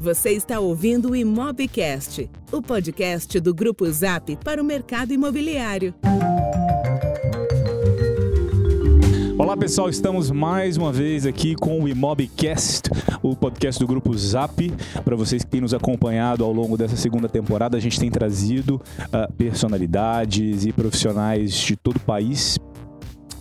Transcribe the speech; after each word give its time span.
Você 0.00 0.30
está 0.30 0.58
ouvindo 0.58 1.10
o 1.10 1.16
Imobcast, 1.16 2.30
o 2.50 2.62
podcast 2.62 3.38
do 3.38 3.52
Grupo 3.52 3.84
Zap 3.92 4.34
para 4.36 4.62
o 4.62 4.64
mercado 4.64 5.12
imobiliário. 5.12 5.92
Olá 9.36 9.54
pessoal, 9.58 9.90
estamos 9.90 10.30
mais 10.30 10.78
uma 10.78 10.90
vez 10.90 11.26
aqui 11.26 11.54
com 11.54 11.82
o 11.82 11.86
Imobcast, 11.86 12.88
o 13.22 13.36
podcast 13.36 13.78
do 13.78 13.86
Grupo 13.86 14.16
Zap. 14.16 14.72
Para 15.04 15.16
vocês 15.16 15.44
que 15.44 15.50
têm 15.50 15.60
nos 15.60 15.74
acompanhado 15.74 16.44
ao 16.44 16.52
longo 16.52 16.78
dessa 16.78 16.96
segunda 16.96 17.28
temporada, 17.28 17.76
a 17.76 17.80
gente 17.80 18.00
tem 18.00 18.10
trazido 18.10 18.76
uh, 18.76 19.30
personalidades 19.34 20.64
e 20.64 20.72
profissionais 20.72 21.52
de 21.52 21.76
todo 21.76 21.98
o 21.98 22.00
país 22.00 22.58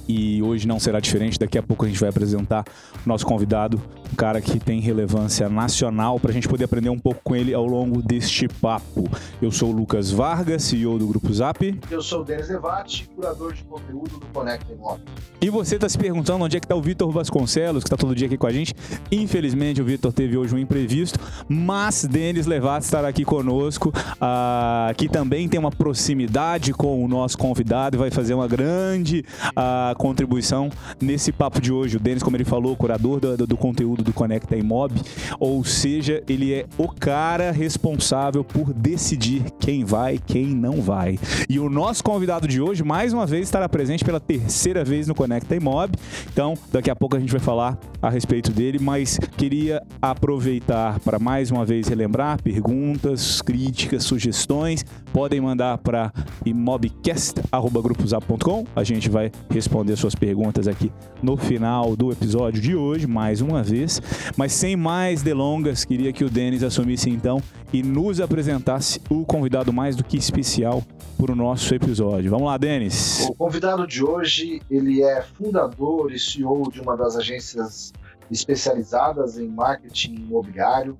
e 0.10 0.41
hoje 0.41 0.68
não 0.68 0.80
será 0.80 1.00
diferente. 1.00 1.38
Daqui 1.38 1.55
a 1.55 1.62
pouco 1.62 1.86
a 1.86 1.88
gente 1.88 2.00
vai 2.00 2.09
apresentar 2.09 2.66
o 3.05 3.08
nosso 3.08 3.28
convidado, 3.28 3.80
um 4.12 4.16
cara 4.16 4.41
que 4.41 4.59
tem 4.59 4.80
relevância 4.80 5.48
nacional, 5.48 6.20
para 6.20 6.32
a 6.32 6.34
gente 6.34 6.48
poder 6.48 6.64
aprender 6.64 6.89
um 6.89 6.98
pouco 6.98 7.21
com 7.23 7.36
ele 7.36 7.54
ao 7.54 7.68
longo 7.68 8.02
deste 8.02 8.48
papo. 8.48 9.08
Eu 9.40 9.52
sou 9.52 9.70
o 9.70 9.72
Lucas 9.72 10.09
Vargas, 10.09 10.64
CEO 10.64 10.98
do 10.98 11.05
Grupo 11.05 11.31
Zap. 11.31 11.80
Eu 11.91 12.02
sou 12.02 12.22
o 12.22 12.26
Denis 12.26 12.50
Levati, 12.50 13.08
curador 13.16 13.53
de 13.53 13.64
conteúdo 13.64 14.20
do 14.20 14.26
Conecta 14.34 14.73
Imóvel. 14.73 15.05
E 15.40 15.50
você 15.50 15.76
está 15.76 15.88
se 15.88 15.98
perguntando 15.98 16.44
onde 16.44 16.58
é 16.58 16.59
que 16.59 16.66
está 16.66 16.76
o 16.76 16.81
Vitor 16.81 17.12
Vasconcelos, 17.12 17.84
que 17.84 17.88
está 17.88 17.95
todo 17.95 18.16
dia 18.16 18.26
aqui 18.26 18.38
com 18.38 18.48
a 18.48 18.52
gente. 18.52 18.73
Infelizmente, 19.12 19.80
o 19.80 19.86
Vitor 19.86 20.12
teve 20.12 20.36
hoje 20.36 20.55
um 20.55 20.58
imprevisto, 20.58 21.20
mas 21.48 22.03
Denis 22.03 22.48
Levati 22.48 22.86
estará 22.86 23.08
aqui 23.08 23.23
conosco, 23.23 23.89
uh, 23.89 24.94
que 24.98 25.08
também 25.08 25.48
tem 25.48 25.59
uma 25.59 25.72
proximidade 25.72 26.73
com 26.73 27.05
o 27.05 27.08
nosso 27.08 27.38
convidado 27.38 27.95
e 27.95 28.00
vai 28.00 28.09
fazer 28.09 28.34
uma 28.34 28.48
grande 28.48 29.23
uh, 29.52 29.98
contribuição 29.99 30.70
nesse 30.99 31.31
papo 31.34 31.62
de 31.62 31.71
hoje. 31.73 31.98
O 31.98 31.99
Denis, 31.99 32.23
como 32.23 32.38
ele 32.38 32.45
falou, 32.45 32.76
curador 32.76 33.20
do, 33.20 33.45
do 33.45 33.58
conteúdo 33.58 34.02
do 34.02 34.13
Conecta 34.13 34.55
Imob, 34.55 34.94
ou 35.38 35.63
seja, 35.66 36.23
ele 36.27 36.53
é 36.53 36.66
o 36.77 36.88
cara 36.88 37.52
responsável 37.52 38.44
por 38.44 38.73
decidir 38.73 39.44
quem 39.59 39.84
vai, 39.84 40.17
quem 40.17 40.48
não 40.48 40.81
vai. 40.81 41.20
E 41.50 41.59
o 41.59 41.70
nosso 41.70 42.02
convidado 42.02 42.47
de 42.47 42.61
hoje, 42.61 42.81
mais 42.81 43.11
uma 43.11 43.25
vez, 43.25 43.44
estará 43.44 43.67
presente 43.67 44.05
pela 44.05 44.22
terceira 44.22 44.86
vez 44.86 45.05
no 45.05 45.14
Conecta 45.14 45.53
Imob. 45.55 45.92
Então, 46.31 46.53
daqui 46.72 46.89
a 46.89 46.95
pouco 46.95 47.17
a 47.17 47.20
gente 47.20 47.31
vai 47.31 47.42
falar 47.42 47.77
a 48.02 48.09
respeito 48.09 48.52
dele, 48.52 48.80
mas 48.80 49.20
queria 49.36 49.83
aproveitar 50.02 50.97
para 51.02 51.20
mais 51.20 51.52
uma 51.52 51.66
vez 51.66 51.89
relembrar 51.89 52.42
perguntas, 52.42 53.42
críticas, 53.42 54.05
sugestões. 54.05 54.86
Podem 55.11 55.42
mandar 55.42 55.77
para 55.80 56.14
imobcast.grupozap.com. 56.45 58.66
A 58.73 58.86
gente 58.86 59.09
vai 59.09 59.30
responder 59.50 59.89
responder 59.90 59.95
suas 59.98 60.16
perguntas 60.16 60.68
aqui 60.68 60.92
no 61.22 61.38
final 61.38 61.95
do 61.95 62.12
episódio 62.12 62.62
de 62.62 62.76
hoje, 62.76 63.08
mais 63.08 63.42
uma 63.42 63.64
vez. 63.64 64.02
Mas 64.38 64.54
sem 64.54 64.76
mais 64.76 65.22
delongas, 65.22 65.86
queria 65.86 66.14
que 66.14 66.23
o 66.23 66.30
Denis 66.30 66.64
assumisse 66.64 67.09
então 67.09 67.42
e 67.73 67.82
nos 67.82 68.20
apresentasse 68.20 69.02
o 69.10 69.26
convidado 69.26 69.72
mais 69.72 69.95
do 69.95 70.04
que 70.04 70.17
especial 70.17 70.84
para 71.17 71.32
o 71.32 71.36
nosso 71.36 71.73
episódio. 71.73 72.30
Vamos 72.30 72.48
lá, 72.48 72.58
Denis. 72.58 73.28
O 73.30 73.36
convidado 73.36 73.86
de 73.88 74.04
hoje, 74.04 74.62
ele 74.70 75.02
é 75.04 75.22
fundador 75.22 76.12
e 76.12 76.20
CEO 76.20 76.70
de 76.72 76.82
uma 76.82 76.95
das 76.95 77.16
agências 77.16 77.94
especializadas 78.32 79.38
em 79.38 79.48
marketing 79.48 80.16
imobiliário. 80.16 80.98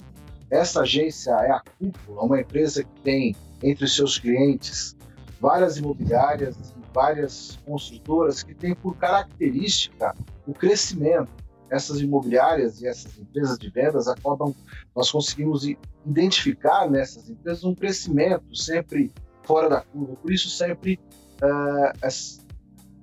Essa 0.50 0.82
agência 0.82 1.32
é 1.32 1.52
a 1.52 1.62
Cúpula, 1.78 2.23
uma 2.23 2.42
empresa 2.42 2.84
que 2.84 3.02
tem 3.04 3.36
entre 3.62 3.88
seus 3.88 4.17
clientes 4.17 4.95
várias 5.40 5.78
imobiliárias 5.78 6.58
várias 7.00 7.58
construtoras 7.66 8.44
que 8.44 8.53
têm 8.53 8.75
por 8.75 8.97
característica 8.97 10.14
o 10.45 10.53
crescimento. 10.53 11.31
Essas 11.69 12.02
imobiliárias 12.02 12.81
e 12.81 12.88
essas 12.88 13.17
empresas 13.17 13.58
de 13.58 13.69
vendas 13.69 14.08
acabam, 14.09 14.53
nós 14.94 15.09
conseguimos 15.09 15.66
identificar 16.05 16.89
nessas 16.89 17.30
empresas 17.30 17.64
um 17.64 17.73
crescimento 17.73 18.53
sempre 18.53 19.14
fora 19.44 19.70
da 19.70 19.81
curva. 19.81 20.17
Por 20.17 20.33
isso, 20.33 20.50
sempre, 20.50 21.00
uh, 21.42 22.44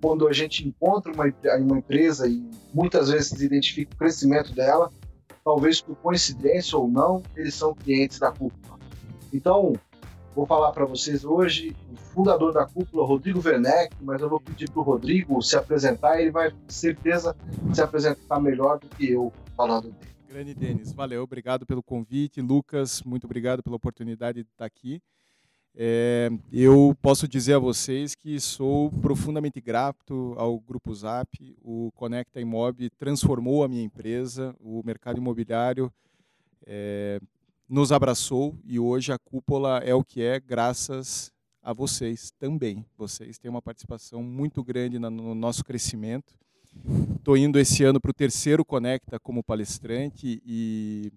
quando 0.03 0.29
a 0.29 0.33
gente 0.33 0.69
encontra 0.69 1.11
uma, 1.11 1.25
uma 1.59 1.79
empresa 1.79 2.29
e 2.29 2.45
muitas 2.75 3.09
vezes 3.09 3.41
identifica 3.41 3.95
o 3.95 3.97
crescimento 3.97 4.53
dela, 4.53 4.91
talvez 5.43 5.81
por 5.81 5.97
coincidência 5.97 6.77
ou 6.77 6.87
não, 6.87 7.23
eles 7.35 7.55
são 7.55 7.75
clientes 7.75 8.19
da 8.19 8.31
cúpula. 8.31 8.79
Então, 9.33 9.73
Vou 10.37 10.45
falar 10.45 10.71
para 10.71 10.85
vocês 10.85 11.25
hoje 11.25 11.75
o 11.91 11.97
fundador 11.97 12.53
da 12.53 12.67
cúpula, 12.67 13.07
Rodrigo 13.07 13.41
Werneck, 13.43 13.97
mas 14.03 14.21
eu 14.21 14.29
vou 14.29 14.39
pedir 14.39 14.71
para 14.71 14.81
o 14.81 14.83
Rodrigo 14.83 15.41
se 15.41 15.57
apresentar. 15.57 16.21
Ele 16.21 16.31
vai, 16.31 16.51
com 16.51 16.69
certeza, 16.69 17.35
se 17.73 17.81
apresentar 17.81 18.39
melhor 18.39 18.79
do 18.79 18.87
que 18.87 19.11
eu 19.11 19.33
falando 19.57 19.85
dele. 19.85 20.15
Grande 20.29 20.55
Denis, 20.55 20.93
valeu, 20.93 21.23
obrigado 21.23 21.65
pelo 21.65 21.83
convite. 21.83 22.43
Lucas, 22.43 23.03
muito 23.03 23.25
obrigado 23.25 23.63
pela 23.63 23.77
oportunidade 23.77 24.43
de 24.43 24.51
estar 24.51 24.67
aqui. 24.67 25.01
É, 25.75 26.29
eu 26.53 26.95
posso 27.01 27.27
dizer 27.27 27.55
a 27.55 27.59
vocês 27.59 28.15
que 28.15 28.39
sou 28.39 28.93
profundamente 29.01 29.59
grato 29.59 30.35
ao 30.37 30.61
Grupo 30.61 30.95
Zap. 30.95 31.57
O 31.63 31.91
Conecta 31.93 32.43
Imob 32.43 32.91
transformou 32.99 33.65
a 33.65 33.69
minha 33.69 33.83
empresa, 33.83 34.55
o 34.61 34.83
mercado 34.85 35.17
imobiliário. 35.17 35.91
É, 36.67 37.21
nos 37.69 37.91
abraçou 37.91 38.57
e 38.65 38.79
hoje 38.79 39.13
a 39.13 39.19
cúpula 39.19 39.79
é 39.79 39.95
o 39.95 40.05
que 40.05 40.23
é 40.23 40.39
graças 40.39 41.33
a 41.63 41.73
vocês 41.73 42.31
também. 42.39 42.87
Vocês 42.97 43.39
têm 43.39 43.51
uma 43.51 43.61
participação 43.61 44.23
muito 44.23 44.63
grande 44.63 44.99
no 44.99 45.35
nosso 45.35 45.65
crescimento. 45.65 46.35
Estou 47.17 47.37
indo 47.37 47.59
esse 47.59 47.83
ano 47.83 48.01
para 48.01 48.11
o 48.11 48.15
terceiro 48.15 48.65
Conecta 48.65 49.19
como 49.19 49.43
palestrante 49.43 50.41
e, 50.47 51.11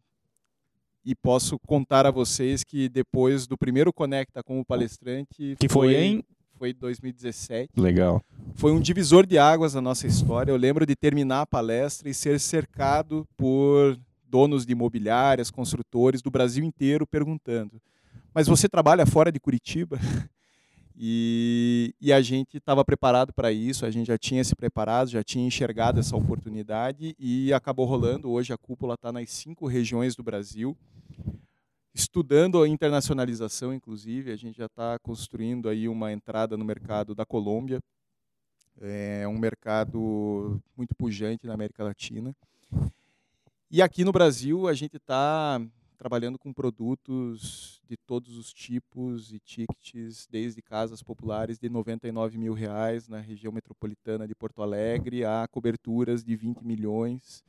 e 1.06 1.14
posso 1.14 1.60
contar 1.60 2.06
a 2.08 2.12
vocês 2.12 2.64
que 2.64 2.90
depois 2.90 3.46
do 3.46 3.58
primeiro 3.58 3.94
Conecta 3.94 4.42
como 4.42 4.66
palestrante... 4.66 5.56
Que 5.60 5.70
foi, 5.70 5.94
foi 5.94 5.96
em? 5.96 6.24
Foi 6.58 6.74
2017. 6.74 7.70
Legal. 7.78 8.24
Foi 8.56 8.72
um 8.72 8.82
divisor 8.82 9.26
de 9.26 9.38
águas 9.38 9.76
na 9.76 9.82
nossa 9.82 10.08
história. 10.08 10.52
Eu 10.52 10.58
lembro 10.58 10.86
de 10.86 10.96
terminar 10.96 11.42
a 11.42 11.46
palestra 11.46 12.10
e 12.10 12.14
ser 12.14 12.40
cercado 12.40 13.26
por 13.38 13.98
donos 14.30 14.66
de 14.66 14.74
imobiliárias, 14.74 15.50
construtores 15.50 16.22
do 16.22 16.30
Brasil 16.30 16.64
inteiro 16.64 17.08
perguntando: 17.08 17.82
mas 18.34 18.48
você 18.48 18.70
trabalha 18.70 19.06
fora 19.06 19.32
de 19.32 19.40
Curitiba? 19.40 19.98
E, 21.02 21.96
e 22.02 22.12
a 22.12 22.22
gente 22.22 22.58
estava 22.58 22.84
preparado 22.84 23.32
para 23.32 23.54
isso, 23.54 23.86
a 23.86 23.90
gente 23.90 24.08
já 24.08 24.18
tinha 24.18 24.44
se 24.44 24.54
preparado, 24.54 25.10
já 25.10 25.24
tinha 25.24 25.48
enxergado 25.48 25.98
essa 25.98 26.14
oportunidade 26.14 27.16
e 27.18 27.54
acabou 27.54 27.86
rolando. 27.86 28.30
Hoje 28.30 28.52
a 28.52 28.58
cúpula 28.58 28.96
está 28.96 29.10
nas 29.10 29.30
cinco 29.30 29.66
regiões 29.66 30.14
do 30.14 30.22
Brasil, 30.22 30.76
estudando 31.96 32.62
a 32.62 32.68
internacionalização, 32.68 33.74
inclusive. 33.74 34.30
A 34.30 34.36
gente 34.36 34.58
já 34.58 34.66
está 34.66 35.00
construindo 35.00 35.70
aí 35.70 35.88
uma 35.88 36.12
entrada 36.12 36.58
no 36.58 36.66
mercado 36.66 37.16
da 37.16 37.26
Colômbia, 37.26 37.80
é 38.82 39.26
um 39.26 39.38
mercado 39.38 40.62
muito 40.76 40.94
pujante 40.96 41.48
na 41.48 41.54
América 41.54 41.82
Latina. 41.82 42.36
E 43.72 43.84
aqui 43.84 44.04
no 44.04 44.12
Brasil 44.12 44.68
a 44.68 44.74
gente 44.74 44.98
está 44.98 45.62
trabalhando 45.96 46.40
com 46.40 46.52
produtos 46.52 47.80
de 47.88 47.96
todos 47.96 48.36
os 48.36 48.52
tipos 48.52 49.32
e 49.32 49.38
tickets, 49.38 50.28
desde 50.28 50.60
casas 50.60 51.04
populares 51.04 51.60
de 51.60 51.70
99 51.70 52.36
mil 52.40 52.54
reais 52.54 53.08
na 53.08 53.20
região 53.20 53.54
metropolitana 53.54 54.28
de 54.28 54.34
Porto 54.34 54.64
Alegre 54.64 55.24
a 55.24 55.48
coberturas 55.52 56.24
de 56.24 56.36
20 56.36 56.66
milhões, 56.66 57.44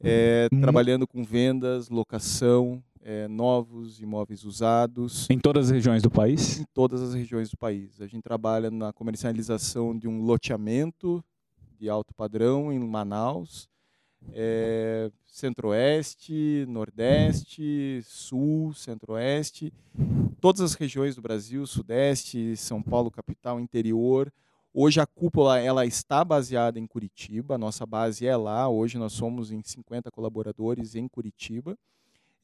é, 0.00 0.48
hum. 0.52 0.60
trabalhando 0.60 1.06
com 1.06 1.22
vendas, 1.22 1.88
locação, 1.88 2.82
é, 3.00 3.28
novos 3.28 4.00
imóveis 4.00 4.42
usados. 4.42 5.30
Em 5.30 5.38
todas 5.38 5.66
as 5.66 5.70
regiões 5.70 6.02
do 6.02 6.10
país? 6.10 6.58
Em 6.58 6.66
todas 6.74 7.00
as 7.00 7.14
regiões 7.14 7.48
do 7.48 7.56
país. 7.56 8.00
A 8.00 8.06
gente 8.08 8.22
trabalha 8.22 8.68
na 8.68 8.92
comercialização 8.92 9.96
de 9.96 10.08
um 10.08 10.22
loteamento 10.24 11.24
de 11.78 11.88
alto 11.88 12.12
padrão 12.12 12.72
em 12.72 12.80
Manaus, 12.80 13.69
é, 14.32 15.10
Centro-Oeste, 15.26 16.64
Nordeste, 16.68 18.00
Sul, 18.04 18.72
Centro-Oeste, 18.74 19.72
todas 20.40 20.60
as 20.60 20.74
regiões 20.74 21.16
do 21.16 21.22
Brasil, 21.22 21.66
Sudeste, 21.66 22.56
São 22.56 22.82
Paulo, 22.82 23.10
capital, 23.10 23.60
interior. 23.60 24.32
Hoje 24.72 25.00
a 25.00 25.06
cúpula 25.06 25.58
ela 25.58 25.84
está 25.84 26.24
baseada 26.24 26.78
em 26.78 26.86
Curitiba, 26.86 27.54
a 27.54 27.58
nossa 27.58 27.84
base 27.84 28.26
é 28.26 28.36
lá. 28.36 28.68
Hoje 28.68 28.98
nós 28.98 29.12
somos 29.12 29.50
em 29.50 29.62
50 29.62 30.10
colaboradores 30.10 30.94
em 30.94 31.08
Curitiba, 31.08 31.76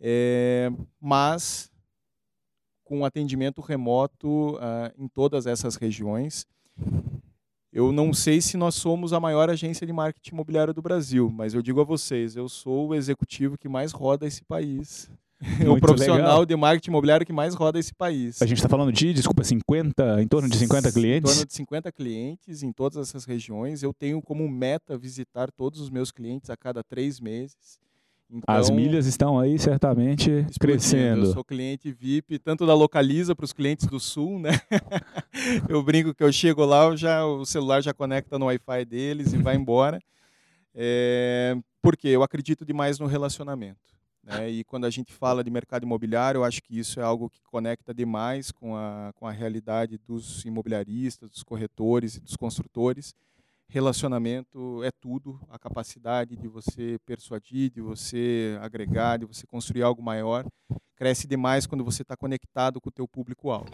é, 0.01 0.71
mas 1.01 1.71
com 2.87 3.05
atendimento 3.05 3.61
remoto 3.61 4.55
uh, 4.57 4.93
em 4.97 5.09
todas 5.09 5.47
essas 5.47 5.75
regiões. 5.75 6.47
Eu 7.73 7.93
não 7.93 8.13
sei 8.13 8.41
se 8.41 8.57
nós 8.57 8.75
somos 8.75 9.13
a 9.13 9.21
maior 9.21 9.51
agência 9.51 9.87
de 9.87 9.93
marketing 9.93 10.35
imobiliário 10.35 10.73
do 10.73 10.81
Brasil, 10.81 11.31
mas 11.31 11.53
eu 11.53 11.63
digo 11.63 11.81
a 11.81 11.85
vocês, 11.85 12.37
eu 12.37 12.49
sou 12.49 12.89
o 12.89 12.95
executivo 12.95 13.59
que 13.59 13.69
mais 13.69 13.93
roda 13.93 14.27
esse 14.27 14.45
país. 14.45 15.11
É 15.61 15.69
o 15.69 15.79
profissional 15.79 16.17
legal. 16.17 16.47
de 16.47 16.57
marketing 16.57 16.89
imobiliário 16.89 17.27
que 17.27 17.33
mais 17.33 17.55
roda 17.55 17.79
esse 17.79 17.95
país. 17.95 18.41
A 18.41 18.47
gente 18.47 18.57
está 18.57 18.71
falando 18.71 18.91
de, 18.91 19.13
desculpa, 19.13 19.45
50, 19.45 20.23
em 20.23 20.27
torno 20.27 20.49
de 20.49 20.57
50 20.57 20.91
clientes? 20.91 21.31
Em 21.31 21.35
torno 21.35 21.47
de 21.47 21.55
50 21.55 21.93
clientes 21.93 22.63
em 22.63 22.73
todas 22.73 22.97
essas 22.97 23.27
regiões. 23.27 23.83
Eu 23.83 23.93
tenho 23.93 24.23
como 24.23 24.49
meta 24.49 24.97
visitar 24.97 25.51
todos 25.53 25.79
os 25.79 25.91
meus 25.91 26.11
clientes 26.11 26.49
a 26.49 26.57
cada 26.57 26.83
três 26.83 27.21
meses. 27.21 27.79
Então, 28.29 28.55
As 28.55 28.71
milhas 28.71 29.07
estão 29.07 29.39
aí 29.39 29.57
certamente 29.59 30.45
crescendo. 30.61 31.27
Eu 31.27 31.33
sou 31.33 31.45
cliente 31.45 31.93
VIP, 31.93 32.39
tanto 32.41 32.67
da 32.67 32.75
Localiza 32.75 33.37
para 33.37 33.45
os 33.45 33.53
clientes 33.53 33.87
do 33.87 34.01
Sul, 34.01 34.41
né? 34.41 34.51
eu 35.69 35.81
brinco 35.83 36.13
que 36.13 36.25
eu 36.25 36.33
chego 36.33 36.65
lá, 36.65 36.95
já, 36.97 37.25
o 37.25 37.47
celular 37.47 37.81
já 37.81 37.95
conecta 37.95 38.37
no 38.39 38.47
Wi-Fi 38.47 38.85
deles 38.85 39.33
e 39.33 39.39
vai 39.39 39.57
embora. 39.57 40.01
É, 40.79 41.57
porque 41.81 42.07
eu 42.07 42.23
acredito 42.23 42.63
demais 42.63 42.99
no 42.99 43.07
relacionamento. 43.07 43.97
Né? 44.23 44.51
E 44.51 44.63
quando 44.63 44.85
a 44.85 44.91
gente 44.91 45.11
fala 45.11 45.43
de 45.43 45.51
mercado 45.51 45.85
imobiliário, 45.85 46.41
eu 46.41 46.45
acho 46.45 46.63
que 46.63 46.79
isso 46.79 47.01
é 47.01 47.03
algo 47.03 47.31
que 47.31 47.41
conecta 47.45 47.95
demais 47.95 48.53
com 48.53 48.77
a, 48.77 49.11
com 49.15 49.27
a 49.27 49.31
realidade 49.31 49.99
dos 50.07 50.45
imobiliaristas, 50.45 51.31
dos 51.31 51.43
corretores 51.43 52.17
e 52.17 52.21
dos 52.21 52.37
construtores 52.37 53.15
relacionamento 53.69 54.83
é 54.85 54.91
tudo, 55.01 55.41
a 55.49 55.59
capacidade 55.59 56.37
de 56.37 56.49
você 56.49 56.99
persuadir, 57.05 57.71
de 57.71 57.81
você 57.81 58.59
agregar, 58.61 59.19
de 59.19 59.27
você 59.27 59.47
construir 59.47 59.83
algo 59.83 60.03
maior, 60.03 60.45
cresce 60.97 61.27
demais 61.27 61.67
quando 61.67 61.85
você 61.85 62.03
está 62.03 62.17
conectado 62.17 62.81
com 62.81 62.89
o 62.89 62.93
teu 62.93 63.07
público-alvo. 63.07 63.71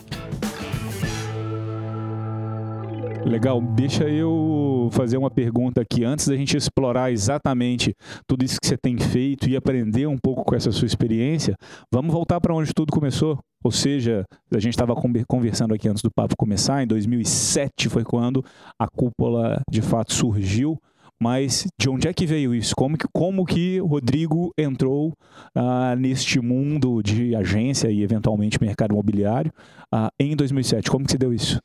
Legal, 3.25 3.61
deixa 3.61 4.09
eu 4.09 4.89
fazer 4.93 5.17
uma 5.17 5.31
pergunta 5.31 5.81
aqui 5.81 6.05
antes 6.05 6.29
da 6.29 6.37
gente 6.37 6.57
explorar 6.57 7.11
exatamente 7.11 7.95
tudo 8.27 8.45
isso 8.45 8.59
que 8.61 8.67
você 8.67 8.77
tem 8.77 8.97
feito 8.99 9.49
e 9.49 9.57
aprender 9.57 10.07
um 10.07 10.19
pouco 10.19 10.45
com 10.45 10.55
essa 10.55 10.71
sua 10.71 10.87
experiência. 10.87 11.57
Vamos 11.93 12.13
voltar 12.13 12.41
para 12.41 12.55
onde 12.55 12.73
tudo 12.73 12.93
começou. 12.93 13.39
Ou 13.65 13.71
seja, 13.71 14.25
a 14.53 14.59
gente 14.59 14.75
estava 14.75 14.95
conversando 15.27 15.73
aqui 15.73 15.89
antes 15.89 16.03
do 16.03 16.11
papo 16.11 16.37
começar, 16.37 16.83
em 16.83 16.87
2007 16.87 17.89
foi 17.89 18.05
quando 18.05 18.45
a 18.79 18.89
cúpula 18.89 19.61
de 19.71 19.83
fato 19.83 20.13
surgiu. 20.13 20.79
Mas 21.21 21.69
de 21.81 21.89
onde 21.89 22.09
é 22.09 22.13
que 22.13 22.27
veio 22.27 22.53
isso? 22.53 22.75
Como 22.75 22.99
que, 22.99 23.07
como 23.13 23.45
que 23.45 23.79
Rodrigo 23.79 24.53
entrou 24.59 25.13
uh, 25.57 25.97
neste 25.97 26.41
mundo 26.41 27.01
de 27.01 27.37
agência 27.37 27.89
e 27.93 28.03
eventualmente 28.03 28.61
mercado 28.61 28.93
imobiliário 28.93 29.53
uh, 29.95 30.09
em 30.19 30.35
2007? 30.35 30.91
Como 30.91 31.05
que 31.05 31.13
se 31.13 31.19
deu 31.19 31.33
isso? 31.33 31.61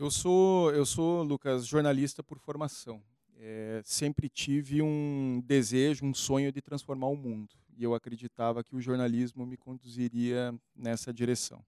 Eu 0.00 0.12
sou, 0.12 0.72
eu 0.72 0.86
sou, 0.86 1.24
Lucas, 1.24 1.66
jornalista 1.66 2.22
por 2.22 2.38
formação. 2.38 3.02
É, 3.36 3.82
sempre 3.84 4.28
tive 4.28 4.80
um 4.80 5.42
desejo, 5.44 6.06
um 6.06 6.14
sonho 6.14 6.52
de 6.52 6.62
transformar 6.62 7.08
o 7.08 7.16
mundo. 7.16 7.56
E 7.76 7.82
eu 7.82 7.92
acreditava 7.92 8.62
que 8.62 8.76
o 8.76 8.80
jornalismo 8.80 9.44
me 9.44 9.56
conduziria 9.56 10.54
nessa 10.72 11.12
direção. 11.12 11.64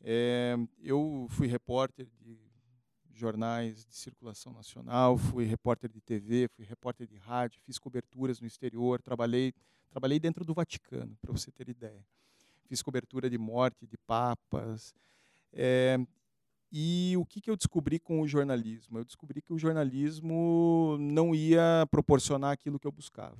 É, 0.00 0.56
eu 0.78 1.26
fui 1.30 1.48
repórter 1.48 2.06
de 2.20 2.38
jornais 3.12 3.84
de 3.86 3.96
circulação 3.96 4.52
nacional, 4.52 5.18
fui 5.18 5.44
repórter 5.44 5.90
de 5.90 6.00
TV, 6.00 6.46
fui 6.46 6.64
repórter 6.64 7.08
de 7.08 7.16
rádio, 7.16 7.60
fiz 7.66 7.76
coberturas 7.76 8.40
no 8.40 8.46
exterior, 8.46 9.02
trabalhei, 9.02 9.52
trabalhei 9.90 10.20
dentro 10.20 10.44
do 10.44 10.54
Vaticano, 10.54 11.18
para 11.20 11.32
você 11.32 11.50
ter 11.50 11.68
ideia. 11.68 12.06
Fiz 12.68 12.82
cobertura 12.82 13.28
de 13.28 13.36
morte 13.36 13.84
de 13.84 13.98
papas. 13.98 14.94
É, 15.52 15.98
e 16.72 17.14
o 17.18 17.26
que, 17.26 17.38
que 17.38 17.50
eu 17.50 17.56
descobri 17.56 17.98
com 17.98 18.22
o 18.22 18.26
jornalismo? 18.26 18.98
Eu 18.98 19.04
descobri 19.04 19.42
que 19.42 19.52
o 19.52 19.58
jornalismo 19.58 20.96
não 20.98 21.34
ia 21.34 21.86
proporcionar 21.90 22.50
aquilo 22.50 22.78
que 22.78 22.86
eu 22.86 22.92
buscava, 22.92 23.36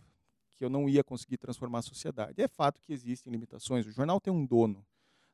que 0.54 0.62
eu 0.62 0.68
não 0.68 0.86
ia 0.86 1.02
conseguir 1.02 1.38
transformar 1.38 1.78
a 1.78 1.82
sociedade. 1.82 2.42
É 2.42 2.46
fato 2.46 2.78
que 2.82 2.92
existem 2.92 3.32
limitações. 3.32 3.86
O 3.86 3.90
jornal 3.90 4.20
tem 4.20 4.30
um 4.30 4.44
dono, 4.44 4.84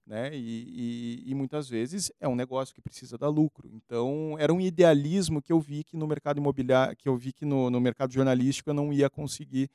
né? 0.06 0.30
E, 0.32 1.24
e, 1.26 1.30
e, 1.32 1.34
muitas 1.34 1.68
vezes 1.68 2.12
é 2.20 2.28
um 2.28 2.36
negócio 2.36 2.72
que 2.72 2.80
precisa 2.80 3.18
dar 3.18 3.28
lucro. 3.28 3.68
Então 3.72 4.36
era 4.38 4.54
um 4.54 4.60
idealismo 4.60 5.42
que 5.42 5.52
eu 5.52 5.58
vi 5.58 5.82
que 5.82 5.96
no 5.96 6.06
mercado 6.06 6.38
imobiliário, 6.38 6.96
que 6.96 7.08
eu 7.08 7.16
vi 7.16 7.32
que 7.32 7.44
no, 7.44 7.68
no 7.68 7.80
mercado 7.80 8.12
jornalístico 8.12 8.70
eu 8.70 8.74
não 8.74 8.92
ia 8.92 9.10
conseguir 9.10 9.68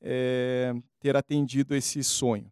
é, 0.00 0.74
ter 0.98 1.16
atendido 1.16 1.72
esse 1.72 2.02
sonho. 2.02 2.50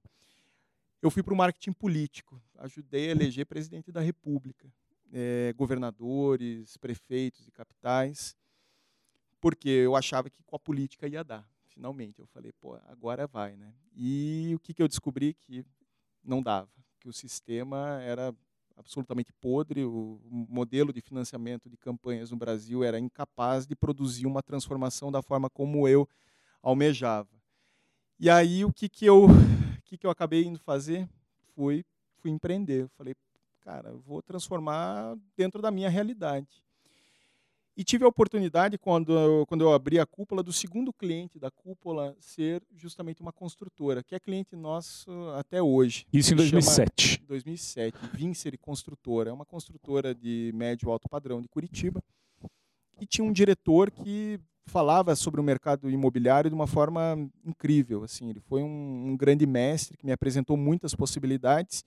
Eu 1.03 1.11
fui 1.11 1.25
para 1.25 1.35
o 1.35 1.37
marketing 1.37 1.73
político, 1.73 2.41
ajudei 2.56 3.09
a 3.09 3.11
eleger 3.11 3.47
presidente 3.47 3.91
da 3.91 4.00
República 4.00 4.73
é, 5.12 5.52
governadores, 5.56 6.76
prefeitos 6.76 7.46
e 7.46 7.50
capitais, 7.50 8.37
porque 9.40 9.69
eu 9.69 9.96
achava 9.96 10.28
que 10.28 10.43
com 10.43 10.56
a 10.56 10.58
política 10.58 11.06
ia 11.06 11.22
dar. 11.22 11.49
Finalmente, 11.69 12.19
eu 12.19 12.26
falei, 12.26 12.52
pô, 12.52 12.75
agora 12.88 13.26
vai, 13.26 13.56
né? 13.56 13.72
E 13.94 14.52
o 14.55 14.58
que, 14.58 14.75
que 14.75 14.82
eu 14.82 14.88
descobri 14.88 15.34
que 15.34 15.64
não 16.25 16.43
dava, 16.43 16.69
que 16.99 17.08
o 17.08 17.12
sistema 17.12 18.00
era 18.02 18.34
absolutamente 18.76 19.32
podre, 19.32 19.84
o 19.84 20.20
modelo 20.31 20.93
de 20.93 21.00
financiamento 21.00 21.69
de 21.69 21.76
campanhas 21.76 22.31
no 22.31 22.37
Brasil 22.37 22.84
era 22.84 22.99
incapaz 22.99 23.66
de 23.66 23.75
produzir 23.75 24.26
uma 24.26 24.43
transformação 24.43 25.11
da 25.11 25.20
forma 25.20 25.50
como 25.50 25.88
eu 25.88 26.08
almejava. 26.62 27.28
E 28.20 28.31
aí 28.31 28.64
o 28.64 28.72
que 28.72 28.88
que 28.88 29.04
eu, 29.04 29.26
que 29.84 29.96
que 29.96 30.06
eu 30.06 30.11
acabei 30.11 30.44
indo 30.44 30.58
fazer? 30.58 31.08
Fui, 31.54 31.84
fui 32.16 32.31
empreender. 32.31 32.82
Eu 32.82 32.88
falei, 32.90 33.14
cara, 33.60 33.90
eu 33.90 33.99
vou 34.00 34.22
transformar 34.22 35.16
dentro 35.37 35.60
da 35.60 35.70
minha 35.70 35.88
realidade. 35.88 36.62
E 37.78 37.84
tive 37.84 38.05
a 38.05 38.08
oportunidade, 38.08 38.76
quando 38.76 39.12
eu, 39.12 39.46
quando 39.46 39.60
eu 39.60 39.72
abri 39.72 40.00
a 40.00 40.05
cúpula, 40.05 40.43
do 40.43 40.52
segundo 40.52 40.93
cliente 40.93 41.38
da 41.38 41.49
cúpula 41.49 42.16
ser 42.19 42.60
justamente 42.75 43.20
uma 43.20 43.32
construtora, 43.32 44.02
que 44.02 44.16
é 44.16 44.19
cliente 44.19 44.56
nosso 44.56 45.08
até 45.37 45.62
hoje. 45.62 46.05
Isso 46.12 46.32
em 46.32 46.37
2007. 46.37 47.22
2007, 47.25 47.96
Vincer 48.12 48.58
Construtora. 48.58 49.31
É 49.31 49.32
uma 49.32 49.44
construtora 49.44 50.12
de 50.12 50.50
médio 50.56 50.90
alto 50.90 51.08
padrão 51.08 51.40
de 51.40 51.46
Curitiba. 51.46 52.02
E 53.00 53.06
tinha 53.06 53.25
um 53.25 53.32
diretor 53.32 53.93
que 53.93 54.40
falava 54.66 55.14
sobre 55.14 55.40
o 55.40 55.44
mercado 55.44 55.88
imobiliário 55.88 56.50
de 56.50 56.54
uma 56.54 56.66
forma 56.66 57.31
incrível. 57.44 58.02
Assim, 58.02 58.28
ele 58.28 58.40
foi 58.40 58.61
um, 58.61 59.11
um 59.11 59.16
grande 59.16 59.46
mestre 59.46 59.96
que 59.96 60.04
me 60.04 60.11
apresentou 60.11 60.56
muitas 60.56 60.96
possibilidades 60.96 61.84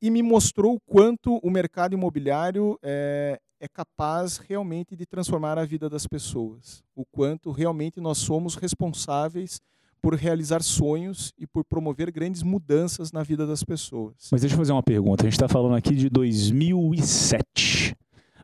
e 0.00 0.10
me 0.10 0.22
mostrou 0.22 0.74
o 0.74 0.80
quanto 0.80 1.36
o 1.38 1.50
mercado 1.50 1.94
imobiliário 1.94 2.78
é, 2.82 3.38
é 3.60 3.68
capaz 3.68 4.38
realmente 4.38 4.94
de 4.94 5.06
transformar 5.06 5.58
a 5.58 5.64
vida 5.64 5.88
das 5.88 6.06
pessoas, 6.06 6.82
o 6.94 7.04
quanto 7.04 7.50
realmente 7.50 8.00
nós 8.00 8.18
somos 8.18 8.54
responsáveis 8.54 9.60
por 10.00 10.14
realizar 10.14 10.62
sonhos 10.62 11.32
e 11.38 11.46
por 11.46 11.64
promover 11.64 12.12
grandes 12.12 12.42
mudanças 12.42 13.10
na 13.10 13.22
vida 13.22 13.46
das 13.46 13.64
pessoas. 13.64 14.14
Mas 14.30 14.42
deixa 14.42 14.54
eu 14.54 14.58
fazer 14.58 14.72
uma 14.72 14.82
pergunta. 14.82 15.24
A 15.24 15.26
gente 15.26 15.32
está 15.32 15.48
falando 15.48 15.74
aqui 15.74 15.94
de 15.94 16.08
2007. 16.08 17.96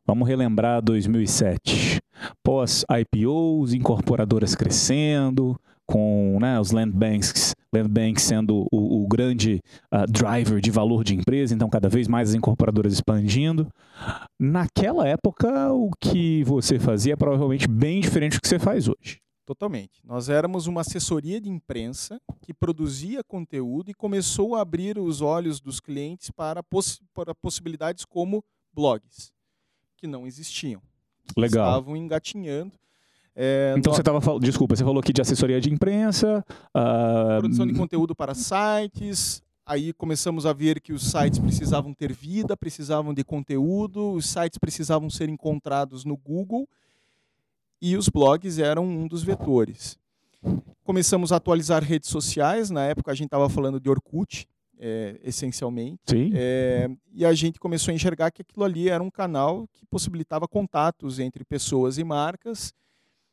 Vamos 0.04 0.26
relembrar 0.26 0.82
2007. 0.82 2.00
Pós 2.42 2.84
IPOs, 2.90 3.72
incorporadoras 3.74 4.56
crescendo, 4.56 5.56
com 5.92 6.38
né, 6.40 6.58
os 6.58 6.70
land 6.70 6.90
banks, 6.90 7.54
land 7.70 7.88
banks 7.88 8.22
sendo 8.22 8.66
o, 8.72 9.04
o 9.04 9.06
grande 9.06 9.60
uh, 9.92 10.10
driver 10.10 10.58
de 10.58 10.70
valor 10.70 11.04
de 11.04 11.14
empresa, 11.14 11.54
então 11.54 11.68
cada 11.68 11.86
vez 11.86 12.08
mais 12.08 12.30
as 12.30 12.34
incorporadoras 12.34 12.94
expandindo. 12.94 13.68
Naquela 14.40 15.06
época, 15.06 15.70
o 15.70 15.90
que 16.00 16.42
você 16.44 16.78
fazia 16.78 17.12
é 17.12 17.16
provavelmente 17.16 17.68
bem 17.68 18.00
diferente 18.00 18.36
do 18.36 18.40
que 18.40 18.48
você 18.48 18.58
faz 18.58 18.88
hoje. 18.88 19.20
Totalmente. 19.44 20.00
Nós 20.02 20.30
éramos 20.30 20.66
uma 20.66 20.80
assessoria 20.80 21.38
de 21.38 21.50
imprensa 21.50 22.18
que 22.40 22.54
produzia 22.54 23.22
conteúdo 23.22 23.90
e 23.90 23.94
começou 23.94 24.54
a 24.54 24.62
abrir 24.62 24.98
os 24.98 25.20
olhos 25.20 25.60
dos 25.60 25.78
clientes 25.78 26.30
para, 26.30 26.62
poss 26.62 27.02
para 27.12 27.34
possibilidades 27.34 28.06
como 28.06 28.42
blogs, 28.72 29.30
que 29.98 30.06
não 30.06 30.26
existiam. 30.26 30.80
Que 31.34 31.38
Legal. 31.38 31.68
Estavam 31.68 31.96
engatinhando. 31.96 32.72
É, 33.34 33.74
então 33.76 33.90
no... 33.90 33.96
você 33.96 34.02
estava 34.02 34.20
falando, 34.20 34.42
desculpa, 34.42 34.76
você 34.76 34.84
falou 34.84 35.00
aqui 35.00 35.12
de 35.12 35.20
assessoria 35.20 35.60
de 35.60 35.72
imprensa, 35.72 36.44
uh... 36.76 37.40
produção 37.40 37.66
de 37.66 37.74
conteúdo 37.74 38.14
para 38.14 38.34
sites. 38.34 39.42
Aí 39.64 39.92
começamos 39.92 40.44
a 40.44 40.52
ver 40.52 40.80
que 40.80 40.92
os 40.92 41.10
sites 41.10 41.38
precisavam 41.38 41.94
ter 41.94 42.12
vida, 42.12 42.56
precisavam 42.56 43.14
de 43.14 43.22
conteúdo, 43.22 44.12
os 44.12 44.26
sites 44.26 44.58
precisavam 44.58 45.08
ser 45.08 45.28
encontrados 45.28 46.04
no 46.04 46.16
Google 46.16 46.68
e 47.80 47.96
os 47.96 48.08
blogs 48.08 48.58
eram 48.58 48.84
um 48.84 49.06
dos 49.06 49.22
vetores. 49.22 49.98
Começamos 50.84 51.30
a 51.30 51.36
atualizar 51.36 51.82
redes 51.82 52.10
sociais. 52.10 52.70
Na 52.70 52.84
época 52.84 53.12
a 53.12 53.14
gente 53.14 53.26
estava 53.26 53.48
falando 53.48 53.78
de 53.78 53.88
Orkut, 53.88 54.48
é, 54.78 55.20
essencialmente. 55.22 56.32
É, 56.34 56.90
e 57.12 57.24
a 57.24 57.32
gente 57.32 57.60
começou 57.60 57.92
a 57.92 57.94
enxergar 57.94 58.32
que 58.32 58.42
aquilo 58.42 58.64
ali 58.64 58.88
era 58.88 59.02
um 59.02 59.10
canal 59.10 59.68
que 59.72 59.86
possibilitava 59.86 60.48
contatos 60.48 61.20
entre 61.20 61.44
pessoas 61.44 61.98
e 61.98 62.04
marcas 62.04 62.74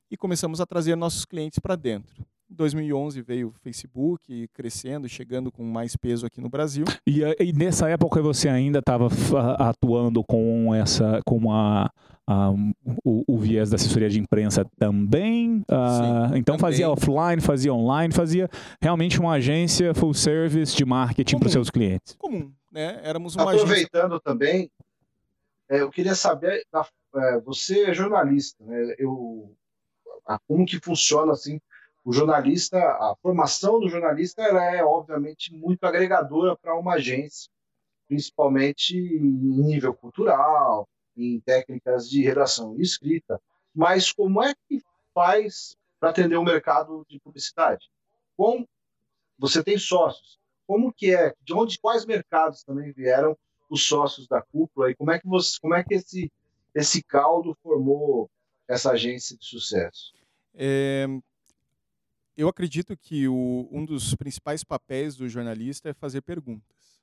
e 0.10 0.18
começamos 0.18 0.60
a 0.60 0.66
trazer 0.66 0.96
nossos 0.96 1.26
clientes 1.26 1.60
para 1.60 1.76
dentro. 1.76 2.26
Em 2.52 2.56
2011 2.56 3.22
veio 3.22 3.50
o 3.50 3.52
Facebook 3.52 4.48
crescendo, 4.56 5.08
chegando 5.08 5.52
com 5.52 5.64
mais 5.64 5.96
peso 5.96 6.26
aqui 6.26 6.42
no 6.42 6.50
Brasil. 6.50 6.84
E, 7.06 7.22
e 7.40 7.54
nessa 7.54 7.88
época 7.88 8.24
você 8.24 8.50
ainda 8.50 8.80
estava 8.80 9.08
atuando 9.60 10.24
com 10.24 10.74
essa, 10.74 11.22
com 11.24 11.54
a, 11.54 11.92
a 12.26 12.50
o, 13.06 13.24
o, 13.28 13.38
viés 13.38 13.70
da 13.70 13.76
assessoria 13.76 14.10
de 14.10 14.20
imprensa 14.20 14.66
também. 14.80 15.58
Uh, 15.70 16.36
então 16.36 16.58
também. 16.58 16.60
fazia 16.60 16.90
offline, 16.90 17.40
fazia 17.40 17.72
online, 17.72 18.12
fazia 18.12 18.50
realmente 18.82 19.20
uma 19.20 19.34
agência 19.34 19.94
full 19.94 20.16
service 20.16 20.76
de 20.76 20.84
marketing 20.84 21.38
para 21.38 21.48
os 21.48 21.54
seus 21.54 21.70
clientes. 21.70 22.16
Comum, 22.18 22.52
né? 22.72 23.00
Éramos 23.04 23.36
uma 23.36 23.44
Aproveitando 23.44 24.14
agência... 24.14 24.22
também, 24.24 24.72
é, 25.70 25.82
eu 25.82 25.92
queria 25.92 26.16
saber, 26.16 26.64
é, 27.16 27.40
você 27.42 27.84
é 27.84 27.94
jornalista, 27.94 28.66
né? 28.66 28.96
Eu 28.98 29.56
como 30.48 30.66
que 30.66 30.80
funciona 30.80 31.32
assim 31.32 31.60
o 32.04 32.14
jornalista, 32.14 32.78
a 32.78 33.16
formação 33.22 33.80
do 33.80 33.90
jornalista, 33.90 34.42
ela 34.42 34.64
é 34.64 34.84
obviamente 34.84 35.54
muito 35.54 35.84
agregadora 35.84 36.56
para 36.56 36.76
uma 36.76 36.96
agência, 36.96 37.52
principalmente 38.08 38.98
em 38.98 39.20
nível 39.20 39.94
cultural, 39.94 40.88
em 41.16 41.40
técnicas 41.42 42.10
de 42.10 42.24
redação 42.24 42.76
e 42.78 42.82
escrita. 42.82 43.40
Mas 43.76 44.12
como 44.12 44.42
é 44.42 44.54
que 44.68 44.82
faz 45.14 45.76
para 46.00 46.10
atender 46.10 46.38
o 46.38 46.44
mercado 46.44 47.06
de 47.08 47.20
publicidade? 47.20 47.90
Como 48.36 48.68
você 49.38 49.64
tem 49.64 49.78
sócios? 49.78 50.40
Como 50.66 50.94
que 50.94 51.14
é? 51.14 51.34
De 51.42 51.54
onde, 51.54 51.80
quais 51.80 52.06
mercados 52.06 52.64
também 52.64 52.92
vieram 52.92 53.38
os 53.70 53.88
sócios 53.88 54.28
da 54.28 54.42
cúpula 54.42 54.90
e 54.90 54.96
como 54.96 55.12
é 55.12 55.20
que 55.20 55.28
você, 55.28 55.60
como 55.60 55.76
é 55.76 55.84
que 55.84 55.94
esse 55.96 56.32
esse 56.74 57.02
caldo 57.04 57.58
formou 57.62 58.30
essa 58.68 58.92
agência 58.92 59.38
de 59.38 59.46
sucesso? 59.46 60.14
É, 60.62 61.08
eu 62.36 62.50
acredito 62.50 62.98
que 62.98 63.30
o, 63.30 63.70
um 63.72 63.86
dos 63.86 64.14
principais 64.14 64.62
papéis 64.62 65.16
do 65.16 65.30
jornalista 65.30 65.88
é 65.88 65.94
fazer 65.94 66.22
perguntas. 66.22 67.02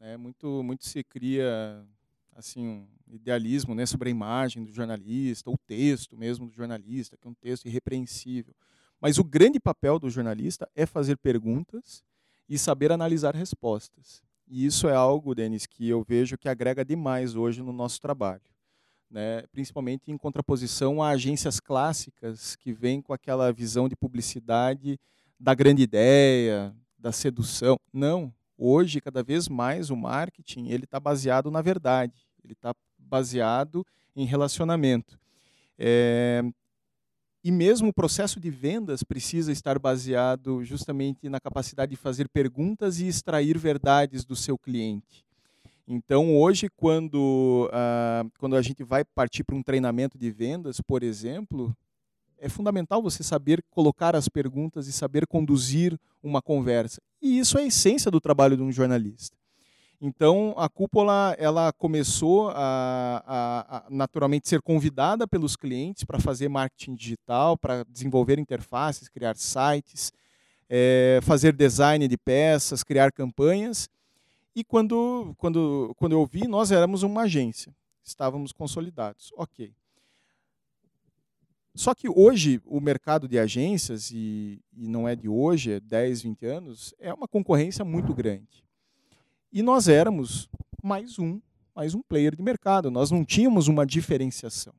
É, 0.00 0.16
muito, 0.16 0.64
muito 0.64 0.84
se 0.84 1.04
cria 1.04 1.86
assim 2.34 2.66
um 2.66 2.88
idealismo 3.06 3.72
né, 3.72 3.86
sobre 3.86 4.08
a 4.08 4.10
imagem 4.10 4.64
do 4.64 4.72
jornalista, 4.72 5.48
o 5.48 5.56
texto 5.56 6.16
mesmo 6.16 6.48
do 6.48 6.52
jornalista, 6.52 7.16
que 7.16 7.24
é 7.24 7.30
um 7.30 7.34
texto 7.34 7.66
irrepreensível. 7.66 8.52
Mas 9.00 9.16
o 9.16 9.22
grande 9.22 9.60
papel 9.60 10.00
do 10.00 10.10
jornalista 10.10 10.68
é 10.74 10.84
fazer 10.84 11.16
perguntas 11.18 12.02
e 12.48 12.58
saber 12.58 12.90
analisar 12.90 13.36
respostas. 13.36 14.24
E 14.48 14.66
isso 14.66 14.88
é 14.88 14.94
algo, 14.94 15.36
Denis, 15.36 15.66
que 15.66 15.88
eu 15.88 16.02
vejo 16.02 16.36
que 16.36 16.48
agrega 16.48 16.84
demais 16.84 17.36
hoje 17.36 17.62
no 17.62 17.72
nosso 17.72 18.00
trabalho 18.00 18.51
né, 19.12 19.42
principalmente 19.52 20.10
em 20.10 20.16
contraposição 20.16 21.02
a 21.02 21.10
agências 21.10 21.60
clássicas 21.60 22.56
que 22.56 22.72
vêm 22.72 23.02
com 23.02 23.12
aquela 23.12 23.52
visão 23.52 23.86
de 23.86 23.94
publicidade 23.94 24.98
da 25.38 25.54
grande 25.54 25.82
ideia, 25.82 26.74
da 26.98 27.12
sedução. 27.12 27.78
Não, 27.92 28.32
hoje 28.56 29.02
cada 29.02 29.22
vez 29.22 29.48
mais 29.48 29.90
o 29.90 29.96
marketing 29.96 30.68
ele 30.68 30.84
está 30.84 30.98
baseado 30.98 31.50
na 31.50 31.60
verdade, 31.60 32.26
ele 32.42 32.54
está 32.54 32.74
baseado 32.98 33.86
em 34.16 34.24
relacionamento. 34.24 35.20
É, 35.78 36.42
e 37.44 37.50
mesmo 37.50 37.88
o 37.88 37.92
processo 37.92 38.40
de 38.40 38.50
vendas 38.50 39.02
precisa 39.02 39.52
estar 39.52 39.78
baseado 39.78 40.64
justamente 40.64 41.28
na 41.28 41.40
capacidade 41.40 41.90
de 41.90 41.96
fazer 41.96 42.28
perguntas 42.28 42.98
e 42.98 43.08
extrair 43.08 43.58
verdades 43.58 44.24
do 44.24 44.36
seu 44.36 44.56
cliente. 44.56 45.26
Então, 45.86 46.36
hoje, 46.36 46.68
quando, 46.76 47.68
uh, 47.68 48.30
quando 48.38 48.56
a 48.56 48.62
gente 48.62 48.84
vai 48.84 49.04
partir 49.04 49.44
para 49.44 49.56
um 49.56 49.62
treinamento 49.62 50.16
de 50.16 50.30
vendas, 50.30 50.80
por 50.80 51.02
exemplo, 51.02 51.76
é 52.38 52.48
fundamental 52.48 53.02
você 53.02 53.22
saber 53.22 53.62
colocar 53.70 54.14
as 54.16 54.28
perguntas 54.28 54.86
e 54.86 54.92
saber 54.92 55.26
conduzir 55.26 55.98
uma 56.22 56.40
conversa. 56.40 57.00
E 57.20 57.38
isso 57.38 57.58
é 57.58 57.62
a 57.62 57.66
essência 57.66 58.10
do 58.10 58.20
trabalho 58.20 58.56
de 58.56 58.62
um 58.62 58.72
jornalista. 58.72 59.36
Então, 60.00 60.52
a 60.56 60.68
cúpula 60.68 61.36
ela 61.38 61.72
começou 61.72 62.50
a, 62.50 63.22
a, 63.24 63.76
a 63.76 63.84
naturalmente 63.88 64.48
ser 64.48 64.60
convidada 64.60 65.28
pelos 65.28 65.54
clientes 65.54 66.02
para 66.02 66.18
fazer 66.18 66.48
marketing 66.48 66.96
digital, 66.96 67.56
para 67.56 67.84
desenvolver 67.84 68.36
interfaces, 68.40 69.08
criar 69.08 69.36
sites, 69.36 70.10
é, 70.68 71.20
fazer 71.22 71.52
design 71.54 72.08
de 72.08 72.16
peças, 72.18 72.82
criar 72.82 73.12
campanhas. 73.12 73.88
E 74.54 74.62
quando, 74.62 75.34
quando, 75.38 75.94
quando 75.96 76.12
eu 76.12 76.26
vi, 76.26 76.46
nós 76.46 76.70
éramos 76.70 77.02
uma 77.02 77.22
agência, 77.22 77.74
estávamos 78.02 78.52
consolidados. 78.52 79.32
Ok. 79.36 79.72
Só 81.74 81.94
que 81.94 82.06
hoje 82.06 82.60
o 82.66 82.80
mercado 82.80 83.26
de 83.26 83.38
agências, 83.38 84.10
e, 84.10 84.60
e 84.76 84.86
não 84.86 85.08
é 85.08 85.16
de 85.16 85.26
hoje, 85.28 85.72
é 85.72 85.80
10, 85.80 86.22
20 86.22 86.46
anos, 86.46 86.94
é 86.98 87.14
uma 87.14 87.26
concorrência 87.26 87.82
muito 87.82 88.14
grande. 88.14 88.62
E 89.50 89.62
nós 89.62 89.88
éramos 89.88 90.50
mais 90.82 91.18
um, 91.18 91.40
mais 91.74 91.94
um 91.94 92.02
player 92.02 92.36
de 92.36 92.42
mercado, 92.42 92.90
nós 92.90 93.10
não 93.10 93.24
tínhamos 93.24 93.68
uma 93.68 93.86
diferenciação. 93.86 94.74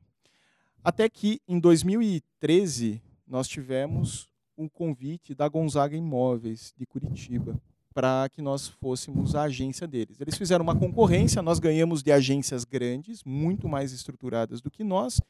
Até 0.84 1.08
que 1.08 1.40
em 1.48 1.58
2013 1.58 3.02
nós 3.26 3.48
tivemos 3.48 4.28
um 4.56 4.68
convite 4.68 5.34
da 5.34 5.48
Gonzaga 5.48 5.96
Imóveis 5.96 6.72
de 6.76 6.86
Curitiba 6.86 7.60
para 7.94 8.28
que 8.28 8.42
nós 8.42 8.66
fôssemos 8.66 9.36
a 9.36 9.42
agência 9.42 9.86
deles. 9.86 10.20
Eles 10.20 10.36
fizeram 10.36 10.64
uma 10.64 10.76
concorrência, 10.76 11.40
nós 11.40 11.60
ganhamos 11.60 12.02
de 12.02 12.10
agências 12.10 12.64
grandes, 12.64 13.22
muito 13.24 13.68
mais 13.68 13.92
estruturadas 13.92 14.60
do 14.60 14.70
que 14.70 14.82
nós. 14.82 15.20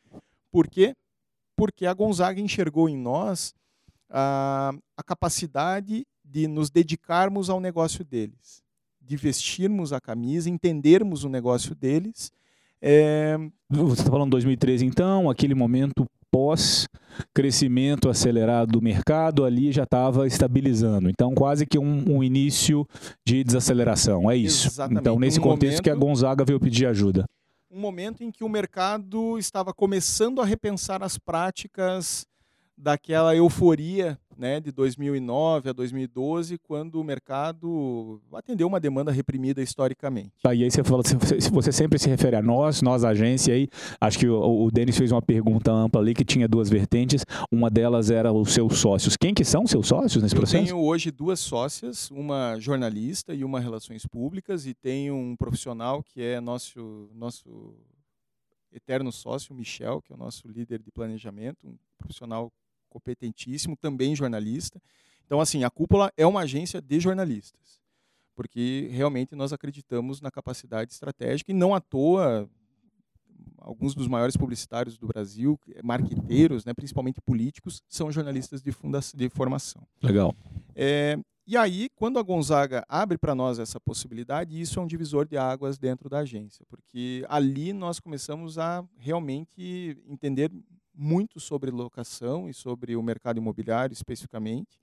Por 0.50 0.66
quê? 0.66 0.96
Porque 1.54 1.84
a 1.84 1.92
Gonzaga 1.92 2.40
enxergou 2.40 2.88
em 2.88 2.96
nós 2.96 3.54
a, 4.08 4.72
a 4.96 5.02
capacidade 5.02 6.06
de 6.24 6.48
nos 6.48 6.70
dedicarmos 6.70 7.50
ao 7.50 7.60
negócio 7.60 8.02
deles, 8.02 8.62
de 9.00 9.16
vestirmos 9.16 9.92
a 9.92 10.00
camisa, 10.00 10.48
entendermos 10.48 11.22
o 11.22 11.28
negócio 11.28 11.74
deles. 11.74 12.32
É... 12.80 13.36
Você 13.68 14.00
está 14.00 14.10
falando 14.10 14.30
2013, 14.30 14.86
então, 14.86 15.28
aquele 15.28 15.54
momento 15.54 16.08
pós 16.34 16.88
crescimento 17.32 18.08
acelerado 18.08 18.72
do 18.72 18.82
mercado 18.82 19.44
ali 19.44 19.70
já 19.70 19.84
estava 19.84 20.26
estabilizando. 20.26 21.08
Então, 21.08 21.32
quase 21.32 21.64
que 21.64 21.78
um, 21.78 22.16
um, 22.16 22.24
início 22.24 22.84
de 23.24 23.44
desaceleração. 23.44 24.28
É 24.28 24.36
isso. 24.36 24.66
Exatamente. 24.66 25.00
Então, 25.00 25.16
nesse 25.16 25.38
um 25.38 25.42
contexto 25.44 25.74
momento, 25.76 25.82
que 25.84 25.90
a 25.90 25.94
Gonzaga 25.94 26.44
veio 26.44 26.58
pedir 26.58 26.86
ajuda. 26.86 27.24
Um 27.70 27.78
momento 27.78 28.24
em 28.24 28.32
que 28.32 28.42
o 28.42 28.48
mercado 28.48 29.38
estava 29.38 29.72
começando 29.72 30.40
a 30.40 30.44
repensar 30.44 31.04
as 31.04 31.16
práticas 31.16 32.26
daquela 32.76 33.36
euforia 33.36 34.18
né, 34.36 34.60
de 34.60 34.72
2009 34.72 35.70
a 35.70 35.72
2012, 35.72 36.58
quando 36.58 37.00
o 37.00 37.04
mercado 37.04 38.20
atendeu 38.32 38.66
uma 38.66 38.80
demanda 38.80 39.10
reprimida 39.10 39.62
historicamente. 39.62 40.32
Tá, 40.42 40.54
e 40.54 40.64
aí 40.64 40.70
você 40.70 40.82
falou, 40.82 41.02
se 41.04 41.50
você 41.50 41.72
sempre 41.72 41.98
se 41.98 42.08
refere 42.08 42.36
a 42.36 42.42
nós, 42.42 42.82
nós 42.82 43.04
agência 43.04 43.54
aí, 43.54 43.68
acho 44.00 44.18
que 44.18 44.28
o, 44.28 44.64
o 44.64 44.70
Denis 44.70 44.96
fez 44.96 45.12
uma 45.12 45.22
pergunta 45.22 45.72
ampla 45.72 46.00
ali 46.00 46.14
que 46.14 46.24
tinha 46.24 46.48
duas 46.48 46.68
vertentes, 46.68 47.24
uma 47.50 47.70
delas 47.70 48.10
era 48.10 48.32
os 48.32 48.52
seus 48.52 48.78
sócios. 48.78 49.16
Quem 49.16 49.34
que 49.34 49.44
são 49.44 49.66
seus 49.66 49.86
sócios 49.86 50.22
nesse 50.22 50.34
Eu 50.34 50.40
processo? 50.40 50.62
Eu 50.62 50.66
tenho 50.66 50.84
hoje 50.84 51.10
duas 51.10 51.40
sócias, 51.40 52.10
uma 52.10 52.58
jornalista 52.58 53.34
e 53.34 53.44
uma 53.44 53.60
relações 53.60 54.06
públicas, 54.06 54.66
e 54.66 54.74
tenho 54.74 55.14
um 55.14 55.36
profissional 55.36 56.02
que 56.02 56.22
é 56.22 56.40
nosso, 56.40 57.08
nosso 57.14 57.74
eterno 58.72 59.12
sócio, 59.12 59.54
Michel, 59.54 60.02
que 60.02 60.12
é 60.12 60.16
o 60.16 60.18
nosso 60.18 60.48
líder 60.48 60.82
de 60.82 60.90
planejamento, 60.90 61.66
um 61.66 61.76
profissional 61.98 62.52
competentíssimo, 62.94 63.76
também 63.76 64.14
jornalista. 64.14 64.80
Então, 65.26 65.40
assim, 65.40 65.64
a 65.64 65.70
Cúpula 65.70 66.12
é 66.16 66.24
uma 66.24 66.42
agência 66.42 66.80
de 66.80 67.00
jornalistas, 67.00 67.80
porque 68.36 68.88
realmente 68.92 69.34
nós 69.34 69.52
acreditamos 69.52 70.20
na 70.20 70.30
capacidade 70.30 70.92
estratégica 70.92 71.50
e 71.50 71.54
não 71.54 71.74
à 71.74 71.80
toa 71.80 72.48
alguns 73.58 73.94
dos 73.94 74.06
maiores 74.06 74.36
publicitários 74.36 74.98
do 74.98 75.06
Brasil, 75.06 75.58
marqueteiros, 75.82 76.64
né, 76.64 76.74
principalmente 76.74 77.20
políticos, 77.20 77.82
são 77.88 78.12
jornalistas 78.12 78.62
de, 78.62 78.70
de 79.14 79.28
formação. 79.30 79.86
Legal. 80.02 80.36
É, 80.76 81.18
e 81.46 81.56
aí, 81.56 81.88
quando 81.96 82.18
a 82.18 82.22
Gonzaga 82.22 82.84
abre 82.88 83.18
para 83.18 83.34
nós 83.34 83.58
essa 83.58 83.80
possibilidade, 83.80 84.58
isso 84.60 84.78
é 84.78 84.82
um 84.82 84.86
divisor 84.86 85.26
de 85.26 85.36
águas 85.38 85.78
dentro 85.78 86.08
da 86.08 86.18
agência, 86.18 86.64
porque 86.68 87.24
ali 87.28 87.72
nós 87.72 87.98
começamos 87.98 88.58
a 88.58 88.84
realmente 88.98 89.98
entender 90.06 90.50
muito 90.94 91.40
sobre 91.40 91.70
locação 91.70 92.48
e 92.48 92.54
sobre 92.54 92.96
o 92.96 93.02
mercado 93.02 93.38
imobiliário 93.38 93.92
especificamente. 93.92 94.78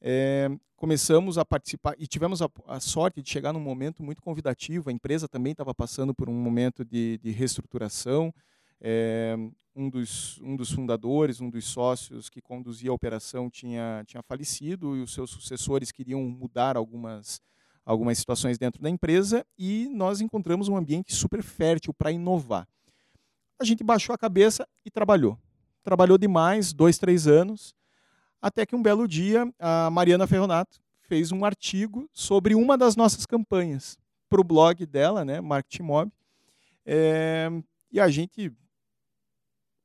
É, 0.00 0.48
começamos 0.76 1.36
a 1.36 1.44
participar 1.44 1.94
e 1.98 2.06
tivemos 2.06 2.40
a, 2.40 2.48
a, 2.66 2.80
sorte 2.80 3.20
de 3.20 3.28
chegar 3.28 3.52
num 3.52 3.60
momento 3.60 4.02
muito 4.02 4.22
convidativo. 4.22 4.88
A 4.88 4.92
empresa 4.92 5.28
também 5.28 5.52
estava 5.52 5.74
passando 5.74 6.14
por 6.14 6.28
um 6.28 6.34
momento 6.34 6.84
de, 6.84 7.18
de 7.18 7.30
reestruturação. 7.30 8.32
É, 8.80 9.36
um, 9.76 9.90
dos, 9.90 10.40
um 10.40 10.56
dos 10.56 10.70
fundadores, 10.70 11.40
um 11.40 11.50
dos 11.50 11.66
sócios 11.66 12.30
que 12.30 12.40
conduzia 12.40 12.90
a 12.90 12.94
operação 12.94 13.50
tinha, 13.50 14.02
tinha 14.06 14.22
falecido 14.22 14.96
e 14.96 15.02
os 15.02 15.12
seus 15.12 15.30
sucessores 15.30 15.92
queriam 15.92 16.22
mudar 16.22 16.76
algumas, 16.76 17.42
algumas 17.84 18.16
situações 18.18 18.56
dentro 18.56 18.80
da 18.80 18.88
empresa 18.88 19.44
e 19.58 19.88
nós 19.92 20.20
encontramos 20.20 20.68
um 20.68 20.76
ambiente 20.76 21.14
super 21.14 21.42
fértil 21.42 21.92
para 21.92 22.10
inovar 22.10 22.66
a 23.60 23.64
gente 23.64 23.84
baixou 23.84 24.14
a 24.14 24.18
cabeça 24.18 24.66
e 24.84 24.90
trabalhou. 24.90 25.38
Trabalhou 25.82 26.16
demais, 26.16 26.72
dois, 26.72 26.98
três 26.98 27.26
anos, 27.26 27.74
até 28.40 28.64
que 28.64 28.74
um 28.74 28.82
belo 28.82 29.06
dia 29.06 29.52
a 29.58 29.90
Mariana 29.90 30.26
Ferronato 30.26 30.80
fez 31.02 31.30
um 31.30 31.44
artigo 31.44 32.08
sobre 32.12 32.54
uma 32.54 32.78
das 32.78 32.96
nossas 32.96 33.26
campanhas 33.26 33.98
para 34.28 34.40
o 34.40 34.44
blog 34.44 34.86
dela, 34.86 35.24
né, 35.24 35.40
Marketing 35.40 35.82
Mob. 35.82 36.12
É, 36.86 37.50
e 37.92 38.00
a 38.00 38.08
gente 38.08 38.52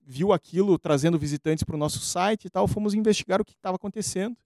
viu 0.06 0.32
aquilo 0.32 0.78
trazendo 0.78 1.18
visitantes 1.18 1.64
para 1.64 1.76
o 1.76 1.80
nosso 1.80 2.00
site 2.00 2.46
e 2.46 2.50
tal, 2.50 2.68
fomos 2.68 2.94
investigar 2.94 3.42
o 3.42 3.46
que 3.46 3.54
estava 3.54 3.76
acontecendo 3.76 4.38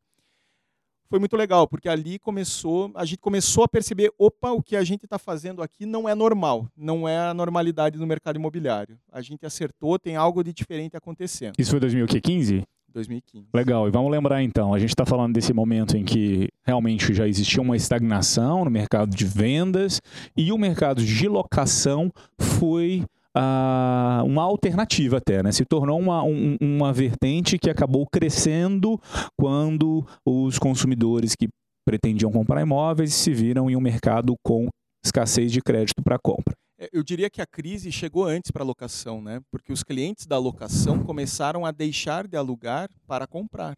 foi 1.10 1.18
muito 1.18 1.36
legal, 1.36 1.68
porque 1.68 1.90
ali 1.90 2.20
começou, 2.20 2.92
a 2.94 3.04
gente 3.04 3.20
começou 3.20 3.64
a 3.64 3.68
perceber, 3.68 4.12
opa, 4.18 4.52
o 4.52 4.62
que 4.62 4.76
a 4.76 4.84
gente 4.84 5.06
está 5.06 5.18
fazendo 5.18 5.64
aqui 5.64 5.86
não 5.86 6.08
é 6.08 6.14
normal, 6.14 6.68
não 6.78 7.08
é 7.08 7.18
a 7.18 7.34
normalidade 7.34 7.98
no 7.98 8.06
mercado 8.06 8.36
imobiliário. 8.36 8.98
A 9.12 9.22
gente 9.22 9.46
acertou, 9.46 9.98
tem 9.98 10.16
algo 10.16 10.44
de 10.44 10.54
diferente 10.54 10.96
acontecendo. 10.96 11.56
Isso 11.58 11.72
foi 11.72 11.80
2015? 11.80 12.64
2015. 12.94 13.48
Legal, 13.54 13.88
e 13.88 13.92
vamos 13.92 14.12
lembrar 14.12 14.42
então, 14.44 14.74
a 14.74 14.80
gente 14.80 14.90
está 14.90 15.06
falando 15.06 15.34
desse 15.34 15.54
momento 15.54 15.98
em 15.98 16.04
que 16.04 16.50
realmente 16.64 17.14
já 17.14 17.28
existia 17.28 17.62
uma 17.62 17.76
estagnação 17.76 18.66
no 18.66 18.72
mercado 18.72 19.16
de 19.16 19.26
vendas 19.26 20.02
e 20.36 20.52
o 20.52 20.58
mercado 20.58 21.04
de 21.04 21.28
locação 21.28 22.12
foi 22.40 23.04
uh, 23.38 24.24
uma 24.26 24.44
alternativa 24.44 25.18
até, 25.18 25.44
né? 25.44 25.52
Se 25.52 25.66
tornou 25.66 26.00
uma, 26.00 26.24
um, 26.24 26.58
uma 26.60 26.94
vertente 26.94 27.58
que 27.58 27.70
acabou 27.70 28.06
crescendo 28.08 29.00
quando 29.38 30.06
os 30.26 30.58
consumidores 30.58 31.36
que 31.36 31.48
pretendiam 31.86 32.32
comprar 32.32 32.62
imóveis 32.62 33.14
se 33.14 33.34
viram 33.34 33.70
em 33.70 33.76
um 33.76 33.82
mercado 33.82 34.36
com 34.44 34.68
escassez 35.04 35.52
de 35.52 35.62
crédito 35.62 36.04
para 36.04 36.20
compra. 36.20 36.54
É, 36.78 36.90
eu 36.94 37.04
diria 37.04 37.30
que 37.30 37.42
a 37.42 37.46
crise 37.46 37.92
chegou 37.92 38.26
antes 38.26 38.52
para 38.52 38.64
a 38.64 38.66
locação, 38.66 39.22
né? 39.22 39.42
Porque 39.52 39.74
os 39.74 39.84
clientes 39.84 40.26
da 40.26 40.38
locação 40.38 41.04
começaram 41.04 41.66
a 41.66 41.72
deixar 41.72 42.28
de 42.28 42.38
alugar 42.38 42.90
para 43.08 43.28
comprar. 43.28 43.76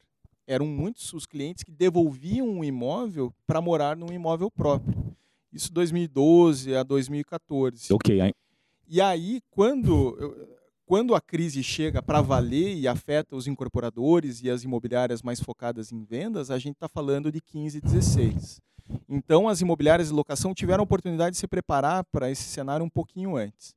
Eram 0.48 0.66
muitos 0.66 1.14
os 1.14 1.26
clientes 1.26 1.64
que 1.64 1.72
devolviam 1.72 2.48
um 2.48 2.64
imóvel 2.64 3.34
para 3.48 3.62
morar 3.62 3.96
num 3.96 4.12
imóvel 4.12 4.52
próprio. 4.52 5.16
Isso 5.54 5.72
2012 5.72 6.76
a 6.76 6.84
2014. 6.84 7.94
Ok, 7.94 8.22
e 8.94 9.00
aí, 9.00 9.40
quando, 9.50 10.46
quando 10.86 11.16
a 11.16 11.22
crise 11.22 11.64
chega 11.64 12.02
para 12.02 12.20
valer 12.20 12.76
e 12.76 12.90
afeta 12.90 13.38
os 13.38 13.48
incorporadores 13.48 14.44
e 14.44 14.50
as 14.50 14.66
imobiliárias 14.66 15.22
mais 15.22 15.40
focadas 15.40 15.94
em 15.94 16.04
vendas, 16.04 16.52
a 16.52 16.60
gente 16.60 16.74
está 16.74 16.90
falando 16.90 17.32
de 17.32 17.40
15 17.40 17.78
e 17.78 17.82
16. 17.82 18.60
Então, 19.08 19.48
as 19.48 19.62
imobiliárias 19.62 20.10
de 20.10 20.14
locação 20.14 20.54
tiveram 20.54 20.82
a 20.82 20.84
oportunidade 20.84 21.36
de 21.36 21.40
se 21.40 21.48
preparar 21.48 22.04
para 22.12 22.30
esse 22.30 22.44
cenário 22.44 22.86
um 22.86 22.90
pouquinho 22.90 23.38
antes. 23.38 23.74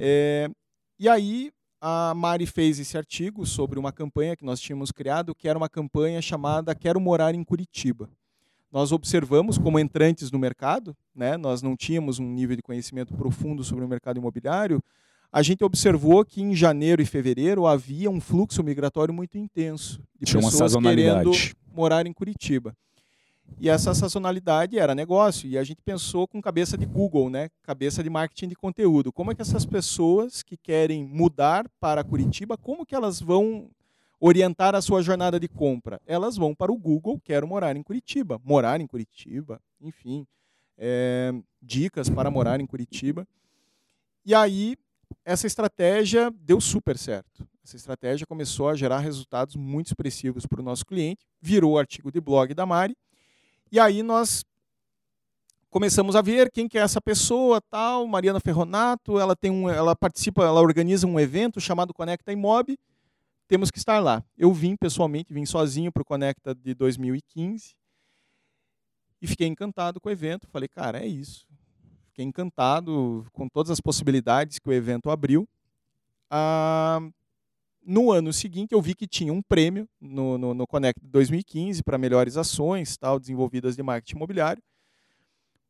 É, 0.00 0.50
e 0.98 1.08
aí, 1.08 1.52
a 1.80 2.12
Mari 2.12 2.46
fez 2.46 2.80
esse 2.80 2.98
artigo 2.98 3.46
sobre 3.46 3.78
uma 3.78 3.92
campanha 3.92 4.36
que 4.36 4.44
nós 4.44 4.58
tínhamos 4.58 4.90
criado, 4.90 5.32
que 5.32 5.46
era 5.46 5.56
uma 5.56 5.68
campanha 5.68 6.20
chamada 6.20 6.74
Quero 6.74 7.00
Morar 7.00 7.36
em 7.36 7.44
Curitiba 7.44 8.10
nós 8.74 8.90
observamos 8.90 9.56
como 9.56 9.78
entrantes 9.78 10.32
no 10.32 10.38
mercado, 10.38 10.96
né, 11.14 11.36
nós 11.36 11.62
não 11.62 11.76
tínhamos 11.76 12.18
um 12.18 12.28
nível 12.28 12.56
de 12.56 12.62
conhecimento 12.62 13.14
profundo 13.14 13.62
sobre 13.62 13.84
o 13.84 13.88
mercado 13.88 14.18
imobiliário, 14.18 14.82
a 15.32 15.42
gente 15.42 15.62
observou 15.62 16.24
que 16.24 16.42
em 16.42 16.56
janeiro 16.56 17.00
e 17.00 17.06
fevereiro 17.06 17.68
havia 17.68 18.10
um 18.10 18.20
fluxo 18.20 18.64
migratório 18.64 19.14
muito 19.14 19.38
intenso 19.38 20.02
de 20.18 20.26
Tinha 20.26 20.42
pessoas 20.42 20.74
querendo 20.74 21.30
morar 21.72 22.04
em 22.04 22.12
Curitiba. 22.12 22.74
E 23.60 23.68
essa 23.68 23.94
sazonalidade 23.94 24.76
era 24.76 24.92
negócio, 24.92 25.48
e 25.48 25.56
a 25.56 25.62
gente 25.62 25.80
pensou 25.84 26.26
com 26.26 26.42
cabeça 26.42 26.76
de 26.76 26.84
Google, 26.84 27.30
né? 27.30 27.50
cabeça 27.62 28.02
de 28.02 28.10
marketing 28.10 28.48
de 28.48 28.56
conteúdo. 28.56 29.12
Como 29.12 29.30
é 29.30 29.36
que 29.36 29.42
essas 29.42 29.64
pessoas 29.64 30.42
que 30.42 30.56
querem 30.56 31.04
mudar 31.04 31.64
para 31.78 32.02
Curitiba, 32.02 32.56
como 32.56 32.84
que 32.84 32.94
elas 32.94 33.20
vão 33.20 33.68
orientar 34.26 34.74
a 34.74 34.80
sua 34.80 35.02
jornada 35.02 35.38
de 35.38 35.46
compra? 35.46 36.00
Elas 36.06 36.34
vão 36.34 36.54
para 36.54 36.72
o 36.72 36.78
Google, 36.78 37.20
quero 37.22 37.46
morar 37.46 37.76
em 37.76 37.82
Curitiba, 37.82 38.40
morar 38.42 38.80
em 38.80 38.86
Curitiba, 38.86 39.60
enfim, 39.78 40.26
é, 40.78 41.30
dicas 41.60 42.08
para 42.08 42.30
morar 42.30 42.58
em 42.58 42.66
Curitiba. 42.66 43.28
E 44.24 44.34
aí, 44.34 44.76
essa 45.26 45.46
estratégia 45.46 46.32
deu 46.40 46.58
super 46.58 46.96
certo. 46.96 47.46
Essa 47.62 47.76
estratégia 47.76 48.26
começou 48.26 48.70
a 48.70 48.74
gerar 48.74 49.00
resultados 49.00 49.56
muito 49.56 49.88
expressivos 49.88 50.46
para 50.46 50.60
o 50.60 50.64
nosso 50.64 50.86
cliente, 50.86 51.26
virou 51.40 51.78
artigo 51.78 52.10
de 52.10 52.18
blog 52.18 52.54
da 52.54 52.64
Mari, 52.64 52.96
e 53.70 53.78
aí 53.78 54.02
nós 54.02 54.42
começamos 55.68 56.16
a 56.16 56.22
ver 56.22 56.50
quem 56.50 56.66
que 56.66 56.78
é 56.78 56.80
essa 56.80 57.00
pessoa, 57.00 57.60
tal, 57.60 58.06
Mariana 58.06 58.40
Ferronato, 58.40 59.18
ela 59.18 59.36
tem 59.36 59.50
um, 59.50 59.68
ela 59.68 59.94
participa, 59.94 60.44
ela 60.44 60.62
organiza 60.62 61.06
um 61.06 61.20
evento 61.20 61.60
chamado 61.60 61.92
Conecta 61.92 62.32
Imob, 62.32 62.78
temos 63.46 63.70
que 63.70 63.78
estar 63.78 63.98
lá. 64.00 64.24
Eu 64.36 64.52
vim 64.52 64.76
pessoalmente, 64.76 65.32
vim 65.32 65.46
sozinho 65.46 65.92
para 65.92 66.02
o 66.02 66.04
Conecta 66.04 66.54
de 66.54 66.74
2015 66.74 67.74
e 69.20 69.26
fiquei 69.26 69.46
encantado 69.46 70.00
com 70.00 70.08
o 70.08 70.12
evento. 70.12 70.46
Falei, 70.48 70.68
cara, 70.68 70.98
é 70.98 71.06
isso. 71.06 71.46
Fiquei 72.08 72.24
encantado 72.24 73.26
com 73.32 73.48
todas 73.48 73.70
as 73.70 73.80
possibilidades 73.80 74.58
que 74.58 74.68
o 74.68 74.72
evento 74.72 75.10
abriu. 75.10 75.48
Ah, 76.30 77.00
no 77.84 78.10
ano 78.10 78.32
seguinte, 78.32 78.72
eu 78.72 78.80
vi 78.80 78.94
que 78.94 79.06
tinha 79.06 79.32
um 79.32 79.42
prêmio 79.42 79.88
no, 80.00 80.38
no, 80.38 80.54
no 80.54 80.66
Conecta 80.66 81.00
2015 81.04 81.82
para 81.82 81.98
melhores 81.98 82.36
ações 82.36 82.96
tal, 82.96 83.18
desenvolvidas 83.18 83.76
de 83.76 83.82
marketing 83.82 84.16
imobiliário. 84.16 84.62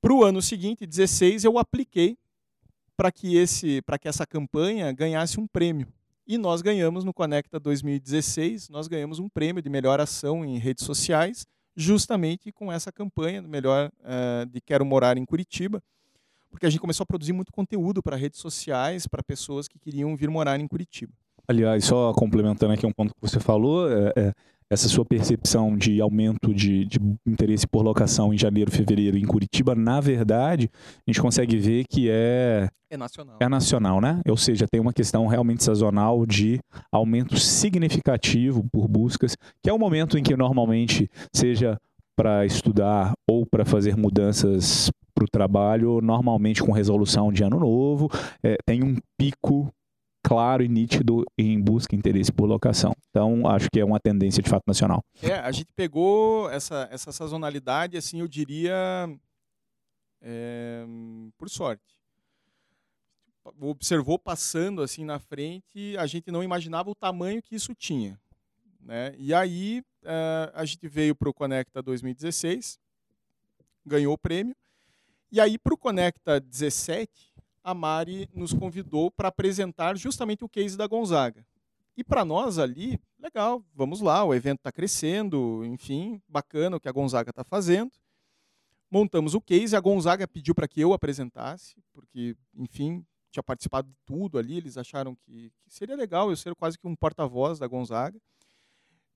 Para 0.00 0.12
o 0.12 0.22
ano 0.22 0.42
seguinte, 0.42 0.86
16, 0.86 1.44
eu 1.44 1.58
apliquei 1.58 2.16
para 2.96 3.10
que, 3.10 3.36
esse, 3.36 3.82
que 4.00 4.08
essa 4.08 4.26
campanha 4.26 4.92
ganhasse 4.92 5.40
um 5.40 5.46
prêmio. 5.46 5.88
E 6.26 6.38
nós 6.38 6.62
ganhamos 6.62 7.04
no 7.04 7.12
Conecta 7.12 7.60
2016, 7.60 8.70
nós 8.70 8.88
ganhamos 8.88 9.18
um 9.18 9.28
prêmio 9.28 9.62
de 9.62 9.68
melhor 9.68 10.00
ação 10.00 10.42
em 10.42 10.56
redes 10.58 10.84
sociais, 10.84 11.46
justamente 11.76 12.50
com 12.50 12.72
essa 12.72 12.90
campanha 12.90 13.42
do 13.42 13.48
melhor 13.48 13.90
uh, 14.00 14.46
de 14.46 14.58
Quero 14.62 14.86
Morar 14.86 15.18
em 15.18 15.24
Curitiba, 15.26 15.82
porque 16.50 16.64
a 16.64 16.70
gente 16.70 16.80
começou 16.80 17.04
a 17.04 17.06
produzir 17.06 17.34
muito 17.34 17.52
conteúdo 17.52 18.02
para 18.02 18.16
redes 18.16 18.40
sociais, 18.40 19.06
para 19.06 19.22
pessoas 19.22 19.68
que 19.68 19.78
queriam 19.78 20.16
vir 20.16 20.30
morar 20.30 20.58
em 20.58 20.66
Curitiba. 20.66 21.12
Aliás, 21.46 21.84
só 21.84 22.14
complementando 22.14 22.72
aqui 22.72 22.86
um 22.86 22.92
ponto 22.92 23.12
que 23.14 23.20
você 23.20 23.38
falou, 23.38 23.90
é, 23.90 24.12
é, 24.16 24.34
essa 24.74 24.88
sua 24.88 25.04
percepção 25.04 25.76
de 25.76 26.00
aumento 26.00 26.52
de, 26.52 26.84
de, 26.84 26.98
interesse 27.26 27.66
por 27.66 27.82
locação 27.82 28.34
em 28.34 28.38
janeiro, 28.38 28.70
fevereiro 28.70 29.16
em 29.16 29.24
Curitiba, 29.24 29.74
na 29.74 30.00
verdade, 30.00 30.70
a 30.74 31.10
gente 31.10 31.20
consegue 31.20 31.56
ver 31.56 31.84
que 31.88 32.08
é 32.10 32.68
é 32.90 32.96
nacional. 32.96 33.36
É 33.40 33.48
nacional, 33.48 34.00
né? 34.00 34.20
Ou 34.28 34.36
seja, 34.36 34.66
tem 34.70 34.80
uma 34.80 34.92
questão 34.92 35.26
realmente 35.26 35.64
sazonal 35.64 36.24
de 36.24 36.60
aumento 36.92 37.36
significativo 37.36 38.64
por 38.72 38.86
buscas, 38.86 39.36
que 39.62 39.68
é 39.68 39.72
o 39.72 39.78
momento 39.78 40.16
em 40.16 40.22
que 40.22 40.36
normalmente 40.36 41.10
seja 41.34 41.76
para 42.16 42.46
estudar 42.46 43.12
ou 43.28 43.44
para 43.44 43.64
fazer 43.64 43.96
mudanças 43.96 44.90
para 45.14 45.24
o 45.24 45.28
trabalho, 45.28 46.00
normalmente 46.00 46.62
com 46.62 46.72
resolução 46.72 47.32
de 47.32 47.42
ano 47.42 47.58
novo, 47.58 48.08
é, 48.42 48.56
tem 48.64 48.82
um 48.82 48.96
pico 49.18 49.72
claro 50.24 50.64
e 50.64 50.68
nítido 50.68 51.22
em 51.38 51.60
busca 51.60 51.94
e 51.94 51.98
interesse 51.98 52.32
por 52.32 52.46
locação. 52.46 52.96
Então, 53.10 53.46
acho 53.46 53.68
que 53.70 53.78
é 53.78 53.84
uma 53.84 54.00
tendência 54.00 54.42
de 54.42 54.48
fato 54.48 54.64
nacional. 54.66 55.04
É, 55.22 55.34
a 55.34 55.52
gente 55.52 55.68
pegou 55.76 56.50
essa, 56.50 56.88
essa 56.90 57.12
sazonalidade, 57.12 57.98
assim, 57.98 58.20
eu 58.20 58.26
diria, 58.26 58.74
é, 60.22 60.84
por 61.36 61.50
sorte. 61.50 61.84
Observou 63.60 64.18
passando 64.18 64.80
assim 64.80 65.04
na 65.04 65.18
frente, 65.18 65.94
a 65.98 66.06
gente 66.06 66.30
não 66.30 66.42
imaginava 66.42 66.90
o 66.90 66.94
tamanho 66.94 67.42
que 67.42 67.54
isso 67.54 67.74
tinha. 67.74 68.18
Né? 68.80 69.14
E 69.18 69.34
aí 69.34 69.82
uh, 70.02 70.50
a 70.54 70.64
gente 70.64 70.88
veio 70.88 71.14
para 71.14 71.28
o 71.28 71.34
Conecta 71.34 71.82
2016, 71.82 72.78
ganhou 73.84 74.14
o 74.14 74.18
prêmio, 74.18 74.56
e 75.30 75.40
aí 75.40 75.58
para 75.58 75.74
o 75.74 75.76
Conecta 75.76 76.40
17, 76.40 77.33
a 77.64 77.72
Mari 77.72 78.28
nos 78.34 78.52
convidou 78.52 79.10
para 79.10 79.28
apresentar 79.28 79.96
justamente 79.96 80.44
o 80.44 80.48
case 80.48 80.76
da 80.76 80.86
Gonzaga. 80.86 81.44
E 81.96 82.04
para 82.04 82.24
nós 82.24 82.58
ali, 82.58 83.00
legal, 83.18 83.64
vamos 83.74 84.00
lá, 84.00 84.22
o 84.22 84.34
evento 84.34 84.58
está 84.58 84.70
crescendo, 84.70 85.64
enfim, 85.64 86.20
bacana 86.28 86.76
o 86.76 86.80
que 86.80 86.88
a 86.88 86.92
Gonzaga 86.92 87.30
está 87.30 87.42
fazendo. 87.42 87.90
Montamos 88.90 89.34
o 89.34 89.40
case, 89.40 89.74
a 89.74 89.80
Gonzaga 89.80 90.28
pediu 90.28 90.54
para 90.54 90.68
que 90.68 90.80
eu 90.80 90.92
apresentasse, 90.92 91.74
porque, 91.92 92.36
enfim, 92.54 93.04
tinha 93.30 93.42
participado 93.42 93.88
de 93.88 93.96
tudo 94.04 94.38
ali, 94.38 94.58
eles 94.58 94.76
acharam 94.76 95.16
que, 95.16 95.50
que 95.64 95.72
seria 95.72 95.96
legal 95.96 96.30
eu 96.30 96.36
ser 96.36 96.54
quase 96.54 96.78
que 96.78 96.86
um 96.86 96.94
porta-voz 96.94 97.58
da 97.58 97.66
Gonzaga. 97.66 98.20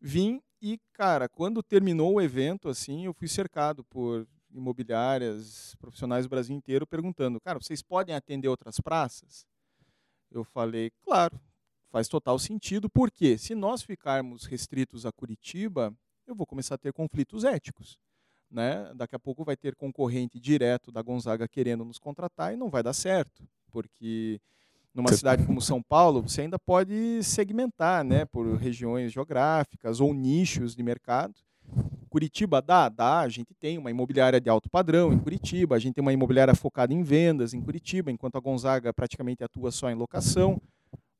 Vim 0.00 0.40
e, 0.60 0.80
cara, 0.92 1.28
quando 1.28 1.62
terminou 1.62 2.14
o 2.14 2.20
evento, 2.20 2.68
assim, 2.68 3.04
eu 3.04 3.12
fui 3.12 3.28
cercado 3.28 3.84
por 3.84 4.26
imobiliárias, 4.52 5.74
profissionais 5.76 6.24
do 6.24 6.28
Brasil 6.28 6.54
inteiro, 6.54 6.86
perguntando: 6.86 7.40
cara, 7.40 7.60
vocês 7.60 7.82
podem 7.82 8.14
atender 8.14 8.48
outras 8.48 8.80
praças? 8.80 9.46
Eu 10.30 10.44
falei: 10.44 10.90
claro, 11.02 11.40
faz 11.90 12.08
total 12.08 12.38
sentido, 12.38 12.88
porque 12.88 13.38
se 13.38 13.54
nós 13.54 13.82
ficarmos 13.82 14.44
restritos 14.44 15.06
a 15.06 15.12
Curitiba, 15.12 15.94
eu 16.26 16.34
vou 16.34 16.46
começar 16.46 16.74
a 16.74 16.78
ter 16.78 16.92
conflitos 16.92 17.44
éticos. 17.44 17.98
Né? 18.50 18.90
Daqui 18.94 19.14
a 19.14 19.18
pouco 19.18 19.44
vai 19.44 19.56
ter 19.56 19.74
concorrente 19.74 20.40
direto 20.40 20.90
da 20.90 21.02
Gonzaga 21.02 21.46
querendo 21.46 21.84
nos 21.84 21.98
contratar 21.98 22.54
e 22.54 22.56
não 22.56 22.70
vai 22.70 22.82
dar 22.82 22.94
certo, 22.94 23.46
porque 23.70 24.40
numa 24.94 25.12
cidade 25.12 25.44
como 25.44 25.60
São 25.60 25.82
Paulo, 25.82 26.22
você 26.22 26.42
ainda 26.42 26.58
pode 26.58 27.22
segmentar 27.22 28.02
né, 28.02 28.24
por 28.24 28.56
regiões 28.56 29.12
geográficas 29.12 30.00
ou 30.00 30.14
nichos 30.14 30.74
de 30.74 30.82
mercado. 30.82 31.34
Curitiba 32.08 32.60
dá? 32.60 32.88
Dá. 32.88 33.20
A 33.20 33.28
gente 33.28 33.54
tem 33.54 33.78
uma 33.78 33.90
imobiliária 33.90 34.40
de 34.40 34.48
alto 34.48 34.68
padrão 34.68 35.12
em 35.12 35.18
Curitiba, 35.18 35.76
a 35.76 35.78
gente 35.78 35.94
tem 35.94 36.02
uma 36.02 36.12
imobiliária 36.12 36.54
focada 36.54 36.92
em 36.92 37.02
vendas 37.02 37.54
em 37.54 37.60
Curitiba, 37.60 38.10
enquanto 38.10 38.36
a 38.36 38.40
Gonzaga 38.40 38.92
praticamente 38.92 39.44
atua 39.44 39.70
só 39.70 39.90
em 39.90 39.94
locação, 39.94 40.60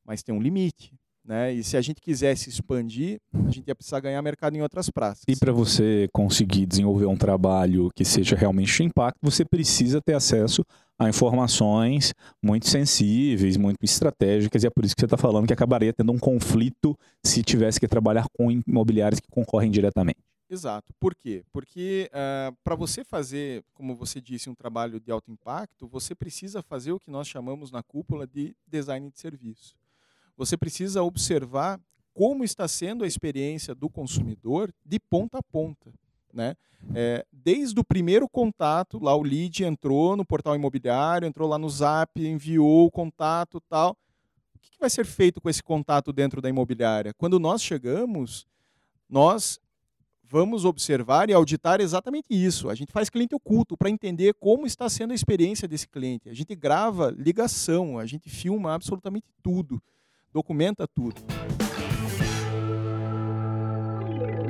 mas 0.05 0.23
tem 0.23 0.35
um 0.35 0.41
limite. 0.41 0.93
Né? 1.29 1.53
E 1.53 1.63
se 1.63 1.77
a 1.77 1.83
gente 1.83 2.01
quisesse 2.01 2.49
expandir, 2.49 3.21
a 3.35 3.51
gente 3.51 3.69
ia 3.69 3.75
precisar 3.75 4.01
ganhar 4.01 4.23
mercado 4.23 4.57
em 4.57 4.63
outras 4.63 4.89
praças. 4.89 5.25
E 5.29 5.37
para 5.37 5.53
você 5.53 6.09
conseguir 6.11 6.65
desenvolver 6.65 7.05
um 7.05 7.19
trabalho 7.19 7.91
que 7.95 8.03
seja 8.03 8.35
realmente 8.35 8.75
de 8.75 8.85
impacto, 8.85 9.19
você 9.21 9.45
precisa 9.45 10.01
ter 10.01 10.15
acesso 10.15 10.65
a 10.99 11.07
informações 11.07 12.15
muito 12.43 12.67
sensíveis, 12.67 13.59
muito 13.59 13.85
estratégicas, 13.85 14.65
e 14.65 14.69
é 14.69 14.71
por 14.71 14.87
isso 14.87 14.97
que 14.97 15.03
você 15.03 15.07
está 15.07 15.19
falando 15.19 15.47
que 15.47 15.53
acabaria 15.53 15.93
tendo 15.93 16.13
um 16.13 16.19
conflito 16.19 16.97
se 17.23 17.43
tivesse 17.43 17.79
que 17.79 17.87
trabalhar 17.87 18.25
com 18.33 18.51
imobiliários 18.51 19.21
que 19.21 19.29
concorrem 19.29 19.71
diretamente. 19.71 20.19
Exato. 20.51 20.95
Por 20.99 21.15
quê? 21.15 21.45
Porque 21.53 22.11
uh, 22.11 22.57
para 22.65 22.75
você 22.75 23.05
fazer, 23.05 23.63
como 23.75 23.95
você 23.95 24.21
disse, 24.21 24.49
um 24.49 24.55
trabalho 24.55 24.99
de 24.99 25.11
alto 25.11 25.31
impacto, 25.31 25.87
você 25.87 26.15
precisa 26.15 26.63
fazer 26.63 26.93
o 26.93 27.01
que 27.01 27.11
nós 27.11 27.29
chamamos 27.29 27.71
na 27.71 27.83
cúpula 27.83 28.27
de 28.27 28.57
design 28.67 29.11
de 29.11 29.19
serviço 29.19 29.77
você 30.39 30.57
precisa 30.57 31.03
observar 31.03 31.81
como 32.15 32.45
está 32.45 32.69
sendo 32.69 33.03
a 33.03 33.07
experiência 33.07 33.75
do 33.75 33.91
consumidor 33.91 34.73
de 34.87 35.01
ponta 35.01 35.39
a 35.39 35.43
ponta. 35.43 35.93
Né? 36.33 36.55
É, 36.95 37.27
desde 37.33 37.79
o 37.79 37.85
primeiro 37.85 38.29
contato, 38.29 39.03
lá 39.03 39.15
o 39.17 39.23
lead 39.23 39.65
entrou 39.65 40.17
no 40.17 40.25
portal 40.25 40.55
imobiliário, 40.55 41.27
entrou 41.27 41.49
lá 41.49 41.59
no 41.59 41.69
Zap, 41.69 42.25
enviou 42.25 42.87
o 42.87 42.91
contato 42.91 43.61
tal. 43.69 43.97
O 44.55 44.59
que 44.61 44.79
vai 44.79 44.89
ser 44.89 45.05
feito 45.05 45.41
com 45.41 45.51
esse 45.51 45.63
contato 45.63 46.13
dentro 46.13 46.41
da 46.41 46.49
imobiliária? 46.49 47.13
Quando 47.15 47.41
nós 47.41 47.61
chegamos, 47.61 48.47
nós 49.09 49.59
vamos 50.29 50.65
observar 50.65 51.31
e 51.31 51.33
auditar 51.33 51.81
exatamente 51.81 52.27
isso. 52.31 52.69
A 52.69 52.75
gente 52.75 52.93
faz 52.93 53.09
cliente 53.09 53.35
oculto 53.35 53.77
para 53.77 53.91
entender 53.91 54.35
como 54.35 54.67
está 54.67 54.89
sendo 54.89 55.13
a 55.13 55.15
experiência 55.15 55.67
desse 55.67 55.89
cliente. 55.89 56.29
A 56.29 56.35
gente 56.35 56.55
grava 56.55 57.15
ligação, 57.17 57.99
a 57.99 58.07
gente 58.07 58.29
filma 58.29 58.75
absolutamente 58.75 59.27
tudo 59.43 59.81
documenta 60.33 60.87
tudo. 60.87 61.21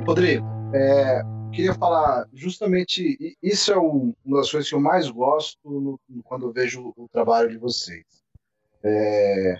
Rodrigo, 0.05 0.45
é, 0.73 1.21
queria 1.51 1.73
falar 1.73 2.27
justamente 2.33 3.37
isso 3.41 3.71
é 3.71 3.77
um, 3.77 4.13
uma 4.25 4.37
das 4.37 4.51
coisas 4.51 4.69
que 4.69 4.75
eu 4.75 4.79
mais 4.79 5.09
gosto 5.09 5.59
no, 5.63 5.99
quando 6.23 6.47
eu 6.47 6.51
vejo 6.51 6.93
o 6.95 7.07
trabalho 7.09 7.49
de 7.49 7.57
vocês. 7.57 8.05
É, 8.83 9.59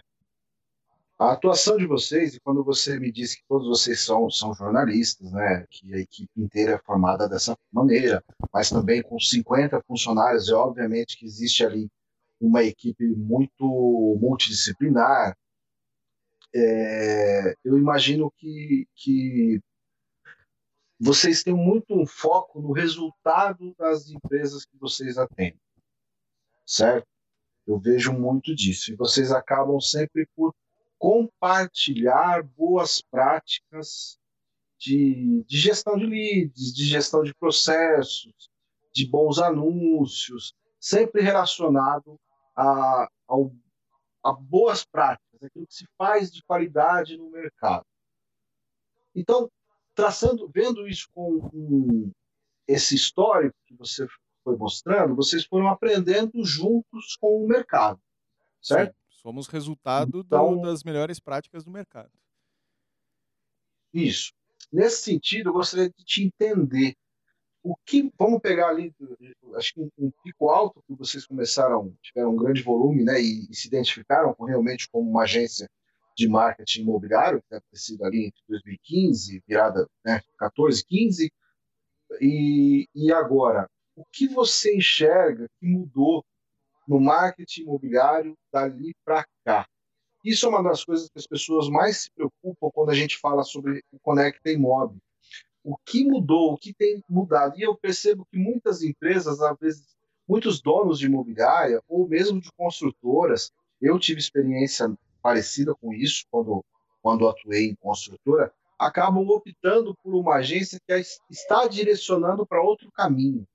a 1.20 1.34
atuação 1.34 1.76
de 1.76 1.86
vocês, 1.86 2.34
e 2.34 2.40
quando 2.40 2.64
você 2.64 2.98
me 2.98 3.12
disse 3.12 3.38
que 3.38 3.44
todos 3.46 3.68
vocês 3.68 4.00
são, 4.00 4.30
são 4.30 4.54
jornalistas, 4.54 5.30
né, 5.34 5.66
que 5.70 5.94
a 5.94 5.98
equipe 5.98 6.32
inteira 6.38 6.76
é 6.76 6.78
formada 6.80 7.28
dessa 7.28 7.58
maneira, 7.70 8.24
mas 8.54 8.70
também 8.70 9.04
com 9.04 9.20
50 9.20 9.84
funcionários, 9.84 10.48
e 10.48 10.54
obviamente 10.54 11.18
que 11.18 11.26
existe 11.26 11.66
ali 11.66 11.90
uma 12.40 12.64
equipe 12.64 13.06
muito 13.06 14.18
multidisciplinar, 14.22 15.38
é, 16.56 17.54
eu 17.66 17.78
imagino 17.78 18.32
que, 18.38 18.88
que 18.96 19.62
vocês 20.98 21.44
têm 21.44 21.54
muito 21.54 21.94
um 21.94 22.06
foco 22.06 22.62
no 22.62 22.72
resultado 22.72 23.76
das 23.78 24.10
empresas 24.10 24.64
que 24.64 24.78
vocês 24.78 25.18
atendem, 25.18 25.60
certo? 26.66 27.06
Eu 27.68 27.78
vejo 27.78 28.14
muito 28.14 28.56
disso. 28.56 28.92
E 28.92 28.96
vocês 28.96 29.32
acabam 29.32 29.80
sempre 29.80 30.28
por 30.36 30.56
compartilhar 31.00 32.44
boas 32.44 33.02
práticas 33.02 34.20
de, 34.78 35.44
de 35.48 35.58
gestão 35.58 35.98
de 35.98 36.06
leads, 36.06 36.74
de 36.74 36.86
gestão 36.86 37.24
de 37.24 37.34
processos, 37.34 38.34
de 38.94 39.08
bons 39.08 39.40
anúncios, 39.40 40.54
sempre 40.80 41.22
relacionado 41.22 42.20
a, 42.56 43.10
a 44.24 44.34
boas 44.34 44.86
práticas 44.86 45.42
aquilo 45.42 45.66
que 45.66 45.74
se 45.74 45.88
faz 45.98 46.32
de 46.32 46.44
qualidade 46.44 47.18
no 47.18 47.30
mercado. 47.30 47.86
Então, 49.16 49.50
traçando, 49.96 50.50
vendo 50.54 50.88
isso 50.88 51.10
com 51.14 51.50
um, 51.54 52.12
esse 52.68 52.96
histórico 52.96 53.56
que 53.66 53.76
você 53.76 54.08
foi 54.44 54.56
mostrando, 54.56 55.16
vocês 55.16 55.46
foram 55.46 55.68
aprendendo 55.68 56.44
juntos 56.44 57.16
com 57.20 57.44
o 57.44 57.48
mercado, 57.48 58.02
certo? 58.62 58.94
Sim, 58.94 58.99
somos 59.22 59.48
resultado 59.48 60.24
então, 60.26 60.56
do, 60.56 60.62
das 60.62 60.84
melhores 60.84 61.20
práticas 61.20 61.64
do 61.64 61.72
mercado. 61.72 62.12
Isso. 63.94 64.34
Nesse 64.72 65.04
sentido, 65.04 65.50
eu 65.50 65.54
gostaria 65.54 65.90
de 65.90 66.04
te 66.04 66.24
entender 66.24 66.96
o 67.62 67.76
que 67.86 68.12
vamos 68.18 68.40
pegar 68.40 68.70
ali, 68.70 68.94
acho 69.56 69.74
que 69.74 69.82
um, 69.98 70.12
pico 70.24 70.50
alto 70.50 70.82
que 70.88 70.96
vocês 70.96 71.26
começaram, 71.26 71.94
tiveram 72.02 72.32
um 72.32 72.38
grande 72.38 72.62
volume, 72.62 73.04
né, 73.04 73.22
e, 73.22 73.48
e, 73.50 73.56
se 73.56 73.68
identificaram 73.68 74.34
com, 74.34 74.46
realmente 74.46 74.88
como 74.90 75.10
uma 75.10 75.24
agência 75.24 75.70
de 76.16 76.28
marketing 76.28 76.82
imobiliário, 76.82 77.42
que 77.42 77.50
deve 77.50 77.64
ter 77.70 77.78
sido 77.78 78.06
ali 78.06 78.28
entre 78.28 78.42
2015, 78.48 79.44
virada, 79.46 79.88
né, 80.06 80.22
14, 80.38 80.86
15, 80.86 81.32
e, 82.22 82.88
e 82.96 83.12
agora, 83.12 83.70
o 83.96 84.06
que 84.06 84.28
você 84.28 84.76
enxerga 84.76 85.50
que 85.60 85.66
mudou 85.66 86.24
no 86.90 87.00
marketing 87.00 87.62
imobiliário 87.62 88.36
dali 88.52 88.94
para 89.06 89.24
cá? 89.46 89.66
Isso 90.26 90.46
é 90.46 90.50
uma 90.50 90.62
das 90.62 90.84
coisas 90.84 91.08
que 91.08 91.18
as 91.18 91.28
pessoas 91.28 91.70
mais 91.70 92.00
se 92.00 92.12
preocupam 92.12 92.70
quando 92.74 92.90
a 92.90 92.96
gente 92.96 93.18
fala 93.18 93.44
sobre 93.44 93.82
o 93.94 94.00
Conecta 94.02 94.52
Imóvel 94.52 94.98
o 95.64 95.78
que 95.86 96.04
mudou, 96.04 96.54
o 96.54 96.58
que 96.58 96.74
tem 96.74 97.04
mudado. 97.10 97.58
E 97.58 97.62
eu 97.62 97.76
percebo 97.76 98.26
que 98.26 98.38
muitas 98.38 98.82
empresas, 98.82 99.42
às 99.42 99.58
vezes, 99.60 99.86
muitos 100.28 100.62
donos 100.62 101.00
de 101.00 101.06
imobiliária, 101.06 101.82
ou 101.88 102.08
mesmo 102.08 102.40
de 102.40 102.52
construtoras, 102.54 103.52
eu 103.82 104.00
tive 104.00 104.20
experiência 104.20 104.92
parecida 105.22 105.76
com 105.76 105.94
isso 105.94 106.26
quando, 106.32 106.64
quando 107.02 107.28
atuei 107.28 107.70
em 107.70 107.76
construtora, 107.76 108.52
acabam 108.78 109.28
optando 109.28 109.94
por 110.02 110.16
uma 110.16 110.36
agência 110.36 110.80
que 110.86 111.04
está 111.30 111.68
direcionando 111.68 112.46
para 112.46 112.62
outro 112.62 112.90
caminho. 112.92 113.46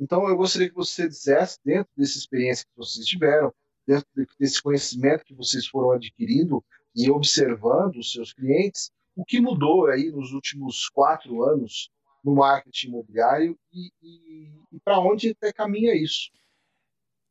Então, 0.00 0.26
eu 0.26 0.36
gostaria 0.36 0.70
que 0.70 0.74
você 0.74 1.06
dissesse, 1.06 1.58
dentro 1.62 1.92
dessa 1.94 2.16
experiência 2.16 2.64
que 2.64 2.76
vocês 2.76 3.04
tiveram, 3.04 3.52
dentro 3.86 4.08
desse 4.38 4.62
conhecimento 4.62 5.24
que 5.24 5.34
vocês 5.34 5.66
foram 5.66 5.90
adquirindo 5.90 6.64
e 6.96 7.10
observando 7.10 7.96
os 7.96 8.10
seus 8.10 8.32
clientes, 8.32 8.90
o 9.14 9.24
que 9.24 9.40
mudou 9.40 9.86
aí 9.88 10.10
nos 10.10 10.32
últimos 10.32 10.88
quatro 10.88 11.44
anos 11.44 11.90
no 12.24 12.34
marketing 12.34 12.88
imobiliário 12.88 13.58
e, 13.72 13.90
e, 14.02 14.50
e 14.72 14.80
para 14.80 14.98
onde 14.98 15.30
até 15.30 15.52
caminha 15.52 15.94
isso? 15.94 16.30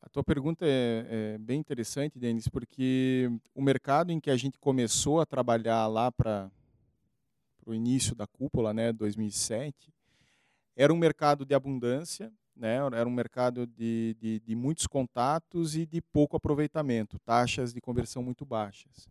A 0.02 0.10
tua 0.10 0.24
pergunta 0.24 0.66
é, 0.66 1.06
é, 1.10 1.38
bem 1.38 1.60
interessante, 1.60 2.20
Denis, 2.20 2.48
porque 2.48 3.30
o 3.54 3.62
mercado 3.62 4.12
em 4.12 4.20
que 4.20 4.30
a 4.30 4.38
gente 4.38 4.58
começou 4.60 5.20
a 5.20 5.26
trabalhar 5.26 5.88
lá 5.88 6.12
para 6.12 6.52
o 7.66 7.74
início 7.74 8.16
da 8.16 8.28
cúpula, 8.28 8.74
né, 8.74 8.94
2007, 8.94 9.94
era 10.76 10.94
um 10.94 10.98
mercado 10.98 11.46
de 11.46 11.54
abundância, 11.54 12.32
né, 12.60 12.78
era 12.94 13.08
um 13.08 13.12
mercado 13.12 13.66
de, 13.66 14.16
de, 14.20 14.40
de 14.42 14.56
muitos 14.56 14.86
contatos 14.86 15.76
e 15.76 15.86
de 15.86 16.02
pouco 16.02 16.36
aproveitamento, 16.36 17.18
taxas 17.20 17.74
de 17.74 17.80
conversão 17.80 18.22
muito 18.22 18.46
baixas. 18.46 19.08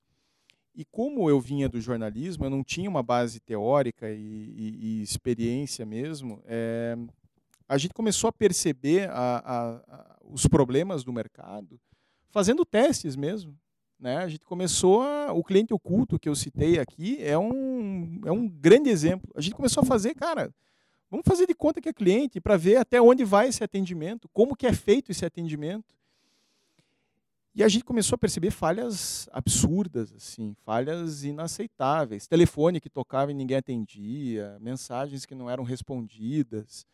E 0.74 0.84
como 0.84 1.28
eu 1.28 1.40
vinha 1.40 1.68
do 1.68 1.80
jornalismo, 1.80 2.44
eu 2.44 2.50
não 2.50 2.62
tinha 2.62 2.88
uma 2.88 3.02
base 3.02 3.40
teórica 3.40 4.10
e, 4.10 4.14
e, 4.16 4.78
e 4.80 5.02
experiência 5.02 5.84
mesmo, 5.84 6.40
é, 6.46 6.96
a 7.66 7.76
gente 7.78 7.94
começou 7.94 8.28
a 8.28 8.32
perceber 8.32 9.08
a, 9.10 9.42
a, 9.44 9.70
a, 9.76 10.16
os 10.24 10.46
problemas 10.46 11.02
do 11.02 11.12
mercado 11.12 11.80
fazendo 12.30 12.64
testes 12.64 13.16
mesmo. 13.16 13.58
Né? 13.98 14.18
A 14.18 14.28
gente 14.28 14.44
começou 14.44 15.02
a, 15.02 15.32
o 15.32 15.42
cliente 15.42 15.74
oculto 15.74 16.18
que 16.18 16.28
eu 16.28 16.34
citei 16.34 16.78
aqui 16.78 17.18
é 17.20 17.36
um, 17.36 18.20
é 18.24 18.30
um 18.30 18.46
grande 18.46 18.90
exemplo. 18.90 19.28
A 19.34 19.40
gente 19.40 19.56
começou 19.56 19.82
a 19.82 19.86
fazer, 19.86 20.14
cara, 20.14 20.54
vamos 21.10 21.24
fazer 21.26 21.46
de 21.46 21.54
conta 21.54 21.80
que 21.80 21.88
é 21.88 21.92
cliente 21.92 22.40
para 22.40 22.56
ver 22.56 22.76
até 22.76 23.00
onde 23.00 23.24
vai 23.24 23.48
esse 23.48 23.62
atendimento, 23.64 24.28
como 24.32 24.56
que 24.56 24.66
é 24.66 24.72
feito 24.72 25.10
esse 25.10 25.24
atendimento. 25.24 25.96
E 27.54 27.64
a 27.64 27.68
gente 27.68 27.84
começou 27.84 28.14
a 28.14 28.18
perceber 28.18 28.52
falhas 28.52 29.28
absurdas, 29.32 30.12
assim, 30.12 30.54
falhas 30.64 31.24
inaceitáveis. 31.24 32.26
Telefone 32.28 32.80
que 32.80 32.88
tocava 32.88 33.32
e 33.32 33.34
ninguém 33.34 33.56
atendia, 33.56 34.56
mensagens 34.60 35.26
que 35.26 35.34
não 35.34 35.50
eram 35.50 35.64
respondidas. 35.64 36.86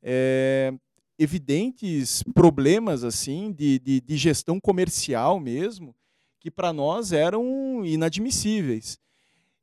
É, 0.00 0.72
evidentes 1.18 2.22
problemas 2.34 3.02
assim 3.02 3.50
de, 3.50 3.78
de, 3.78 4.00
de 4.00 4.16
gestão 4.16 4.60
comercial 4.60 5.40
mesmo, 5.40 5.94
que 6.38 6.50
para 6.50 6.72
nós 6.72 7.10
eram 7.10 7.84
inadmissíveis. 7.84 9.00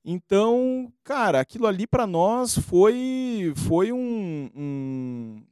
Então, 0.06 0.92
cara, 1.04 1.40
aquilo 1.40 1.66
ali 1.66 1.88
para 1.88 2.06
nós 2.06 2.58
foi, 2.58 3.54
foi 3.56 3.94
um, 3.94 4.50
um, 4.54 5.44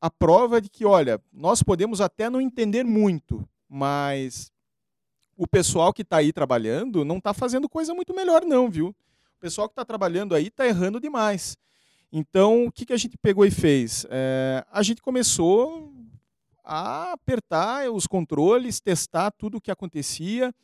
a 0.00 0.08
prova 0.08 0.60
de 0.60 0.68
que, 0.68 0.84
olha, 0.84 1.20
nós 1.32 1.60
podemos 1.60 2.00
até 2.00 2.30
não 2.30 2.40
entender 2.40 2.84
muito, 2.84 3.46
mas 3.68 4.52
o 5.36 5.46
pessoal 5.46 5.92
que 5.92 6.02
está 6.02 6.18
aí 6.18 6.32
trabalhando 6.32 7.04
não 7.04 7.18
está 7.18 7.34
fazendo 7.34 7.68
coisa 7.68 7.92
muito 7.94 8.14
melhor, 8.14 8.44
não, 8.44 8.70
viu? 8.70 8.88
O 9.36 9.40
pessoal 9.40 9.68
que 9.68 9.72
está 9.72 9.84
trabalhando 9.84 10.36
aí 10.36 10.46
está 10.46 10.66
errando 10.66 11.00
demais. 11.00 11.58
Então, 12.12 12.66
o 12.66 12.72
que, 12.72 12.86
que 12.86 12.92
a 12.92 12.96
gente 12.96 13.18
pegou 13.18 13.44
e 13.44 13.50
fez? 13.50 14.06
É, 14.08 14.64
a 14.70 14.84
gente 14.84 15.02
começou 15.02 15.92
a 16.62 17.12
apertar 17.12 17.90
os 17.90 18.06
controles, 18.06 18.80
testar 18.80 19.32
tudo 19.32 19.58
o 19.58 19.60
que 19.60 19.70
acontecia 19.70 20.54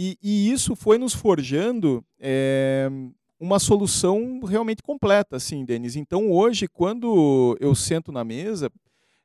E, 0.00 0.16
e 0.22 0.52
isso 0.52 0.76
foi 0.76 0.96
nos 0.96 1.12
forjando 1.12 2.04
é, 2.20 2.88
uma 3.40 3.58
solução 3.58 4.38
realmente 4.44 4.80
completa, 4.80 5.34
assim, 5.34 5.64
Denis. 5.64 5.96
Então, 5.96 6.30
hoje, 6.30 6.68
quando 6.68 7.58
eu 7.58 7.74
sento 7.74 8.12
na 8.12 8.22
mesa, 8.22 8.70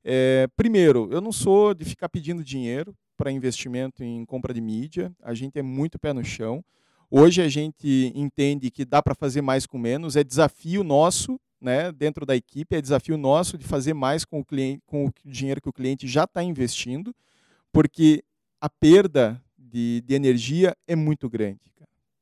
é, 0.04 0.48
primeiro, 0.58 1.08
eu 1.12 1.22
não 1.22 1.32
sou 1.32 1.76
de 1.76 1.86
ficar 1.86 2.10
pedindo 2.10 2.44
dinheiro 2.44 2.96
para 3.16 3.32
investimento 3.32 4.04
em 4.04 4.26
compra 4.26 4.52
de 4.52 4.62
mídia, 4.62 5.16
a 5.22 5.36
gente 5.36 5.60
é 5.60 5.62
muito 5.62 6.00
pé 6.00 6.12
no 6.12 6.26
chão. 6.26 6.66
Hoje 7.08 7.44
a 7.44 7.48
gente 7.48 8.12
entende 8.16 8.72
que 8.72 8.84
dá 8.84 9.00
para 9.00 9.14
fazer 9.14 9.44
mais 9.44 9.68
com 9.68 9.78
menos, 9.78 10.16
é 10.16 10.24
desafio 10.24 10.84
nosso, 10.84 11.40
né, 11.62 11.92
dentro 11.92 12.26
da 12.26 12.36
equipe, 12.36 12.76
é 12.76 12.82
desafio 12.82 13.16
nosso 13.16 13.60
de 13.60 13.64
fazer 13.64 13.94
mais 13.94 14.26
com 14.26 14.40
o, 14.40 14.44
cliente, 14.44 14.82
com 14.88 15.06
o 15.06 15.14
dinheiro 15.24 15.62
que 15.62 15.70
o 15.70 15.74
cliente 15.74 16.08
já 16.08 16.24
está 16.24 16.42
investindo, 16.42 17.16
porque 17.72 18.24
a 18.60 18.68
perda 18.68 19.40
de, 19.74 20.04
de 20.06 20.14
energia 20.14 20.78
é 20.88 20.96
muito 20.96 21.28
grande. 21.28 21.60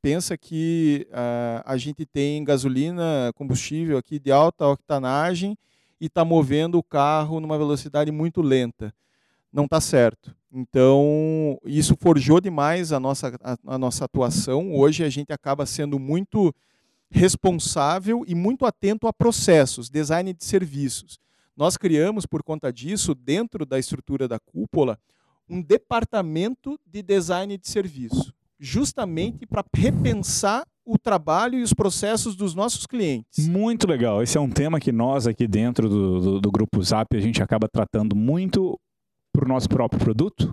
Pensa 0.01 0.37
que 0.37 1.05
uh, 1.11 1.61
a 1.65 1.75
gente 1.75 2.05
tem 2.05 2.43
gasolina, 2.43 3.31
combustível 3.35 3.97
aqui 3.97 4.17
de 4.17 4.31
alta 4.31 4.65
octanagem 4.65 5.57
e 5.99 6.05
está 6.05 6.23
movendo 6.23 6.77
o 6.77 6.83
carro 6.83 7.41
numa 7.41 7.57
velocidade 7.57 8.09
muito 8.09 8.41
lenta. 8.41 8.93
Não 9.51 9.65
está 9.65 9.81
certo. 9.81 10.33
Então, 10.51 11.59
isso 11.65 11.95
forjou 11.99 12.39
demais 12.39 12.93
a 12.93 12.99
nossa, 12.99 13.37
a, 13.43 13.57
a 13.67 13.77
nossa 13.77 14.05
atuação. 14.05 14.73
Hoje 14.73 15.03
a 15.03 15.09
gente 15.09 15.33
acaba 15.33 15.65
sendo 15.65 15.99
muito 15.99 16.55
responsável 17.11 18.23
e 18.25 18.33
muito 18.33 18.65
atento 18.65 19.07
a 19.07 19.13
processos, 19.13 19.89
design 19.89 20.33
de 20.33 20.43
serviços. 20.45 21.19
Nós 21.55 21.75
criamos, 21.75 22.25
por 22.25 22.41
conta 22.41 22.71
disso, 22.71 23.13
dentro 23.13 23.65
da 23.65 23.77
estrutura 23.77 24.25
da 24.27 24.39
cúpula, 24.39 24.97
um 25.51 25.61
departamento 25.61 26.79
de 26.87 27.03
design 27.03 27.57
de 27.57 27.67
serviço, 27.67 28.33
justamente 28.57 29.45
para 29.45 29.65
repensar 29.75 30.65
o 30.85 30.97
trabalho 30.97 31.59
e 31.59 31.61
os 31.61 31.73
processos 31.73 32.35
dos 32.35 32.55
nossos 32.55 32.87
clientes. 32.87 33.47
Muito 33.47 33.85
legal. 33.85 34.23
Esse 34.23 34.37
é 34.37 34.41
um 34.41 34.49
tema 34.49 34.79
que 34.79 34.91
nós 34.91 35.27
aqui 35.27 35.47
dentro 35.47 35.89
do, 35.89 36.19
do, 36.21 36.41
do 36.41 36.51
grupo 36.51 36.81
Zap 36.81 37.15
a 37.15 37.19
gente 37.19 37.43
acaba 37.43 37.67
tratando 37.67 38.15
muito 38.15 38.79
para 39.33 39.45
o 39.45 39.47
nosso 39.47 39.67
próprio 39.67 39.99
produto. 39.99 40.49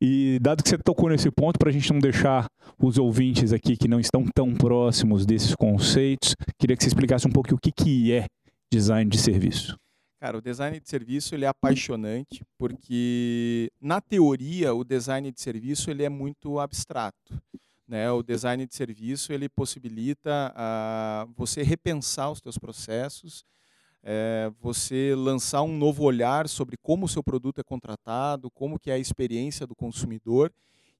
E 0.00 0.38
dado 0.40 0.62
que 0.62 0.68
você 0.70 0.78
tocou 0.78 1.10
nesse 1.10 1.30
ponto, 1.30 1.58
para 1.58 1.68
a 1.68 1.72
gente 1.72 1.92
não 1.92 2.00
deixar 2.00 2.46
os 2.78 2.96
ouvintes 2.96 3.52
aqui 3.52 3.76
que 3.76 3.86
não 3.86 4.00
estão 4.00 4.24
tão 4.34 4.54
próximos 4.54 5.26
desses 5.26 5.54
conceitos, 5.54 6.34
queria 6.58 6.74
que 6.74 6.82
você 6.82 6.88
explicasse 6.88 7.28
um 7.28 7.30
pouco 7.30 7.54
o 7.54 7.58
que, 7.58 7.70
que 7.70 8.10
é 8.10 8.24
design 8.72 9.10
de 9.10 9.18
serviço. 9.18 9.76
Cara, 10.20 10.36
o 10.36 10.42
design 10.42 10.78
de 10.78 10.86
serviço 10.86 11.34
ele 11.34 11.46
é 11.46 11.48
apaixonante 11.48 12.44
porque 12.58 13.72
na 13.80 14.02
teoria 14.02 14.74
o 14.74 14.84
design 14.84 15.32
de 15.32 15.40
serviço 15.40 15.90
ele 15.90 16.04
é 16.04 16.10
muito 16.10 16.58
abstrato. 16.58 17.42
Né? 17.88 18.10
O 18.12 18.22
design 18.22 18.66
de 18.66 18.74
serviço 18.74 19.32
ele 19.32 19.48
possibilita 19.48 20.54
uh, 20.54 21.32
você 21.34 21.62
repensar 21.62 22.30
os 22.30 22.38
seus 22.38 22.58
processos, 22.58 23.46
é, 24.02 24.52
você 24.60 25.14
lançar 25.16 25.62
um 25.62 25.74
novo 25.74 26.04
olhar 26.04 26.50
sobre 26.50 26.76
como 26.76 27.06
o 27.06 27.08
seu 27.08 27.22
produto 27.22 27.58
é 27.58 27.64
contratado, 27.64 28.50
como 28.50 28.78
que 28.78 28.90
é 28.90 28.94
a 28.94 28.98
experiência 28.98 29.66
do 29.66 29.74
consumidor 29.74 30.52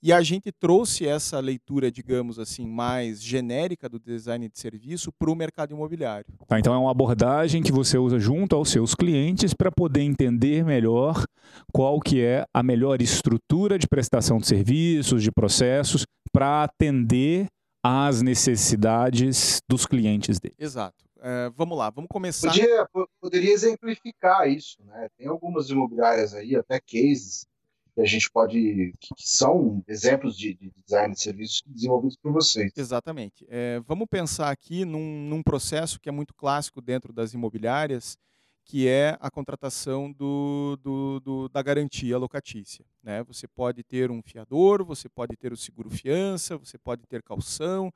e 0.02 0.12
a 0.12 0.22
gente 0.22 0.50
trouxe 0.50 1.06
essa 1.06 1.38
leitura, 1.40 1.90
digamos 1.90 2.38
assim, 2.38 2.66
mais 2.66 3.22
genérica 3.22 3.88
do 3.88 3.98
design 3.98 4.48
de 4.48 4.58
serviço 4.58 5.12
para 5.12 5.30
o 5.30 5.34
mercado 5.34 5.72
imobiliário. 5.72 6.26
Tá, 6.46 6.58
então 6.58 6.72
é 6.72 6.78
uma 6.78 6.90
abordagem 6.90 7.62
que 7.62 7.72
você 7.72 7.98
usa 7.98 8.18
junto 8.18 8.56
aos 8.56 8.70
seus 8.70 8.94
clientes 8.94 9.52
para 9.52 9.70
poder 9.70 10.02
entender 10.02 10.64
melhor 10.64 11.24
qual 11.72 12.00
que 12.00 12.22
é 12.22 12.44
a 12.54 12.62
melhor 12.62 13.02
estrutura 13.02 13.78
de 13.78 13.86
prestação 13.86 14.38
de 14.38 14.46
serviços, 14.46 15.22
de 15.22 15.30
processos, 15.30 16.06
para 16.32 16.62
atender 16.62 17.46
às 17.82 18.22
necessidades 18.22 19.60
dos 19.68 19.86
clientes 19.86 20.38
dele. 20.38 20.54
Exato. 20.58 21.04
É, 21.22 21.50
vamos 21.54 21.76
lá, 21.76 21.90
vamos 21.90 22.08
começar. 22.08 22.48
Podia, 22.48 22.88
poderia 23.20 23.52
exemplificar 23.52 24.48
isso, 24.48 24.78
né? 24.84 25.08
Tem 25.18 25.26
algumas 25.26 25.68
imobiliárias 25.68 26.32
aí, 26.32 26.56
até 26.56 26.80
cases, 26.80 27.46
que 27.94 28.00
a 28.00 28.04
gente 28.04 28.30
pode. 28.30 28.94
que, 29.00 29.14
são 29.18 29.82
exemplos 29.86 30.36
de, 30.36 30.54
de, 30.54 30.72
design 30.84 31.14
de 31.14 31.20
serviços 31.20 31.62
desenvolvidos 31.66 32.16
por 32.16 32.32
vocês. 32.32 32.72
Exatamente. 32.76 33.46
É, 33.48 33.80
vamos 33.86 34.06
pensar 34.08 34.50
aqui 34.50 34.84
num, 34.84 35.28
num, 35.28 35.42
processo 35.42 36.00
que 36.00 36.08
é 36.08 36.12
muito 36.12 36.34
clássico 36.34 36.80
dentro 36.80 37.12
das 37.12 37.34
imobiliárias, 37.34 38.16
que 38.64 38.88
é 38.88 39.16
a 39.20 39.30
contratação 39.30 40.12
do, 40.12 40.78
do, 40.82 41.20
do, 41.20 41.48
da 41.48 41.62
garantia 41.62 42.16
locatícia. 42.16 42.84
Né? 43.02 43.22
Você 43.24 43.48
pode 43.48 43.82
ter 43.82 44.10
um 44.10 44.22
fiador, 44.22 44.84
você 44.84 45.08
pode 45.08 45.36
ter 45.36 45.52
o 45.52 45.56
seguro 45.56 45.90
fiança, 45.90 46.56
você 46.56 46.78
pode 46.78 47.06
ter 47.06 47.22
calção. 47.22 47.92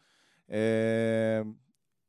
É... 0.48 1.44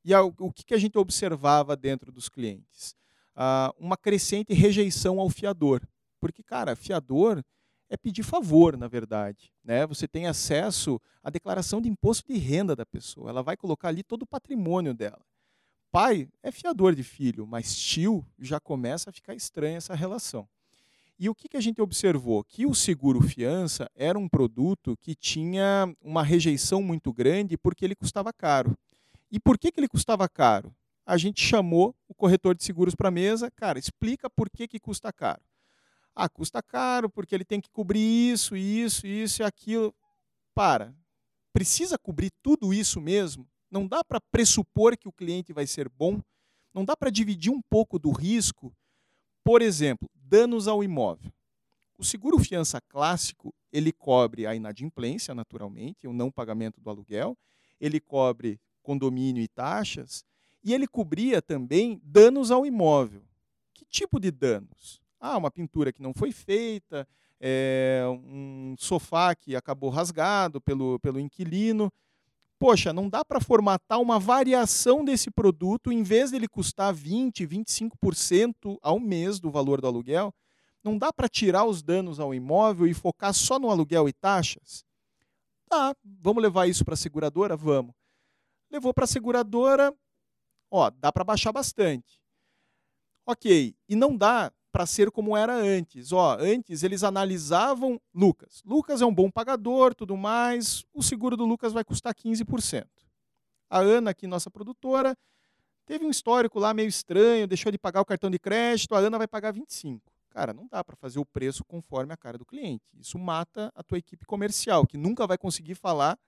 E 0.04 0.14
a, 0.14 0.22
o 0.24 0.52
que, 0.52 0.64
que 0.64 0.74
a 0.74 0.78
gente 0.78 0.98
observava 0.98 1.76
dentro 1.76 2.12
dos 2.12 2.30
clientes? 2.30 2.96
Ah, 3.36 3.74
uma 3.78 3.98
crescente 3.98 4.54
rejeição 4.54 5.20
ao 5.20 5.30
fiador. 5.30 5.82
Porque, 6.20 6.42
cara, 6.42 6.76
fiador 6.76 7.44
é 7.90 7.98
pedir 7.98 8.24
favor, 8.24 8.78
na 8.78 8.88
verdade. 8.88 9.52
Né? 9.64 9.86
Você 9.86 10.08
tem 10.08 10.28
acesso 10.28 11.00
à 11.24 11.30
declaração 11.30 11.82
de 11.82 11.90
imposto 11.90 12.32
de 12.32 12.40
renda 12.40 12.76
da 12.76 12.86
pessoa. 12.86 13.30
Ela 13.30 13.44
vai 13.44 13.56
colocar 13.56 13.90
ali 13.90 14.04
todo 14.04 14.24
o 14.24 14.28
patrimônio 14.28 14.94
dela. 14.94 15.22
Pai 15.92 16.28
é 16.44 16.52
fiador 16.52 16.94
de 16.94 17.04
filho, 17.04 17.48
mas 17.48 17.76
tio 17.76 18.26
já 18.40 18.60
começa 18.60 19.10
a 19.10 19.14
ficar 19.14 19.34
estranha 19.34 19.78
essa 19.78 19.96
relação. 19.96 20.48
E 21.18 21.30
o 21.30 21.36
que, 21.36 21.48
que 21.48 21.56
a 21.56 21.62
gente 21.62 21.82
observou? 21.82 22.44
Que 22.44 22.66
o 22.66 22.76
seguro 22.76 23.22
fiança 23.22 23.90
era 23.96 24.20
um 24.20 24.28
produto 24.28 24.98
que 24.98 25.16
tinha 25.16 25.90
uma 26.02 26.22
rejeição 26.22 26.84
muito 26.84 27.14
grande 27.14 27.58
porque 27.58 27.86
ele 27.86 27.96
custava 27.96 28.34
caro. 28.34 28.78
E 29.32 29.40
por 29.40 29.58
que, 29.58 29.72
que 29.72 29.80
ele 29.80 29.88
custava 29.88 30.28
caro? 30.28 30.76
A 31.06 31.18
gente 31.18 31.42
chamou 31.42 31.96
o 32.10 32.14
corretor 32.14 32.56
de 32.56 32.64
seguros 32.64 32.96
para 32.96 33.08
a 33.08 33.12
mesa, 33.12 33.50
cara, 33.52 33.80
explica 33.80 34.30
por 34.30 34.50
que, 34.50 34.68
que 34.68 34.80
custa 34.80 35.14
caro. 35.14 35.42
Ah, 36.16 36.30
custa 36.30 36.64
caro 36.64 37.10
porque 37.10 37.36
ele 37.36 37.44
tem 37.44 37.60
que 37.60 37.70
cobrir 37.70 38.32
isso, 38.32 38.56
isso, 38.56 39.06
isso 39.06 39.42
e 39.42 39.44
aquilo. 39.44 39.94
Para. 40.54 40.96
Precisa 41.52 41.98
cobrir 41.98 42.32
tudo 42.42 42.74
isso 42.74 43.02
mesmo? 43.02 43.46
Não 43.70 43.86
dá 43.86 44.04
para 44.04 44.22
pressupor 44.22 44.98
que 44.98 45.08
o 45.08 45.12
cliente 45.12 45.52
vai 45.52 45.68
ser 45.68 45.90
bom? 45.90 46.22
Não 46.74 46.86
dá 46.86 46.96
para 46.96 47.10
dividir 47.10 47.52
um 47.52 47.62
pouco 47.62 48.00
do 48.00 48.12
risco? 48.12 48.74
Por 49.44 49.62
exemplo, 49.62 50.10
danos 50.14 50.68
ao 50.68 50.84
imóvel. 50.84 51.32
O 51.98 52.04
seguro 52.04 52.40
fiança 52.40 52.82
clássico, 52.82 53.54
ele 53.72 53.92
cobre 53.92 54.46
a 54.46 54.56
inadimplência, 54.56 55.36
naturalmente, 55.36 56.08
o 56.08 56.14
não 56.14 56.32
pagamento 56.32 56.80
do 56.82 56.90
aluguel, 56.90 57.38
ele 57.80 58.00
cobre 58.00 58.60
condomínio 58.82 59.42
e 59.42 59.48
taxas, 59.48 60.24
e 60.64 60.74
ele 60.74 60.88
cobria 60.88 61.42
também 61.42 62.02
danos 62.04 62.52
ao 62.52 62.66
imóvel. 62.66 63.24
Que 63.74 63.86
tipo 63.86 64.20
de 64.20 64.32
danos? 64.32 65.05
Ah, 65.20 65.38
uma 65.38 65.52
pintura 65.52 65.92
que 65.92 66.02
não 66.02 66.14
foi 66.14 66.32
feita, 66.32 67.08
é, 67.40 68.04
um 68.08 68.76
sofá 68.78 69.36
que 69.36 69.56
acabou 69.56 69.90
rasgado 69.90 70.62
pelo, 70.62 71.00
pelo 71.00 71.20
inquilino. 71.20 71.92
Poxa, 72.58 72.94
não 72.94 73.10
dá 73.10 73.24
para 73.24 73.42
formatar 73.42 74.00
uma 74.00 74.18
variação 74.18 75.04
desse 75.04 75.30
produto, 75.30 75.92
em 75.92 76.04
vez 76.04 76.32
dele 76.32 76.48
custar 76.48 76.94
20%, 76.94 77.46
25% 77.46 78.78
ao 78.82 79.00
mês 79.00 79.40
do 79.40 79.52
valor 79.52 79.82
do 79.82 79.88
aluguel, 79.88 80.34
não 80.84 80.98
dá 80.98 81.12
para 81.12 81.28
tirar 81.28 81.66
os 81.66 81.82
danos 81.82 82.20
ao 82.20 82.34
imóvel 82.34 82.88
e 82.88 82.94
focar 82.94 83.34
só 83.34 83.60
no 83.60 83.70
aluguel 83.70 84.08
e 84.08 84.14
taxas? 84.14 84.86
Tá, 85.68 85.96
vamos 86.04 86.42
levar 86.42 86.68
isso 86.68 86.86
para 86.86 86.94
a 86.94 86.98
seguradora? 86.98 87.58
Vamos. 87.58 87.94
Levou 88.72 88.94
para 88.94 89.04
a 89.04 89.08
seguradora, 89.08 89.94
ó, 90.72 90.90
dá 90.92 91.12
para 91.12 91.24
baixar 91.24 91.52
bastante. 91.52 92.22
Ok, 93.26 93.76
e 93.90 93.96
não 93.96 94.16
dá 94.16 94.52
para 94.76 94.86
ser 94.86 95.10
como 95.10 95.38
era 95.38 95.56
antes. 95.56 96.12
Ó, 96.12 96.36
antes 96.38 96.84
eles 96.84 97.02
analisavam 97.02 97.98
Lucas. 98.14 98.62
Lucas 98.66 99.02
é 99.02 99.06
um 99.06 99.16
bom 99.16 99.32
pagador, 99.32 99.96
tudo 99.96 100.18
mais. 100.18 100.84
O 100.94 101.02
seguro 101.02 101.38
do 101.38 101.46
Lucas 101.46 101.72
vai 101.72 101.82
custar 101.82 102.14
15%. 102.14 102.86
A 103.70 103.80
Ana, 103.80 104.12
aqui 104.12 104.28
nossa 104.28 104.52
produtora, 104.52 105.18
teve 105.86 106.06
um 106.06 106.10
histórico 106.10 106.60
lá 106.60 106.74
meio 106.74 106.90
estranho, 106.90 107.48
deixou 107.48 107.72
de 107.72 107.78
pagar 107.78 108.02
o 108.02 108.06
cartão 108.06 108.30
de 108.30 108.38
crédito, 108.38 108.94
a 108.94 108.98
Ana 108.98 109.18
vai 109.18 109.30
pagar 109.30 109.54
25. 109.54 110.12
Cara, 110.30 110.52
não 110.52 110.68
dá 110.68 110.84
para 110.84 110.98
fazer 110.98 111.20
o 111.20 111.26
preço 111.26 111.64
conforme 111.64 112.12
a 112.12 112.18
cara 112.18 112.38
do 112.38 112.46
cliente. 112.46 112.84
Isso 113.00 113.18
mata 113.18 113.72
a 113.74 113.82
tua 113.82 113.98
equipe 113.98 114.26
comercial, 114.26 114.86
que 114.86 114.98
nunca 114.98 115.26
vai 115.26 115.38
conseguir 115.38 115.76
falar 115.76 116.20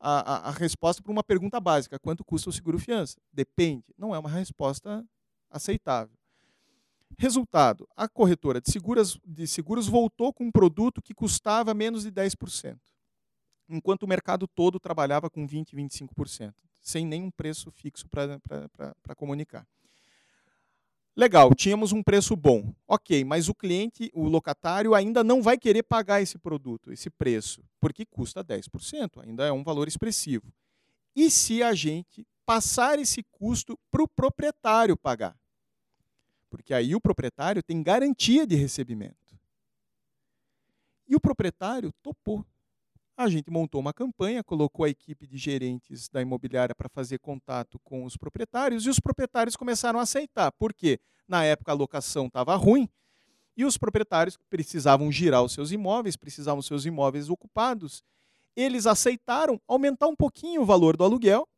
a, 0.00 0.20
a, 0.20 0.48
a 0.48 0.50
resposta 0.52 1.02
para 1.02 1.12
uma 1.12 1.22
pergunta 1.22 1.60
básica: 1.60 1.98
quanto 1.98 2.24
custa 2.24 2.48
o 2.48 2.52
seguro 2.52 2.78
fiança? 2.78 3.18
Depende. 3.30 3.94
Não 3.98 4.14
é 4.14 4.18
uma 4.18 4.30
resposta 4.30 5.06
aceitável. 5.50 6.17
Resultado: 7.16 7.88
a 7.96 8.08
corretora 8.08 8.60
de 8.60 8.70
seguros, 8.70 9.18
de 9.24 9.46
seguros 9.46 9.86
voltou 9.86 10.32
com 10.32 10.44
um 10.44 10.52
produto 10.52 11.00
que 11.00 11.14
custava 11.14 11.72
menos 11.72 12.02
de 12.02 12.12
10%, 12.12 12.78
enquanto 13.68 14.02
o 14.02 14.08
mercado 14.08 14.46
todo 14.46 14.78
trabalhava 14.78 15.30
com 15.30 15.46
20%, 15.46 15.74
25%, 15.74 16.54
sem 16.82 17.06
nenhum 17.06 17.30
preço 17.30 17.70
fixo 17.70 18.06
para 18.08 19.14
comunicar. 19.16 19.66
Legal, 21.16 21.52
tínhamos 21.52 21.90
um 21.90 22.00
preço 22.00 22.36
bom. 22.36 22.72
Ok, 22.86 23.24
mas 23.24 23.48
o 23.48 23.54
cliente, 23.54 24.08
o 24.14 24.28
locatário, 24.28 24.94
ainda 24.94 25.24
não 25.24 25.42
vai 25.42 25.58
querer 25.58 25.82
pagar 25.82 26.22
esse 26.22 26.38
produto, 26.38 26.92
esse 26.92 27.10
preço, 27.10 27.60
porque 27.80 28.06
custa 28.06 28.44
10%, 28.44 29.24
ainda 29.24 29.44
é 29.44 29.50
um 29.50 29.64
valor 29.64 29.88
expressivo. 29.88 30.52
E 31.16 31.28
se 31.28 31.60
a 31.60 31.74
gente 31.74 32.24
passar 32.46 33.00
esse 33.00 33.24
custo 33.32 33.76
para 33.90 34.04
o 34.04 34.06
proprietário 34.06 34.96
pagar? 34.96 35.36
Porque 36.50 36.72
aí 36.72 36.94
o 36.94 37.00
proprietário 37.00 37.62
tem 37.62 37.82
garantia 37.82 38.46
de 38.46 38.54
recebimento. 38.54 39.38
E 41.06 41.16
o 41.16 41.20
proprietário 41.20 41.92
topou. 42.02 42.44
A 43.16 43.28
gente 43.28 43.50
montou 43.50 43.80
uma 43.80 43.92
campanha, 43.92 44.44
colocou 44.44 44.84
a 44.84 44.88
equipe 44.88 45.26
de 45.26 45.36
gerentes 45.36 46.08
da 46.08 46.22
imobiliária 46.22 46.74
para 46.74 46.88
fazer 46.88 47.18
contato 47.18 47.78
com 47.80 48.04
os 48.04 48.16
proprietários 48.16 48.86
e 48.86 48.88
os 48.88 49.00
proprietários 49.00 49.56
começaram 49.56 49.98
a 49.98 50.02
aceitar. 50.02 50.52
Por 50.52 50.72
quê? 50.72 51.00
Na 51.26 51.44
época 51.44 51.72
a 51.72 51.74
locação 51.74 52.26
estava 52.26 52.54
ruim 52.54 52.88
e 53.56 53.64
os 53.64 53.76
proprietários 53.76 54.38
precisavam 54.48 55.10
girar 55.10 55.42
os 55.42 55.52
seus 55.52 55.72
imóveis, 55.72 56.16
precisavam 56.16 56.62
seus 56.62 56.84
imóveis 56.86 57.28
ocupados. 57.28 58.04
Eles 58.54 58.86
aceitaram 58.86 59.60
aumentar 59.66 60.06
um 60.06 60.14
pouquinho 60.14 60.62
o 60.62 60.64
valor 60.64 60.96
do 60.96 61.02
aluguel. 61.02 61.48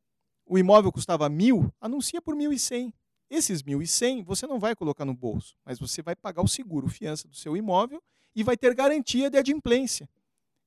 O 0.47 0.59
imóvel 0.59 0.91
custava 0.91 1.29
mil, 1.29 1.71
anuncia 1.79 2.23
por 2.23 2.35
mil 2.35 2.55
e 2.55 2.59
cem. 2.59 2.91
Esses 3.31 3.63
mil 3.63 3.81
e 3.81 3.87
cem 3.87 4.23
você 4.23 4.47
não 4.47 4.59
vai 4.59 4.75
colocar 4.75 5.05
no 5.05 5.15
bolso, 5.15 5.55
mas 5.65 5.79
você 5.79 6.03
vai 6.03 6.17
pagar 6.17 6.43
o 6.43 6.49
seguro, 6.49 6.89
fiança 6.89 7.29
do 7.29 7.37
seu 7.37 7.57
imóvel 7.57 8.03
e 8.35 8.43
vai 8.43 8.57
ter 8.57 8.75
garantia 8.75 9.31
de 9.31 9.39
adimplência 9.39 10.09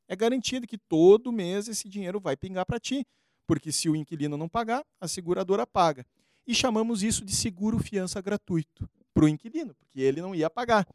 é 0.08 0.16
garantido 0.16 0.68
que 0.68 0.78
todo 0.78 1.32
mês 1.32 1.68
esse 1.68 1.88
dinheiro 1.90 2.20
vai 2.20 2.36
pingar 2.36 2.66
para 2.66 2.80
ti, 2.80 3.06
porque 3.48 3.72
se 3.72 3.90
o 3.90 3.96
inquilino 3.96 4.38
não 4.38 4.50
pagar, 4.50 4.86
a 5.00 5.08
seguradora 5.08 5.66
paga. 5.66 6.06
E 6.46 6.54
chamamos 6.54 7.04
isso 7.04 7.24
de 7.24 7.36
seguro 7.36 7.80
fiança 7.80 8.22
gratuito 8.22 8.90
para 9.14 9.26
o 9.26 9.28
inquilino, 9.28 9.74
porque 9.76 10.02
ele 10.02 10.22
não 10.22 10.36
ia 10.36 10.50
pagar. 10.50 10.88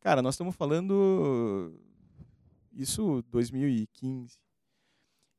Cara, 0.00 0.20
nós 0.20 0.34
estamos 0.34 0.54
falando 0.54 1.72
isso 2.72 3.22
2015. 3.30 4.38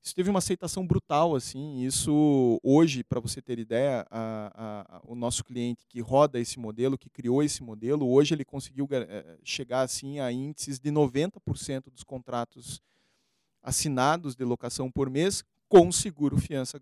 Isso 0.05 0.13
teve 0.13 0.29
uma 0.29 0.37
aceitação 0.37 0.85
brutal, 0.85 1.35
assim. 1.35 1.83
Isso 1.83 2.59
hoje, 2.61 3.03
para 3.03 3.19
você 3.19 3.41
ter 3.41 3.57
ideia, 3.57 4.05
a, 4.11 4.85
a, 4.87 5.01
o 5.03 5.15
nosso 5.15 5.43
cliente 5.43 5.83
que 5.89 5.99
roda 5.99 6.39
esse 6.39 6.59
modelo, 6.59 6.95
que 6.95 7.09
criou 7.09 7.41
esse 7.41 7.63
modelo, 7.63 8.07
hoje 8.07 8.35
ele 8.35 8.45
conseguiu 8.45 8.87
é, 8.91 9.35
chegar 9.43 9.81
assim 9.81 10.19
a 10.19 10.31
índices 10.31 10.77
de 10.77 10.91
90% 10.91 11.85
dos 11.91 12.03
contratos 12.03 12.79
assinados 13.63 14.35
de 14.35 14.45
locação 14.45 14.91
por 14.91 15.09
mês 15.09 15.43
com 15.67 15.91
seguro 15.91 16.37
fiança 16.37 16.79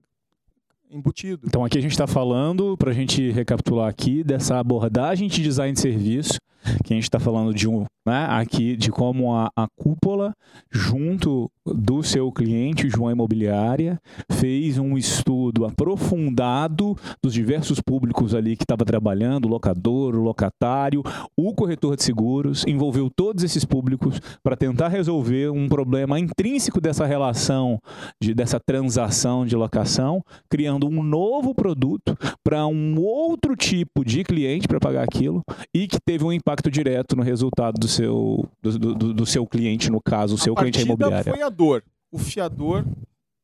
embutido. 0.89 1.47
Então 1.47 1.63
aqui 1.63 1.77
a 1.77 1.81
gente 1.81 1.91
está 1.91 2.07
falando, 2.07 2.77
para 2.77 2.91
a 2.91 2.93
gente 2.93 3.31
recapitular 3.31 3.89
aqui, 3.89 4.23
dessa 4.23 4.59
abordagem 4.59 5.27
de 5.27 5.41
design 5.41 5.73
de 5.73 5.79
serviço, 5.79 6.39
que 6.83 6.93
a 6.93 6.95
gente 6.95 7.03
está 7.03 7.19
falando 7.19 7.53
de 7.53 7.67
um, 7.67 7.85
né, 8.05 8.25
aqui 8.29 8.75
de 8.75 8.91
como 8.91 9.33
a, 9.33 9.49
a 9.55 9.67
cúpula, 9.75 10.33
junto 10.71 11.49
do 11.65 12.03
seu 12.03 12.31
cliente, 12.31 12.89
João 12.89 13.11
Imobiliária, 13.11 13.99
fez 14.31 14.77
um 14.77 14.97
estudo 14.97 15.65
aprofundado 15.65 16.97
dos 17.23 17.33
diversos 17.33 17.79
públicos 17.79 18.35
ali 18.35 18.57
que 18.57 18.63
estava 18.63 18.83
trabalhando, 18.83 19.45
o 19.45 19.49
locador, 19.49 20.15
o 20.15 20.21
locatário, 20.21 21.01
o 21.37 21.53
corretor 21.53 21.95
de 21.95 22.03
seguros, 22.03 22.65
envolveu 22.67 23.09
todos 23.09 23.43
esses 23.43 23.63
públicos 23.63 24.19
para 24.43 24.57
tentar 24.57 24.89
resolver 24.89 25.49
um 25.51 25.69
problema 25.69 26.19
intrínseco 26.19 26.81
dessa 26.81 27.05
relação, 27.05 27.79
de, 28.21 28.33
dessa 28.33 28.59
transação 28.59 29.45
de 29.45 29.55
locação, 29.55 30.21
criando 30.49 30.72
um 30.75 31.03
novo 31.03 31.53
produto 31.53 32.17
para 32.43 32.65
um 32.67 32.99
outro 32.99 33.55
tipo 33.55 34.03
de 34.03 34.23
cliente 34.23 34.67
para 34.67 34.79
pagar 34.79 35.03
aquilo 35.03 35.43
e 35.73 35.87
que 35.87 35.99
teve 35.99 36.23
um 36.23 36.31
impacto 36.31 36.69
direto 36.71 37.15
no 37.15 37.23
resultado 37.23 37.79
do 37.79 37.87
seu, 37.87 38.49
do, 38.61 38.77
do, 38.77 39.13
do 39.13 39.25
seu 39.25 39.45
cliente, 39.45 39.89
no 39.89 40.01
caso, 40.01 40.35
o 40.35 40.37
seu 40.37 40.55
cliente 40.55 40.79
é 40.79 40.81
imobiliário. 40.83 41.23
Foi 41.23 41.33
a 41.33 41.37
fiador. 41.37 41.83
O 42.11 42.17
fiador 42.17 42.85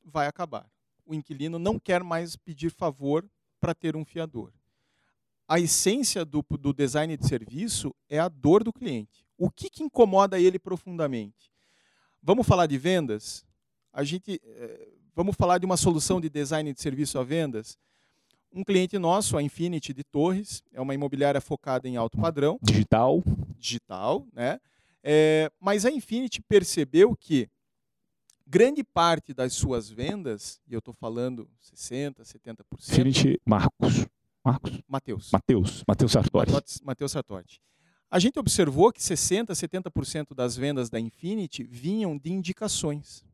vai 0.04 0.28
acabar. 0.28 0.66
O 1.06 1.14
inquilino 1.14 1.58
não 1.58 1.80
quer 1.80 2.04
mais 2.04 2.36
pedir 2.36 2.70
favor 2.70 3.26
para 3.60 3.74
ter 3.74 3.96
um 3.96 4.06
fiador. 4.06 4.52
A 5.48 5.60
essência 5.60 6.24
do, 6.24 6.46
do 6.60 6.72
design 6.72 7.18
de 7.18 7.28
serviço 7.28 7.94
é 8.08 8.20
a 8.20 8.30
dor 8.30 8.64
do 8.64 8.72
cliente. 8.72 9.26
O 9.38 9.50
que, 9.50 9.70
que 9.70 9.84
incomoda 9.84 10.40
ele 10.40 10.60
profundamente? 10.60 11.52
Vamos 12.22 12.46
falar 12.46 12.68
de 12.68 12.78
vendas? 12.78 13.44
A 13.92 14.04
gente, 14.04 14.40
eh, 14.44 14.88
vamos 15.20 15.36
falar 15.36 15.58
de 15.58 15.66
uma 15.66 15.76
solução 15.76 16.22
de 16.22 16.30
design 16.30 16.72
de 16.72 16.82
serviço 16.82 17.20
a 17.20 17.26
vendas? 17.26 17.78
Um 18.54 18.64
cliente 18.64 18.98
nosso, 18.98 19.36
a 19.36 19.44
Infinity 19.44 19.94
de 19.94 20.02
Torres, 20.02 20.64
é 20.72 20.80
uma 20.80 20.96
imobiliária 20.96 21.42
focada 21.42 21.90
em 21.90 21.98
alto 21.98 22.18
padrão. 22.18 22.58
Digital. 22.62 23.22
Digital, 23.60 24.26
né? 24.32 24.62
É, 25.04 25.52
mas 25.60 25.86
a 25.86 25.92
Infinity 25.92 26.42
percebeu 26.42 27.18
que 27.18 27.50
grande 28.48 28.82
parte 28.82 29.34
das 29.34 29.52
suas 29.52 29.90
vendas, 29.90 30.62
e 30.66 30.74
eu 30.74 30.80
estou 30.80 30.94
falando 30.94 31.50
60%, 31.76 32.22
70%. 32.22 32.64
Infinity 32.80 33.42
Marcos. 33.46 34.08
Marcos? 34.42 34.82
Mateus. 34.88 35.32
Mateus. 35.34 35.84
Mateus 35.86 36.14
Sartori. 36.14 36.52
Mateus 36.82 37.12
Sartori. 37.12 37.60
A 38.10 38.20
gente 38.20 38.40
observou 38.40 38.90
que 38.94 39.02
60%, 39.02 39.48
70% 39.48 40.34
das 40.34 40.56
vendas 40.56 40.90
da 40.90 40.98
Infinity 40.98 41.66
vinham 41.66 42.18
de 42.18 42.32
indicações. 42.32 43.28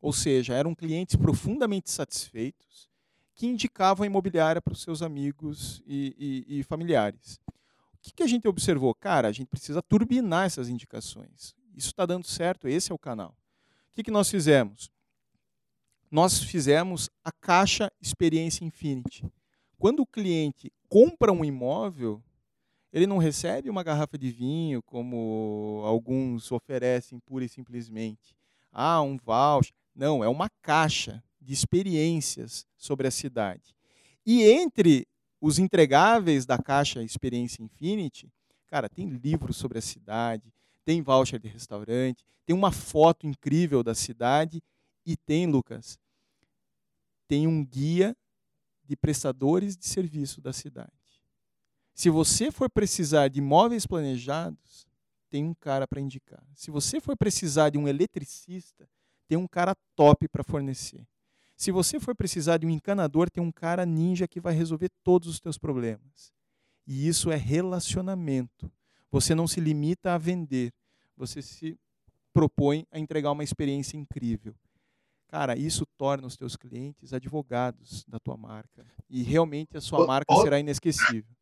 Ou 0.00 0.12
seja, 0.12 0.54
eram 0.54 0.74
clientes 0.74 1.16
profundamente 1.16 1.90
satisfeitos 1.90 2.88
que 3.34 3.46
indicavam 3.46 4.04
a 4.04 4.06
imobiliária 4.06 4.60
para 4.60 4.72
os 4.72 4.82
seus 4.82 5.02
amigos 5.02 5.82
e, 5.86 6.44
e, 6.48 6.60
e 6.60 6.62
familiares. 6.62 7.40
O 7.94 7.98
que, 8.02 8.12
que 8.12 8.22
a 8.22 8.26
gente 8.26 8.48
observou? 8.48 8.94
Cara, 8.94 9.28
a 9.28 9.32
gente 9.32 9.48
precisa 9.48 9.82
turbinar 9.82 10.46
essas 10.46 10.68
indicações. 10.68 11.54
Isso 11.74 11.88
está 11.88 12.06
dando 12.06 12.26
certo, 12.26 12.68
esse 12.68 12.90
é 12.90 12.94
o 12.94 12.98
canal 12.98 13.36
que, 13.98 14.04
que 14.04 14.10
nós 14.12 14.30
fizemos? 14.30 14.92
Nós 16.08 16.40
fizemos 16.40 17.10
a 17.24 17.32
caixa 17.32 17.90
Experiência 18.00 18.64
Infinity. 18.64 19.28
Quando 19.76 20.00
o 20.00 20.06
cliente 20.06 20.72
compra 20.88 21.32
um 21.32 21.44
imóvel, 21.44 22.22
ele 22.92 23.08
não 23.08 23.18
recebe 23.18 23.68
uma 23.68 23.82
garrafa 23.82 24.16
de 24.16 24.30
vinho, 24.30 24.80
como 24.84 25.82
alguns 25.84 26.52
oferecem 26.52 27.18
pura 27.18 27.44
e 27.44 27.48
simplesmente. 27.48 28.36
Ah, 28.70 29.02
um 29.02 29.16
voucher. 29.16 29.74
Não, 29.98 30.22
é 30.22 30.28
uma 30.28 30.48
caixa 30.62 31.20
de 31.40 31.52
experiências 31.52 32.64
sobre 32.76 33.08
a 33.08 33.10
cidade. 33.10 33.74
E 34.24 34.44
entre 34.44 35.08
os 35.40 35.58
entregáveis 35.58 36.46
da 36.46 36.56
caixa 36.56 37.02
Experiência 37.02 37.64
Infinity, 37.64 38.32
cara, 38.68 38.88
tem 38.88 39.08
livros 39.08 39.56
sobre 39.56 39.76
a 39.78 39.82
cidade, 39.82 40.54
tem 40.84 41.02
voucher 41.02 41.40
de 41.40 41.48
restaurante, 41.48 42.24
tem 42.46 42.54
uma 42.54 42.70
foto 42.70 43.26
incrível 43.26 43.82
da 43.82 43.92
cidade 43.92 44.62
e 45.04 45.16
tem, 45.16 45.48
Lucas, 45.48 45.98
tem 47.26 47.48
um 47.48 47.66
guia 47.66 48.16
de 48.84 48.96
prestadores 48.96 49.76
de 49.76 49.84
serviço 49.84 50.40
da 50.40 50.52
cidade. 50.52 50.92
Se 51.92 52.08
você 52.08 52.52
for 52.52 52.70
precisar 52.70 53.26
de 53.26 53.40
imóveis 53.40 53.84
planejados, 53.84 54.86
tem 55.28 55.44
um 55.44 55.54
cara 55.54 55.88
para 55.88 56.00
indicar. 56.00 56.46
Se 56.54 56.70
você 56.70 57.00
for 57.00 57.16
precisar 57.16 57.70
de 57.70 57.78
um 57.78 57.88
eletricista, 57.88 58.88
tem 59.28 59.38
um 59.38 59.46
cara 59.46 59.76
top 59.94 60.26
para 60.28 60.42
fornecer. 60.42 61.06
Se 61.54 61.70
você 61.70 62.00
for 62.00 62.14
precisar 62.14 62.56
de 62.56 62.66
um 62.66 62.70
encanador, 62.70 63.28
tem 63.28 63.42
um 63.42 63.52
cara 63.52 63.84
ninja 63.84 64.26
que 64.26 64.40
vai 64.40 64.54
resolver 64.54 64.90
todos 65.04 65.28
os 65.28 65.40
teus 65.40 65.58
problemas. 65.58 66.32
E 66.86 67.06
isso 67.06 67.30
é 67.30 67.36
relacionamento. 67.36 68.70
Você 69.10 69.34
não 69.34 69.46
se 69.46 69.60
limita 69.60 70.14
a 70.14 70.18
vender, 70.18 70.72
você 71.16 71.42
se 71.42 71.78
propõe 72.32 72.86
a 72.90 72.98
entregar 72.98 73.32
uma 73.32 73.44
experiência 73.44 73.96
incrível. 73.96 74.54
Cara, 75.28 75.58
isso 75.58 75.84
torna 75.98 76.26
os 76.26 76.36
teus 76.36 76.56
clientes 76.56 77.12
advogados 77.12 78.04
da 78.06 78.18
tua 78.18 78.36
marca. 78.36 78.86
E 79.10 79.22
realmente 79.22 79.76
a 79.76 79.80
sua 79.80 80.06
marca 80.06 80.34
será 80.36 80.58
inesquecível. 80.58 81.36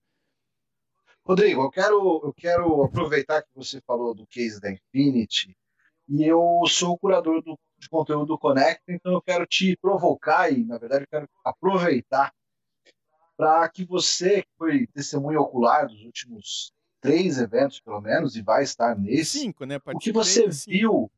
Rodrigo, 1.25 1.63
eu 1.63 1.71
quero, 1.71 2.21
eu 2.25 2.33
quero 2.33 2.83
aproveitar 2.83 3.43
que 3.43 3.51
você 3.55 3.81
falou 3.81 4.15
do 4.15 4.27
case 4.27 4.61
da 4.61 4.71
Infinity 4.73 5.57
e 6.09 6.25
eu 6.25 6.63
sou 6.69 6.93
o 6.93 6.99
curador 6.99 7.43
do, 7.43 7.59
de 7.79 7.89
conteúdo 7.89 8.27
do 8.27 8.39
Connect, 8.39 8.83
então 8.89 9.13
eu 9.13 9.23
quero 9.23 9.47
te 9.47 9.77
provocar 9.77 10.51
e, 10.51 10.65
na 10.65 10.79
verdade, 10.79 11.05
eu 11.05 11.09
quero 11.09 11.29
aproveitar 11.45 12.33
para 13.37 13.69
que 13.69 13.85
você, 13.85 14.43
que 14.43 14.49
foi 14.57 14.87
testemunho 14.87 15.41
ocular 15.41 15.87
dos 15.87 16.03
últimos 16.03 16.73
três 17.01 17.39
eventos, 17.39 17.81
pelo 17.81 18.01
menos, 18.01 18.35
e 18.35 18.43
vai 18.43 18.63
estar 18.65 18.97
nesse. 18.99 19.41
Cinco, 19.41 19.65
né? 19.65 19.79
O 19.85 19.99
que 19.99 20.11
você 20.11 20.43
três, 20.43 20.65
viu. 20.67 21.11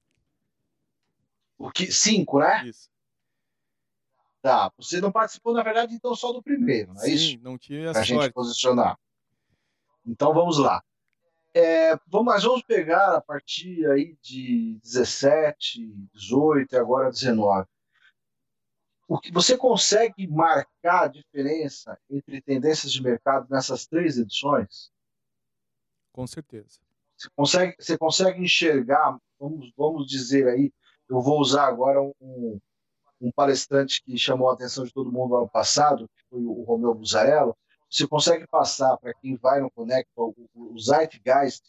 O 1.57 1.71
que, 1.71 1.91
cinco, 1.93 2.41
né? 2.41 2.67
Isso. 2.67 2.91
Tá. 4.43 4.73
Você 4.77 5.01
não 5.01 5.13
participou, 5.13 5.53
na 5.55 5.63
verdade, 5.63 5.95
então 5.95 6.15
só 6.15 6.33
do 6.33 6.43
primeiro, 6.43 6.93
não 6.93 7.01
é 7.03 7.05
Sim, 7.05 7.15
isso? 7.15 7.39
não 7.43 7.57
tinha 7.59 7.93
Pra 7.93 8.05
sorte. 8.05 8.23
gente 8.25 8.33
posicionar. 8.33 8.99
Então 10.07 10.33
vamos 10.35 10.59
lá. 10.59 10.83
É, 11.55 11.97
vamos, 12.07 12.33
nós 12.33 12.45
vamos 12.45 12.63
pegar 12.63 13.17
a 13.17 13.21
partir 13.21 13.87
aí 13.91 14.17
de 14.23 14.79
17, 14.83 15.87
18 16.13 16.75
e 16.75 16.79
agora 16.79 17.11
19. 17.11 17.67
o 19.09 19.19
que 19.19 19.33
você 19.33 19.57
consegue 19.57 20.27
marcar 20.27 21.05
a 21.05 21.09
diferença 21.09 21.99
entre 22.11 22.43
tendências 22.43 22.93
de 22.93 23.03
mercado 23.03 23.49
nessas 23.51 23.87
três 23.87 24.19
edições? 24.19 24.91
Com 26.13 26.27
certeza. 26.27 26.81
Você 27.17 27.29
consegue, 27.35 27.77
você 27.79 27.99
consegue 27.99 28.43
enxergar, 28.43 29.19
vamos, 29.39 29.73
vamos 29.77 30.07
dizer 30.07 30.47
aí, 30.49 30.73
eu 31.09 31.21
vou 31.21 31.41
usar 31.41 31.67
agora 31.67 32.01
um, 32.01 32.61
um 33.21 33.33
palestrante 33.33 34.03
que 34.03 34.17
chamou 34.17 34.51
a 34.51 34.55
atenção 34.55 34.85
de 34.85 34.93
todo 34.93 35.11
mundo 35.11 35.37
ano 35.37 35.49
passado, 35.49 36.09
que 36.09 36.23
foi 36.29 36.41
o 36.41 36.63
Romeu 36.63 36.95
Buzarello, 36.95 37.57
você 37.91 38.07
consegue 38.07 38.47
passar 38.47 38.97
para 38.99 39.15
quem 39.15 39.37
vai 39.37 39.61
no 39.61 39.71
Conecta 39.71 40.21
o, 40.21 40.35
o 40.55 40.79
Zeitgeist, 40.79 41.65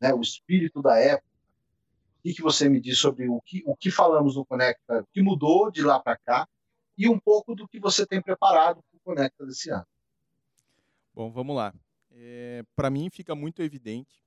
né, 0.00 0.12
o 0.12 0.20
espírito 0.20 0.82
da 0.82 0.98
época. 0.98 1.28
O 2.18 2.22
que, 2.22 2.34
que 2.34 2.42
você 2.42 2.68
me 2.68 2.80
diz 2.80 2.98
sobre 2.98 3.28
o 3.28 3.40
que, 3.40 3.62
o 3.64 3.74
que 3.74 3.90
falamos 3.90 4.36
no 4.36 4.44
Conecta, 4.44 5.00
o 5.00 5.06
que 5.06 5.22
mudou 5.22 5.70
de 5.70 5.82
lá 5.82 5.98
para 5.98 6.16
cá 6.18 6.48
e 6.98 7.08
um 7.08 7.18
pouco 7.18 7.54
do 7.54 7.66
que 7.66 7.80
você 7.80 8.06
tem 8.06 8.20
preparado 8.20 8.82
para 8.82 8.96
o 8.98 9.00
Conecta 9.00 9.46
desse 9.46 9.70
ano? 9.70 9.86
Bom, 11.14 11.30
vamos 11.30 11.56
lá. 11.56 11.72
É, 12.10 12.62
para 12.76 12.90
mim 12.90 13.08
fica 13.08 13.34
muito 13.34 13.62
evidente 13.62 14.22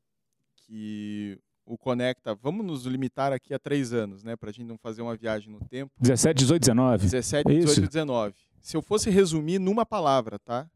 que 0.55 1.39
o 1.65 1.77
Conecta, 1.77 2.33
vamos 2.35 2.65
nos 2.65 2.85
limitar 2.85 3.31
aqui 3.31 3.53
a 3.53 3.59
três 3.59 3.93
anos, 3.93 4.23
né, 4.23 4.35
para 4.35 4.49
a 4.49 4.53
gente 4.53 4.67
não 4.67 4.77
fazer 4.77 5.01
uma 5.01 5.15
viagem 5.15 5.51
no 5.51 5.59
tempo. 5.65 5.91
17, 5.99 6.37
18, 6.37 6.61
19. 6.61 7.03
17, 7.03 7.47
18, 7.47 7.69
Isso. 7.69 7.81
19. 7.81 8.35
Se 8.59 8.75
eu 8.75 8.81
fosse 8.81 9.09
resumir 9.09 9.59
numa 9.59 9.85
palavra, 9.85 10.39
tá? 10.39 10.69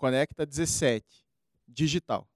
Conecta 0.00 0.46
17, 0.46 1.04
digital. 1.68 2.26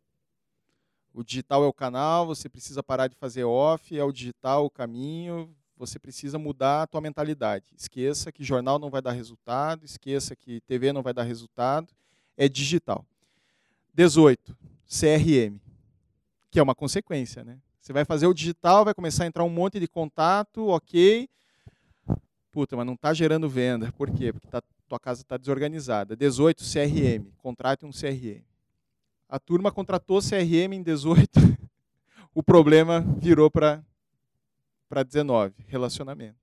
O 1.15 1.25
digital 1.25 1.65
é 1.65 1.67
o 1.67 1.73
canal, 1.73 2.27
você 2.27 2.47
precisa 2.47 2.83
parar 2.83 3.09
de 3.09 3.17
fazer 3.17 3.45
off, 3.45 3.99
é 3.99 4.05
o 4.05 4.13
digital 4.13 4.67
o 4.67 4.71
caminho, 4.71 5.49
você 5.75 5.99
precisa 5.99 6.39
mudar 6.39 6.83
a 6.83 6.87
tua 6.87 7.01
mentalidade. 7.01 7.65
Esqueça 7.75 8.31
que 8.31 8.45
jornal 8.45 8.79
não 8.79 8.91
vai 8.91 9.01
dar 9.01 9.13
resultado, 9.13 9.83
esqueça 9.83 10.37
que 10.37 10.61
TV 10.61 10.93
não 10.93 11.03
vai 11.03 11.15
dar 11.15 11.23
resultado, 11.23 11.89
é 12.37 12.51
digital. 12.51 13.03
18, 13.95 14.55
CRM 14.87 15.59
que 16.51 16.61
é 16.61 16.63
uma 16.63 16.75
consequência, 16.75 17.43
né? 17.43 17.59
Você 17.81 17.95
vai 17.95 18.05
fazer 18.05 18.27
o 18.27 18.35
digital, 18.35 18.85
vai 18.85 18.93
começar 18.93 19.25
a 19.25 19.27
entrar 19.27 19.43
um 19.43 19.49
monte 19.49 19.81
de 19.81 19.89
contato, 19.89 20.69
ok. 20.69 21.27
Puta, 22.53 22.77
mas 22.77 22.85
não 22.85 22.93
está 22.93 23.15
gerando 23.15 23.49
venda. 23.49 23.91
Por 23.91 24.11
quê? 24.11 24.33
Porque 24.33 24.49
tá, 24.49 24.63
tua 24.95 25.01
casa 25.01 25.23
está 25.23 25.37
desorganizada. 25.37 26.17
18, 26.17 26.63
CRM. 26.63 27.27
Contrate 27.39 27.85
um 27.85 27.91
CRM. 27.91 28.43
A 29.29 29.39
turma 29.39 29.73
contratou 29.73 30.21
CRM 30.21 30.73
em 30.73 30.83
18. 30.83 31.31
o 32.35 32.43
problema 32.43 33.01
virou 33.19 33.51
para 33.51 33.83
19, 35.05 35.55
relacionamento. 35.67 36.37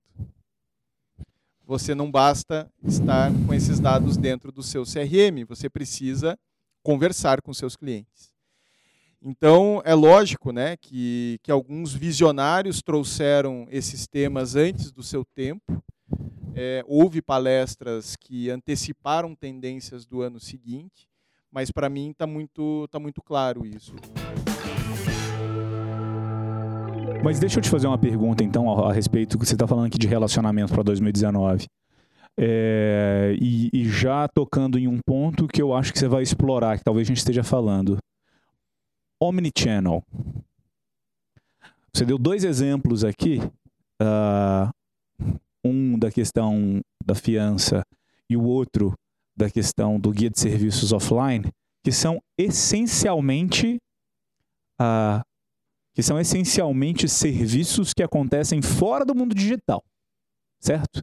Você 1.64 1.94
não 1.94 2.10
basta 2.10 2.70
estar 2.84 3.32
com 3.46 3.54
esses 3.54 3.80
dados 3.80 4.16
dentro 4.16 4.52
do 4.52 4.62
seu 4.62 4.84
CRM, 4.84 5.46
você 5.48 5.70
precisa 5.70 6.38
conversar 6.82 7.40
com 7.40 7.54
seus 7.54 7.76
clientes. 7.76 8.32
Então, 9.22 9.80
é 9.84 9.94
lógico 9.94 10.50
né, 10.50 10.76
que, 10.76 11.38
que 11.42 11.50
alguns 11.50 11.94
visionários 11.94 12.82
trouxeram 12.82 13.66
esses 13.70 14.06
temas 14.06 14.56
antes 14.56 14.90
do 14.90 15.02
seu 15.02 15.24
tempo. 15.24 15.82
É, 16.54 16.84
houve 16.86 17.22
palestras 17.22 18.14
que 18.16 18.50
anteciparam 18.50 19.34
tendências 19.34 20.04
do 20.04 20.20
ano 20.20 20.38
seguinte, 20.38 21.08
mas 21.50 21.70
para 21.70 21.88
mim 21.88 22.10
está 22.10 22.26
muito, 22.26 22.86
tá 22.88 22.98
muito 22.98 23.22
claro 23.22 23.64
isso. 23.64 23.94
Mas 27.24 27.38
deixa 27.38 27.58
eu 27.58 27.62
te 27.62 27.70
fazer 27.70 27.86
uma 27.86 27.98
pergunta, 27.98 28.42
então, 28.42 28.68
a, 28.84 28.92
respeito 28.92 29.38
que 29.38 29.46
você 29.46 29.54
está 29.54 29.66
falando 29.66 29.86
aqui 29.86 29.98
de 29.98 30.08
relacionamento 30.08 30.72
para 30.72 30.82
2019. 30.82 31.66
É, 32.36 33.36
e, 33.40 33.70
e 33.72 33.88
já 33.88 34.26
tocando 34.26 34.78
em 34.78 34.88
um 34.88 34.98
ponto 34.98 35.46
que 35.46 35.62
eu 35.62 35.72
acho 35.72 35.92
que 35.92 35.98
você 35.98 36.08
vai 36.08 36.22
explorar, 36.22 36.78
que 36.78 36.84
talvez 36.84 37.06
a 37.06 37.08
gente 37.08 37.18
esteja 37.18 37.44
falando. 37.44 37.98
Omnichannel. 39.20 40.02
Você 41.92 42.04
deu 42.04 42.18
dois 42.18 42.42
exemplos 42.42 43.04
aqui, 43.04 43.38
uh, 44.00 44.72
um 45.64 45.98
da 45.98 46.10
questão 46.10 46.80
da 47.04 47.14
fiança 47.14 47.82
e 48.28 48.36
o 48.36 48.42
outro 48.44 48.92
da 49.36 49.50
questão 49.50 49.98
do 49.98 50.10
guia 50.10 50.30
de 50.30 50.38
serviços 50.38 50.92
offline, 50.92 51.50
que 51.84 51.92
são 51.92 52.20
essencialmente 52.38 53.78
uh, 54.80 55.22
que 55.94 56.02
são 56.02 56.18
essencialmente 56.18 57.08
serviços 57.08 57.92
que 57.92 58.02
acontecem 58.02 58.62
fora 58.62 59.04
do 59.04 59.14
mundo 59.14 59.34
digital, 59.34 59.82
certo? 60.60 61.00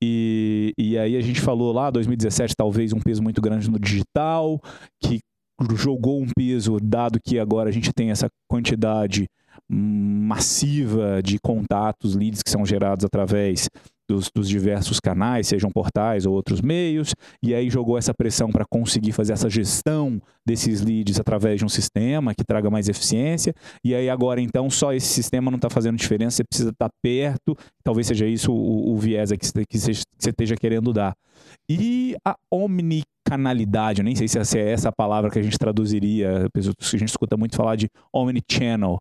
E, 0.00 0.72
e 0.78 0.98
aí 0.98 1.16
a 1.16 1.20
gente 1.20 1.40
falou 1.40 1.72
lá, 1.72 1.90
2017 1.90 2.54
talvez 2.56 2.92
um 2.92 3.00
peso 3.00 3.22
muito 3.22 3.40
grande 3.40 3.70
no 3.70 3.78
digital, 3.78 4.60
que 5.00 5.20
jogou 5.76 6.20
um 6.20 6.26
peso, 6.36 6.78
dado 6.80 7.20
que 7.24 7.38
agora 7.38 7.68
a 7.68 7.72
gente 7.72 7.92
tem 7.92 8.10
essa 8.10 8.28
quantidade 8.48 9.26
massiva 9.68 11.22
de 11.22 11.38
contatos, 11.38 12.14
leads 12.14 12.42
que 12.42 12.50
são 12.50 12.64
gerados 12.64 13.04
através 13.04 13.68
dos, 14.08 14.30
dos, 14.34 14.48
diversos 14.48 15.00
canais, 15.00 15.46
sejam 15.46 15.70
portais 15.70 16.26
ou 16.26 16.34
outros 16.34 16.60
meios, 16.60 17.14
e 17.42 17.54
aí 17.54 17.70
jogou 17.70 17.96
essa 17.96 18.12
pressão 18.12 18.50
para 18.50 18.64
conseguir 18.68 19.12
fazer 19.12 19.32
essa 19.32 19.48
gestão 19.48 20.20
desses 20.44 20.82
leads 20.82 21.18
através 21.18 21.58
de 21.58 21.64
um 21.64 21.68
sistema 21.68 22.34
que 22.34 22.44
traga 22.44 22.68
mais 22.68 22.88
eficiência, 22.88 23.54
e 23.82 23.94
aí 23.94 24.10
agora 24.10 24.40
então 24.40 24.68
só 24.68 24.92
esse 24.92 25.06
sistema 25.06 25.50
não 25.50 25.56
está 25.56 25.70
fazendo 25.70 25.96
diferença, 25.96 26.36
você 26.36 26.44
precisa 26.44 26.70
estar 26.70 26.88
tá 26.88 26.94
perto, 27.02 27.56
talvez 27.82 28.06
seja 28.06 28.26
isso 28.26 28.52
o, 28.52 28.92
o 28.92 28.98
viés 28.98 29.30
que 29.32 29.66
que 29.66 29.78
você 29.78 29.92
esteja 30.18 30.56
querendo 30.56 30.92
dar. 30.92 31.14
E 31.68 32.16
a 32.24 32.36
omnicanalidade, 32.50 34.00
eu 34.00 34.04
nem 34.04 34.14
sei 34.14 34.28
se 34.28 34.58
é 34.58 34.72
essa 34.72 34.92
palavra 34.92 35.30
que 35.30 35.38
a 35.38 35.42
gente 35.42 35.58
traduziria, 35.58 36.48
a 36.54 36.96
gente 36.96 37.08
escuta 37.08 37.36
muito 37.36 37.56
falar 37.56 37.76
de 37.76 37.88
omnichannel, 38.12 38.98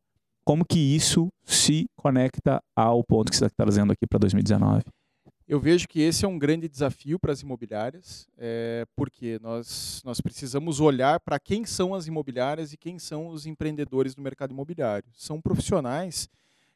como 0.52 0.66
que 0.66 0.80
isso 0.80 1.32
se 1.46 1.90
conecta 1.96 2.62
ao 2.76 3.02
ponto 3.06 3.32
que 3.32 3.38
você 3.38 3.46
está 3.46 3.64
trazendo 3.64 3.94
aqui 3.94 4.06
para 4.06 4.20
2019? 4.20 4.84
Eu 5.48 5.62
vejo 5.62 5.88
que 5.88 6.02
esse 6.02 6.26
é 6.26 6.28
um 6.28 6.38
grande 6.38 6.68
desafio 6.68 7.18
para 7.18 7.32
as 7.32 7.42
imobiliárias, 7.42 8.28
é, 8.38 8.86
porque 8.94 9.40
nós, 9.42 10.02
nós 10.04 10.20
precisamos 10.20 10.82
olhar 10.82 11.22
para 11.22 11.40
quem 11.40 11.64
são 11.64 11.96
as 11.96 12.06
imobiliárias 12.06 12.74
e 12.74 12.78
quem 12.78 13.00
são 13.00 13.28
os 13.28 13.46
empreendedores 13.46 14.14
do 14.14 14.22
mercado 14.22 14.52
imobiliário. 14.52 15.08
São 15.14 15.40
profissionais 15.40 16.30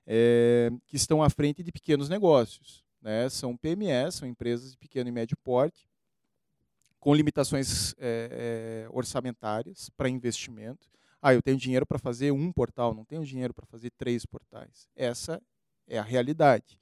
é, 0.07 0.71
que 0.87 0.95
estão 0.95 1.21
à 1.21 1.29
frente 1.29 1.61
de 1.61 1.69
pequenos 1.69 2.07
negócios. 2.07 2.81
Né? 3.01 3.27
São 3.27 3.57
PMEs, 3.57 4.15
são 4.15 4.25
empresas 4.25 4.71
de 4.71 4.77
pequeno 4.77 5.09
e 5.09 5.11
médio 5.11 5.35
porte, 5.43 5.85
com 6.97 7.13
limitações 7.13 7.93
é, 7.99 8.87
orçamentárias 8.89 9.89
para 9.97 10.07
investimento. 10.07 10.94
Ah, 11.27 11.33
eu 11.33 11.41
tenho 11.41 11.57
dinheiro 11.57 11.87
para 11.87 11.97
fazer 11.97 12.31
um 12.31 12.51
portal, 12.51 12.93
não 12.93 13.03
tenho 13.03 13.25
dinheiro 13.25 13.51
para 13.51 13.65
fazer 13.65 13.89
três 13.97 14.27
portais. 14.27 14.87
Essa 14.95 15.41
é 15.87 15.97
a 15.97 16.03
realidade. 16.03 16.77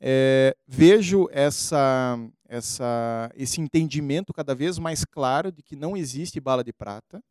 É, 0.00 0.56
vejo 0.66 1.28
essa, 1.30 2.18
essa, 2.48 3.30
esse 3.36 3.60
entendimento 3.60 4.32
cada 4.32 4.54
vez 4.54 4.78
mais 4.78 5.04
claro 5.04 5.52
de 5.52 5.62
que 5.62 5.76
não 5.76 5.94
existe 5.94 6.40
bala 6.40 6.64
de 6.64 6.72
prata, 6.72 7.22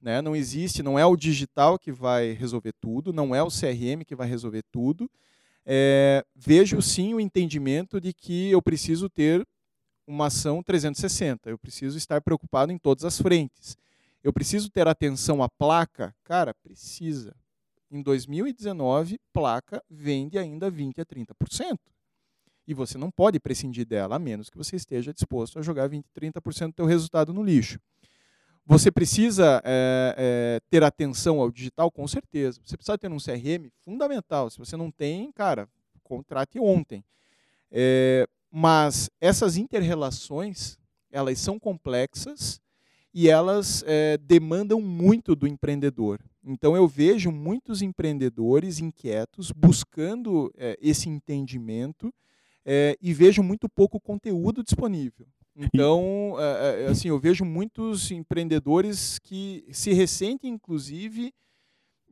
né? 0.00 0.22
não 0.22 0.34
existe, 0.34 0.82
não 0.82 0.98
é 0.98 1.04
o 1.04 1.14
digital 1.14 1.78
que 1.78 1.92
vai 1.92 2.32
resolver 2.32 2.72
tudo, 2.80 3.12
não 3.12 3.34
é 3.34 3.42
o 3.42 3.50
CRM 3.50 4.02
que 4.02 4.16
vai 4.16 4.26
resolver 4.26 4.64
tudo. 4.72 5.10
É, 5.66 6.24
vejo 6.34 6.80
sim 6.80 7.12
o 7.12 7.20
entendimento 7.20 8.00
de 8.00 8.14
que 8.14 8.50
eu 8.50 8.62
preciso 8.62 9.10
ter 9.10 9.46
uma 10.06 10.28
ação 10.28 10.62
360, 10.62 11.50
eu 11.50 11.58
preciso 11.58 11.98
estar 11.98 12.22
preocupado 12.22 12.72
em 12.72 12.78
todas 12.78 13.04
as 13.04 13.20
frentes. 13.20 13.76
Eu 14.22 14.32
preciso 14.32 14.70
ter 14.70 14.86
atenção 14.86 15.42
à 15.42 15.48
placa? 15.48 16.14
Cara, 16.22 16.54
precisa. 16.54 17.34
Em 17.90 18.00
2019, 18.00 19.18
placa 19.32 19.82
vende 19.90 20.38
ainda 20.38 20.70
20 20.70 21.00
a 21.00 21.04
30%. 21.04 21.78
E 22.66 22.72
você 22.72 22.96
não 22.96 23.10
pode 23.10 23.40
prescindir 23.40 23.84
dela, 23.84 24.16
a 24.16 24.18
menos 24.18 24.48
que 24.48 24.56
você 24.56 24.76
esteja 24.76 25.12
disposto 25.12 25.58
a 25.58 25.62
jogar 25.62 25.88
20, 25.88 26.06
30% 26.14 26.68
do 26.68 26.76
seu 26.76 26.86
resultado 26.86 27.32
no 27.32 27.42
lixo. 27.42 27.80
Você 28.64 28.92
precisa 28.92 29.60
é, 29.64 30.14
é, 30.16 30.60
ter 30.70 30.84
atenção 30.84 31.40
ao 31.40 31.50
digital? 31.50 31.90
Com 31.90 32.06
certeza. 32.06 32.60
Você 32.64 32.76
precisa 32.76 32.96
ter 32.96 33.10
um 33.10 33.18
CRM? 33.18 33.68
Fundamental. 33.84 34.48
Se 34.48 34.58
você 34.58 34.76
não 34.76 34.90
tem, 34.90 35.32
cara, 35.32 35.68
contrate 36.04 36.60
ontem. 36.60 37.04
É, 37.72 38.28
mas 38.48 39.10
essas 39.20 39.56
interrelações, 39.56 40.78
elas 41.10 41.40
são 41.40 41.58
complexas 41.58 42.61
e 43.14 43.28
elas 43.28 43.84
é, 43.86 44.16
demandam 44.18 44.80
muito 44.80 45.36
do 45.36 45.46
empreendedor. 45.46 46.20
Então 46.44 46.74
eu 46.74 46.88
vejo 46.88 47.30
muitos 47.30 47.82
empreendedores 47.82 48.80
inquietos 48.80 49.52
buscando 49.52 50.52
é, 50.56 50.78
esse 50.80 51.08
entendimento 51.08 52.12
é, 52.64 52.96
e 53.00 53.12
vejo 53.12 53.42
muito 53.42 53.68
pouco 53.68 54.00
conteúdo 54.00 54.62
disponível. 54.62 55.26
Então, 55.54 56.34
assim, 56.88 57.08
eu 57.08 57.18
vejo 57.18 57.44
muitos 57.44 58.10
empreendedores 58.10 59.18
que 59.18 59.66
se 59.70 59.92
ressentem, 59.92 60.50
inclusive, 60.50 61.30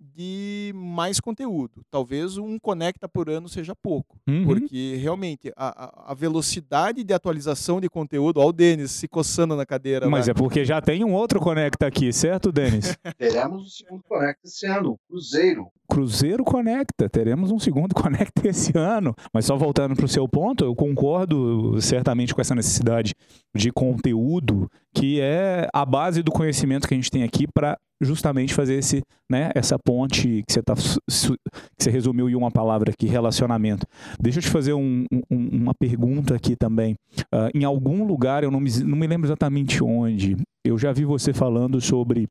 de 0.00 0.72
mais 0.74 1.20
conteúdo. 1.20 1.82
Talvez 1.90 2.38
um 2.38 2.58
conecta 2.58 3.06
por 3.08 3.28
ano 3.28 3.48
seja 3.48 3.74
pouco, 3.76 4.16
Uhum. 4.26 4.44
porque 4.46 4.96
realmente 4.96 5.52
a, 5.56 6.10
a- 6.10 6.14
velocidade 6.14 7.04
de 7.04 7.12
atualização 7.12 7.80
de 7.80 7.88
conteúdo, 7.88 8.38
ó 8.40 8.46
o 8.48 8.52
Denis 8.52 8.90
se 8.92 9.06
coçando 9.06 9.54
na 9.54 9.66
cadeira 9.66 10.08
Mas 10.08 10.26
lá. 10.26 10.30
é 10.30 10.34
porque 10.34 10.64
já 10.64 10.80
tem 10.80 11.04
um 11.04 11.12
outro 11.12 11.38
Conecta 11.40 11.86
aqui, 11.86 12.12
certo, 12.12 12.50
Denis? 12.50 12.96
Teremos 13.18 13.66
o 13.66 13.70
segundo 13.70 14.02
Conecta 14.08 14.46
esse 14.46 14.66
ano, 14.66 14.92
o 14.92 14.98
Cruzeiro. 15.08 15.66
Cruzeiro 15.88 16.44
Conecta, 16.44 17.08
teremos 17.08 17.50
um 17.50 17.58
segundo 17.58 17.92
Conecta 17.96 18.46
esse 18.48 18.72
ano. 18.78 19.14
Mas 19.34 19.44
só 19.44 19.56
voltando 19.56 19.96
para 19.96 20.04
o 20.04 20.08
seu 20.08 20.28
ponto, 20.28 20.64
eu 20.64 20.74
concordo 20.74 21.80
certamente 21.80 22.32
com 22.34 22.40
essa 22.40 22.54
necessidade 22.54 23.12
de 23.54 23.72
conteúdo, 23.72 24.70
que 24.94 25.20
é 25.20 25.68
a 25.74 25.84
base 25.84 26.22
do 26.22 26.30
conhecimento 26.30 26.86
que 26.86 26.94
a 26.94 26.96
gente 26.96 27.10
tem 27.10 27.22
aqui 27.24 27.46
para 27.52 27.76
justamente 28.00 28.54
fazer 28.54 28.74
esse, 28.74 29.02
né, 29.30 29.50
essa 29.54 29.76
ponte 29.78 30.42
que 30.46 30.52
você, 30.52 30.62
tá, 30.62 30.74
que 30.74 31.82
você 31.84 31.90
resumiu 31.90 32.28
em 32.28 32.34
uma 32.34 32.50
palavra 32.50 32.90
aqui, 32.90 33.06
relacionamento. 33.06 33.86
Deixa 34.20 34.38
eu 34.38 34.42
te 34.42 34.48
fazer 34.48 34.72
um- 34.72 35.04
um- 35.30 35.48
uma 35.52 35.74
pergunta 35.74 36.34
aqui 36.34 36.56
também. 36.56 36.94
Ah, 37.32 37.50
em 37.54 37.64
algum 37.64 38.04
lugar, 38.04 38.42
eu 38.42 38.50
não 38.50 38.60
me, 38.60 38.70
não 38.84 38.96
me 38.96 39.06
lembro 39.06 39.26
exatamente 39.26 39.82
onde, 39.82 40.36
eu 40.64 40.78
já 40.78 40.92
vi 40.92 41.04
você 41.04 41.32
falando 41.32 41.80
sobre 41.80 42.26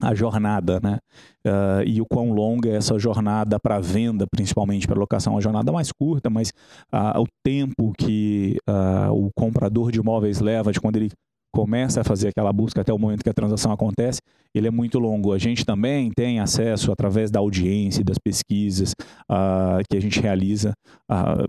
a 0.00 0.14
jornada, 0.14 0.80
né? 0.82 0.98
Ah, 1.46 1.82
e 1.86 2.00
o 2.00 2.06
quão 2.06 2.32
longa 2.32 2.68
é 2.68 2.74
essa 2.76 2.98
jornada 2.98 3.58
para 3.60 3.78
venda, 3.80 4.26
principalmente 4.30 4.86
para 4.86 4.98
locação, 4.98 5.34
uma 5.34 5.40
jornada 5.40 5.70
mais 5.72 5.90
curta, 5.92 6.28
mas 6.28 6.52
ah, 6.90 7.20
o 7.20 7.26
tempo 7.44 7.92
que 7.96 8.56
ah, 8.68 9.10
o 9.12 9.30
comprador 9.36 9.92
de 9.92 10.00
imóveis 10.00 10.40
leva 10.40 10.72
de 10.72 10.80
quando 10.80 10.96
ele 10.96 11.10
começa 11.52 12.00
a 12.00 12.04
fazer 12.04 12.28
aquela 12.28 12.52
busca 12.52 12.80
até 12.80 12.92
o 12.92 12.98
momento 12.98 13.22
que 13.22 13.30
a 13.30 13.34
transação 13.34 13.70
acontece, 13.70 14.20
ele 14.54 14.66
é 14.66 14.70
muito 14.70 14.98
longo. 14.98 15.32
A 15.32 15.38
gente 15.38 15.64
também 15.64 16.10
tem 16.10 16.40
acesso 16.40 16.90
através 16.90 17.30
da 17.30 17.40
audiência 17.40 18.02
das 18.02 18.18
pesquisas 18.18 18.94
ah, 19.28 19.78
que 19.88 19.96
a 19.96 20.00
gente 20.00 20.20
realiza. 20.20 20.72
ah, 21.08 21.44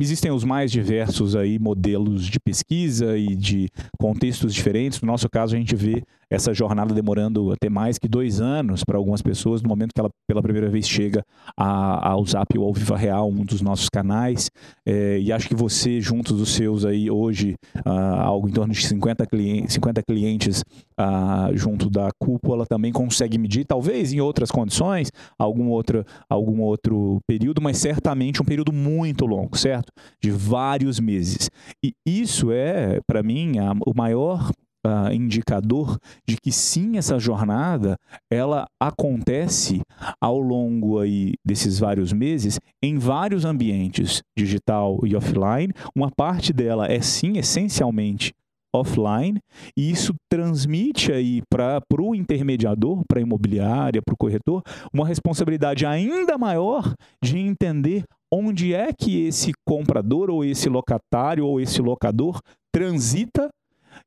Existem 0.00 0.30
os 0.30 0.44
mais 0.44 0.70
diversos 0.70 1.34
aí 1.34 1.58
modelos 1.58 2.26
de 2.26 2.38
pesquisa 2.38 3.18
e 3.18 3.34
de 3.34 3.68
contextos 3.98 4.54
diferentes. 4.54 5.00
No 5.00 5.08
nosso 5.08 5.28
caso, 5.28 5.56
a 5.56 5.58
gente 5.58 5.74
vê 5.74 6.04
essa 6.30 6.52
jornada 6.52 6.94
demorando 6.94 7.52
até 7.52 7.68
mais 7.70 7.98
que 7.98 8.08
dois 8.08 8.40
anos 8.40 8.84
para 8.84 8.96
algumas 8.98 9.22
pessoas, 9.22 9.62
no 9.62 9.68
momento 9.68 9.90
que 9.94 10.00
ela 10.00 10.10
pela 10.28 10.42
primeira 10.42 10.68
vez 10.68 10.86
chega 10.86 11.22
ao 11.56 12.24
Zap 12.26 12.56
ou 12.58 12.66
ao 12.66 12.72
Viva 12.74 12.96
Real, 12.96 13.28
um 13.28 13.44
dos 13.44 13.62
nossos 13.62 13.88
canais. 13.88 14.50
É, 14.86 15.18
e 15.18 15.32
acho 15.32 15.48
que 15.48 15.54
você, 15.54 16.00
junto 16.00 16.34
dos 16.34 16.50
seus 16.54 16.84
aí 16.84 17.10
hoje, 17.10 17.54
ah, 17.84 18.22
algo 18.22 18.48
em 18.48 18.52
torno 18.52 18.72
de 18.74 18.86
50 18.86 19.26
clientes, 19.26 19.72
50 19.74 20.02
clientes 20.02 20.62
ah, 20.98 21.48
junto 21.54 21.88
da 21.88 22.08
cúpula, 22.20 22.66
também 22.66 22.92
consegue 22.92 23.38
medir, 23.38 23.64
talvez 23.64 24.12
em 24.12 24.20
outras 24.20 24.50
condições, 24.50 25.10
algum 25.38 25.68
outro, 25.68 26.04
algum 26.28 26.60
outro 26.60 27.18
período, 27.26 27.62
mas 27.62 27.78
certamente 27.78 28.42
um 28.42 28.44
período 28.44 28.72
muito 28.72 29.24
longo, 29.24 29.56
certo? 29.56 29.90
De 30.22 30.30
vários 30.30 31.00
meses. 31.00 31.48
E 31.82 31.92
isso 32.06 32.52
é, 32.52 33.00
para 33.06 33.22
mim, 33.22 33.58
a- 33.58 33.72
o 33.86 33.94
maior 33.96 34.50
ah, 34.84 35.12
indicador 35.12 35.98
de 36.26 36.36
que 36.36 36.52
sim, 36.52 36.96
essa 36.96 37.18
jornada 37.18 37.96
ela 38.30 38.66
acontece 38.80 39.80
ao 40.20 40.38
longo 40.38 40.98
aí 40.98 41.34
desses 41.44 41.78
vários 41.78 42.12
meses 42.12 42.58
em 42.82 42.98
vários 42.98 43.44
ambientes, 43.44 44.22
digital 44.36 45.00
e 45.04 45.16
offline. 45.16 45.72
Uma 45.94 46.10
parte 46.10 46.52
dela 46.52 46.86
é 46.86 47.00
sim 47.00 47.38
essencialmente 47.38 48.32
offline 48.74 49.40
e 49.76 49.90
isso 49.90 50.14
transmite 50.30 51.10
aí 51.10 51.42
para 51.50 51.82
o 52.00 52.14
intermediador, 52.14 53.02
para 53.08 53.18
a 53.18 53.22
imobiliária, 53.22 54.02
para 54.02 54.14
o 54.14 54.16
corretor, 54.16 54.62
uma 54.92 55.06
responsabilidade 55.06 55.86
ainda 55.86 56.36
maior 56.36 56.92
de 57.22 57.38
entender 57.38 58.04
onde 58.32 58.74
é 58.74 58.92
que 58.92 59.22
esse 59.26 59.52
comprador 59.66 60.30
ou 60.30 60.44
esse 60.44 60.68
locatário 60.68 61.46
ou 61.46 61.60
esse 61.60 61.80
locador 61.80 62.40
transita 62.72 63.48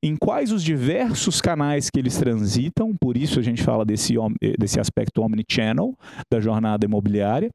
em 0.03 0.15
quais 0.15 0.51
os 0.51 0.63
diversos 0.63 1.39
canais 1.41 1.89
que 1.89 1.99
eles 1.99 2.17
transitam, 2.17 2.95
por 2.99 3.15
isso 3.15 3.39
a 3.39 3.43
gente 3.43 3.61
fala 3.61 3.85
desse, 3.85 4.15
eh, 4.17 4.53
desse 4.57 4.79
aspecto 4.79 5.21
omnichannel 5.21 5.95
da 6.31 6.39
jornada 6.39 6.85
imobiliária, 6.85 7.49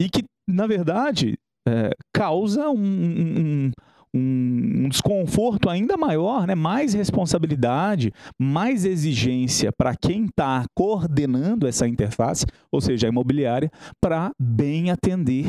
e 0.00 0.08
que, 0.10 0.24
na 0.48 0.66
verdade, 0.66 1.36
eh, 1.68 1.90
causa 2.12 2.68
um, 2.68 2.76
um- 2.76 3.70
um- 4.14 4.82
um 4.84 4.88
desconforto 4.88 5.70
ainda 5.70 5.96
maior, 5.96 6.46
né? 6.46 6.54
mais 6.56 6.92
responsabilidade, 6.92 8.12
mais 8.38 8.84
exigência 8.84 9.70
para 9.72 9.94
quem 9.96 10.24
está 10.26 10.66
coordenando 10.76 11.66
essa 11.68 11.86
interface, 11.86 12.44
ou 12.70 12.80
seja, 12.80 13.06
a 13.06 13.10
imobiliária, 13.10 13.70
para 14.02 14.32
bem 14.38 14.90
atender 14.90 15.46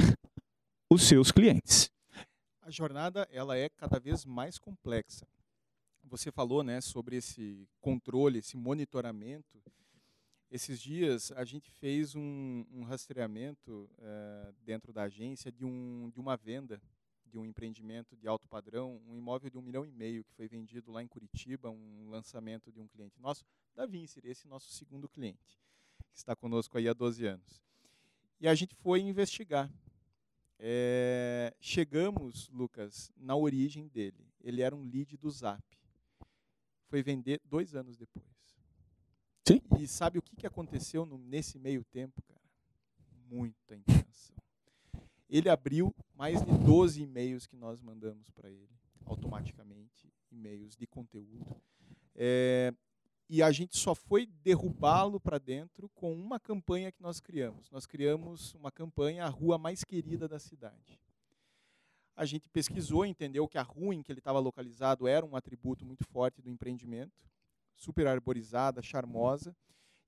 os 0.92 1.04
seus 1.04 1.32
clientes. 1.32 1.90
A 2.62 2.70
jornada 2.72 3.28
ela 3.32 3.58
é 3.58 3.68
cada 3.76 4.00
vez 4.00 4.24
mais 4.24 4.58
complexa. 4.60 5.26
Você 6.14 6.32
falou, 6.32 6.62
né, 6.62 6.80
sobre 6.80 7.16
esse 7.16 7.68
controle, 7.82 8.38
esse 8.38 8.56
monitoramento. 8.56 9.60
Esses 10.52 10.80
dias 10.80 11.32
a 11.32 11.44
gente 11.44 11.72
fez 11.72 12.14
um, 12.14 12.64
um 12.72 12.84
rastreamento 12.84 13.90
eh, 13.98 14.54
dentro 14.64 14.94
da 14.94 15.06
agência 15.06 15.52
de, 15.52 15.66
um, 15.66 16.12
de 16.14 16.20
uma 16.20 16.38
venda 16.38 16.80
de 17.26 17.40
um 17.40 17.44
empreendimento 17.44 18.16
de 18.16 18.28
alto 18.28 18.48
padrão, 18.48 19.02
um 19.08 19.18
imóvel 19.18 19.50
de 19.50 19.58
um 19.58 19.62
milhão 19.64 19.84
e 19.84 19.92
meio 19.92 20.24
que 20.24 20.32
foi 20.36 20.48
vendido 20.48 20.92
lá 20.92 21.02
em 21.02 21.08
Curitiba, 21.08 21.72
um 21.72 22.08
lançamento 22.12 22.72
de 22.72 22.80
um 22.80 22.88
cliente 22.88 23.20
nosso, 23.20 23.44
da 23.74 23.88
Vincer, 23.88 24.24
esse 24.24 24.48
nosso 24.48 24.72
segundo 24.72 25.10
cliente, 25.10 25.60
que 26.12 26.16
está 26.16 26.36
conosco 26.36 26.78
aí 26.78 26.88
há 26.88 26.94
12 26.94 27.26
anos. 27.26 27.60
E 28.40 28.48
a 28.48 28.54
gente 28.54 28.76
foi 28.76 29.00
investigar. 29.00 29.68
É, 30.60 31.56
chegamos, 31.60 32.50
Lucas, 32.50 33.12
na 33.18 33.36
origem 33.36 33.88
dele. 33.88 34.28
Ele 34.44 34.62
era 34.62 34.76
um 34.76 34.84
lead 34.84 35.18
do 35.18 35.32
Zap. 35.32 35.74
Foi 36.94 37.02
vender 37.02 37.42
dois 37.44 37.74
anos 37.74 37.98
depois. 37.98 38.24
Sim. 39.48 39.60
E 39.80 39.88
sabe 39.88 40.20
o 40.20 40.22
que, 40.22 40.36
que 40.36 40.46
aconteceu 40.46 41.08
no- 41.08 41.18
nesse 41.18 41.58
meio 41.58 41.84
tempo, 41.86 42.22
cara? 42.22 42.40
Muita 43.28 43.76
intenção. 43.76 44.36
Ele 45.28 45.50
abriu 45.50 45.92
mais 46.14 46.40
de 46.46 46.52
12 46.64 47.02
e-mails 47.02 47.48
que 47.48 47.56
nós 47.56 47.82
mandamos 47.82 48.30
para 48.30 48.48
ele, 48.52 48.70
automaticamente, 49.08 50.14
e-mails 50.32 50.76
de 50.76 50.86
conteúdo. 50.86 51.60
É, 52.14 52.72
e 53.28 53.42
a 53.42 53.52
gente 53.52 53.76
só 53.76 53.96
foi 53.96 54.28
derrubá-lo 54.28 55.20
para 55.20 55.40
dentro 55.40 55.90
com 55.96 56.14
uma 56.14 56.40
campanha 56.40 56.92
que 56.92 57.02
nós 57.02 57.20
criamos. 57.20 57.72
Nós 57.72 57.88
criamos 57.88 58.54
uma 58.54 58.72
campanha, 58.72 59.26
a 59.26 59.30
rua 59.30 59.58
mais 59.58 59.84
querida 59.84 60.28
da 60.28 60.38
cidade. 60.38 61.00
A 62.16 62.26
gente 62.26 62.48
pesquisou, 62.50 63.06
entendeu 63.06 63.48
que 63.48 63.58
a 63.58 63.64
rua 63.64 63.96
em 63.96 64.04
que 64.04 64.12
ele 64.12 64.20
estava 64.20 64.40
localizado 64.40 65.08
era 65.08 65.26
um 65.26 65.36
atributo 65.36 65.86
muito 65.86 66.06
forte 66.06 66.42
do 66.42 66.50
empreendimento, 66.50 67.26
super 67.76 68.08
arborizada, 68.08 68.82
charmosa. 68.82 69.56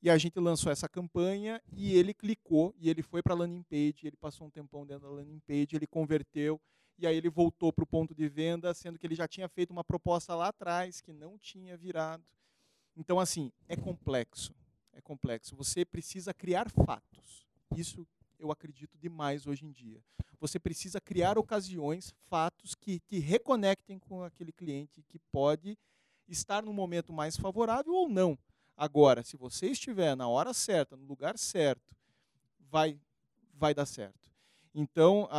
E 0.01 0.09
a 0.09 0.17
gente 0.17 0.39
lançou 0.39 0.71
essa 0.71 0.87
campanha 0.87 1.59
e 1.75 1.95
ele 1.95 2.13
clicou 2.13 2.75
e 2.77 2.89
ele 2.89 3.01
foi 3.01 3.23
para 3.23 3.33
a 3.33 3.37
landing 3.37 3.63
page, 3.63 4.05
ele 4.05 4.17
passou 4.17 4.45
um 4.45 4.51
tempão 4.51 4.85
dentro 4.85 5.07
da 5.07 5.09
landing 5.09 5.39
page, 5.39 5.75
ele 5.75 5.87
converteu 5.87 6.61
e 6.97 7.07
aí 7.07 7.17
ele 7.17 7.29
voltou 7.29 7.73
para 7.73 7.83
o 7.83 7.87
ponto 7.87 8.13
de 8.13 8.27
venda, 8.29 8.73
sendo 8.73 8.97
que 8.97 9.05
ele 9.05 9.15
já 9.15 9.27
tinha 9.27 9.49
feito 9.49 9.71
uma 9.71 9.83
proposta 9.83 10.35
lá 10.35 10.49
atrás 10.49 11.01
que 11.01 11.11
não 11.11 11.37
tinha 11.37 11.75
virado. 11.75 12.23
Então, 12.95 13.19
assim, 13.19 13.51
é 13.67 13.75
complexo. 13.75 14.53
É 14.93 15.01
complexo. 15.01 15.55
Você 15.55 15.83
precisa 15.83 16.33
criar 16.33 16.69
fatos. 16.69 17.45
Isso 17.75 18.07
eu 18.45 18.51
acredito 18.51 18.97
demais 18.97 19.47
hoje 19.47 19.65
em 19.65 19.71
dia. 19.71 20.01
Você 20.39 20.59
precisa 20.59 21.01
criar 21.01 21.37
ocasiões, 21.37 22.13
fatos 22.27 22.75
que 22.75 22.99
te 22.99 23.19
reconectem 23.19 23.97
com 23.97 24.23
aquele 24.23 24.51
cliente 24.51 25.03
que 25.03 25.17
pode 25.31 25.77
estar 26.27 26.63
no 26.63 26.73
momento 26.73 27.11
mais 27.11 27.35
favorável 27.35 27.93
ou 27.93 28.07
não. 28.07 28.37
Agora, 28.77 29.23
se 29.23 29.37
você 29.37 29.67
estiver 29.67 30.15
na 30.15 30.27
hora 30.27 30.53
certa, 30.53 30.95
no 30.95 31.05
lugar 31.05 31.37
certo, 31.37 31.95
vai, 32.69 32.99
vai 33.53 33.73
dar 33.73 33.85
certo. 33.85 34.29
Então, 34.73 35.29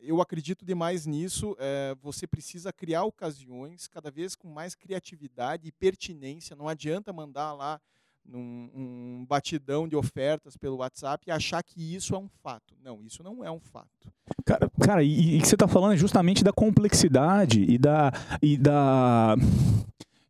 eu 0.00 0.22
acredito 0.22 0.64
demais 0.64 1.04
nisso. 1.04 1.54
eh, 1.58 1.94
você 2.00 2.26
precisa 2.26 2.72
criar 2.72 3.04
ocasiões, 3.04 3.86
cada 3.86 4.10
vez 4.10 4.34
com 4.34 4.48
mais 4.48 4.74
criatividade 4.74 5.68
e 5.68 5.72
pertinência. 5.72 6.56
Não 6.56 6.66
adianta 6.66 7.12
mandar 7.12 7.52
lá 7.52 7.78
num, 8.24 8.70
um 8.74 9.26
batidão 9.28 9.88
de 9.88 9.96
ofertas 9.96 10.56
pelo 10.56 10.76
WhatsApp 10.76 11.24
e 11.26 11.30
achar 11.30 11.62
que 11.62 11.94
isso 11.94 12.14
é 12.14 12.18
um 12.18 12.28
fato. 12.42 12.74
Não, 12.82 13.02
isso 13.04 13.22
não 13.22 13.44
é 13.44 13.50
um 13.50 13.60
fato. 13.60 14.12
Cara, 14.44 14.70
cara 14.80 15.02
e, 15.02 15.36
o 15.38 15.40
que 15.40 15.46
você 15.46 15.54
está 15.54 15.68
falando 15.68 15.94
é 15.94 15.96
justamente 15.96 16.44
da 16.44 16.52
complexidade 16.52 17.62
e 17.62 17.78
da. 17.78 18.12
E 18.42 18.56
da 18.56 19.36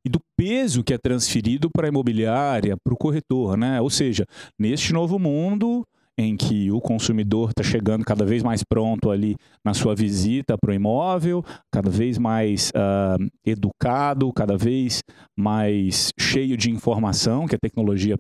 e 0.03 0.09
do 0.09 0.19
peso 0.35 0.83
que 0.83 0.95
é 0.95 0.99
transferido 0.99 1.69
para 1.69 1.87
a 1.87 1.91
imobiliária, 1.91 2.75
para 2.83 2.95
o 2.95 2.97
corretor, 2.97 3.55
né? 3.55 3.83
Ou 3.83 3.91
seja, 3.91 4.27
neste 4.59 4.95
novo 4.95 5.19
mundo 5.19 5.87
em 6.21 6.37
que 6.37 6.71
o 6.71 6.81
consumidor 6.81 7.51
está 7.51 7.63
chegando 7.63 8.05
cada 8.05 8.27
vez 8.27 8.43
mais 8.43 8.63
pronto 8.63 9.11
ali 9.11 9.37
na 9.65 9.73
sua 9.73 9.95
visita 9.95 10.57
para 10.59 10.71
o 10.71 10.75
imóvel, 10.75 11.43
cada 11.73 11.89
vez 11.89 12.19
mais 12.19 12.71
ah, 12.75 13.17
educado, 13.45 14.31
cada 14.33 14.57
vez 14.57 15.01
mais 15.39 16.13
cheio 16.19 16.59
de 16.59 16.71
informação 16.71 17.47
que 17.47 17.55
a 17.55 17.59
tecnologia 17.59 18.17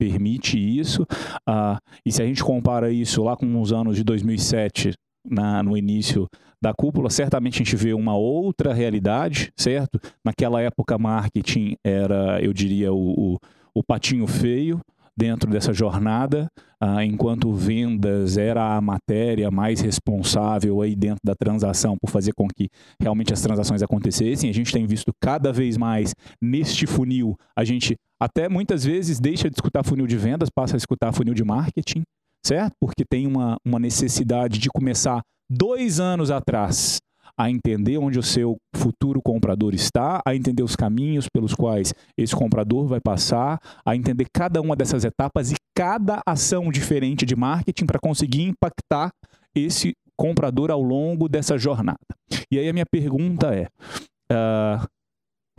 permite 0.00 0.58
isso. 0.58 1.02
Uh, 1.48 1.78
e 2.04 2.10
se 2.10 2.20
a 2.20 2.26
gente 2.26 2.42
compara 2.42 2.90
isso 2.90 3.22
lá 3.22 3.36
com 3.36 3.60
os 3.60 3.72
anos 3.72 3.94
de 3.94 4.02
2007, 4.02 4.94
na, 5.24 5.62
no 5.62 5.76
início 5.76 6.26
da 6.60 6.72
cúpula, 6.72 7.08
certamente 7.08 7.56
a 7.56 7.64
gente 7.64 7.76
vê 7.76 7.92
uma 7.92 8.16
outra 8.16 8.72
realidade, 8.72 9.52
certo? 9.56 10.00
Naquela 10.24 10.60
época, 10.60 10.98
marketing 10.98 11.76
era, 11.84 12.42
eu 12.42 12.52
diria, 12.52 12.92
o, 12.92 13.34
o, 13.34 13.38
o 13.74 13.84
patinho 13.84 14.26
feio 14.26 14.80
dentro 15.16 15.50
dessa 15.50 15.72
jornada, 15.72 16.48
ah, 16.80 17.04
enquanto 17.04 17.52
vendas 17.52 18.36
era 18.36 18.76
a 18.76 18.80
matéria 18.80 19.50
mais 19.50 19.80
responsável 19.80 20.80
aí 20.80 20.96
dentro 20.96 21.20
da 21.24 21.34
transação 21.34 21.96
por 22.00 22.10
fazer 22.10 22.32
com 22.32 22.48
que 22.48 22.68
realmente 23.00 23.32
as 23.32 23.40
transações 23.40 23.82
acontecessem. 23.82 24.50
A 24.50 24.54
gente 24.54 24.72
tem 24.72 24.86
visto 24.86 25.12
cada 25.20 25.52
vez 25.52 25.76
mais 25.76 26.14
neste 26.40 26.86
funil, 26.86 27.36
a 27.56 27.64
gente 27.64 27.96
até 28.20 28.48
muitas 28.48 28.84
vezes 28.84 29.20
deixa 29.20 29.50
de 29.50 29.56
escutar 29.56 29.84
funil 29.84 30.06
de 30.06 30.16
vendas, 30.16 30.48
passa 30.48 30.76
a 30.76 30.78
escutar 30.78 31.12
funil 31.12 31.34
de 31.34 31.44
marketing, 31.44 32.02
certo? 32.44 32.72
Porque 32.80 33.04
tem 33.08 33.26
uma, 33.26 33.56
uma 33.64 33.78
necessidade 33.78 34.58
de 34.58 34.68
começar 34.68 35.20
dois 35.50 36.00
anos 36.00 36.30
atrás 36.30 36.98
a 37.38 37.50
entender 37.50 37.98
onde 37.98 38.18
o 38.18 38.22
seu 38.22 38.56
futuro 38.74 39.20
comprador 39.22 39.74
está, 39.74 40.20
a 40.26 40.34
entender 40.34 40.62
os 40.62 40.76
caminhos 40.76 41.26
pelos 41.32 41.54
quais 41.54 41.94
esse 42.16 42.34
comprador 42.34 42.86
vai 42.86 43.00
passar, 43.00 43.58
a 43.84 43.96
entender 43.96 44.26
cada 44.32 44.60
uma 44.60 44.76
dessas 44.76 45.04
etapas 45.04 45.50
e 45.50 45.56
cada 45.74 46.20
ação 46.26 46.70
diferente 46.70 47.24
de 47.24 47.34
marketing 47.34 47.86
para 47.86 47.98
conseguir 47.98 48.42
impactar 48.42 49.10
esse 49.54 49.94
comprador 50.16 50.70
ao 50.70 50.82
longo 50.82 51.28
dessa 51.28 51.58
jornada. 51.58 51.98
E 52.50 52.58
aí 52.58 52.68
a 52.68 52.72
minha 52.72 52.86
pergunta 52.86 53.54
é: 53.54 53.66
uh, 54.32 54.86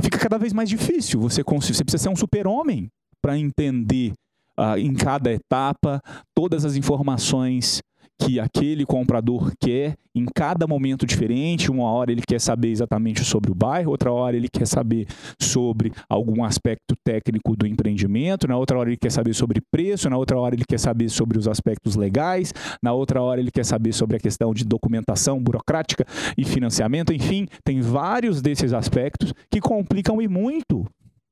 fica 0.01 0.17
cada 0.17 0.37
vez 0.37 0.53
mais 0.53 0.69
difícil 0.69 1.19
você, 1.19 1.43
você 1.43 1.83
precisa 1.83 2.03
ser 2.03 2.09
um 2.09 2.15
super-homem 2.15 2.87
para 3.21 3.37
entender 3.37 4.13
uh, 4.59 4.77
em 4.77 4.93
cada 4.93 5.31
etapa 5.31 6.01
todas 6.35 6.65
as 6.65 6.75
informações 6.75 7.81
que 8.19 8.39
aquele 8.39 8.85
comprador 8.85 9.51
quer 9.59 9.95
em 10.15 10.25
cada 10.33 10.67
momento 10.67 11.05
diferente. 11.05 11.71
Uma 11.71 11.91
hora 11.91 12.11
ele 12.11 12.21
quer 12.21 12.39
saber 12.39 12.69
exatamente 12.69 13.23
sobre 13.23 13.51
o 13.51 13.55
bairro, 13.55 13.91
outra 13.91 14.11
hora 14.11 14.35
ele 14.35 14.47
quer 14.47 14.67
saber 14.67 15.07
sobre 15.39 15.91
algum 16.09 16.43
aspecto 16.43 16.95
técnico 17.03 17.55
do 17.55 17.67
empreendimento, 17.67 18.47
na 18.47 18.57
outra 18.57 18.77
hora 18.77 18.89
ele 18.89 18.97
quer 18.97 19.11
saber 19.11 19.33
sobre 19.33 19.61
preço, 19.71 20.09
na 20.09 20.17
outra 20.17 20.39
hora 20.39 20.55
ele 20.55 20.65
quer 20.67 20.79
saber 20.79 21.09
sobre 21.09 21.37
os 21.37 21.47
aspectos 21.47 21.95
legais, 21.95 22.53
na 22.81 22.93
outra 22.93 23.21
hora 23.21 23.39
ele 23.39 23.51
quer 23.51 23.65
saber 23.65 23.93
sobre 23.93 24.17
a 24.17 24.19
questão 24.19 24.53
de 24.53 24.63
documentação 24.63 25.41
burocrática 25.41 26.05
e 26.37 26.45
financiamento. 26.45 27.13
Enfim, 27.13 27.47
tem 27.63 27.81
vários 27.81 28.41
desses 28.41 28.73
aspectos 28.73 29.33
que 29.51 29.59
complicam 29.59 30.21
e 30.21 30.27
muito 30.27 30.85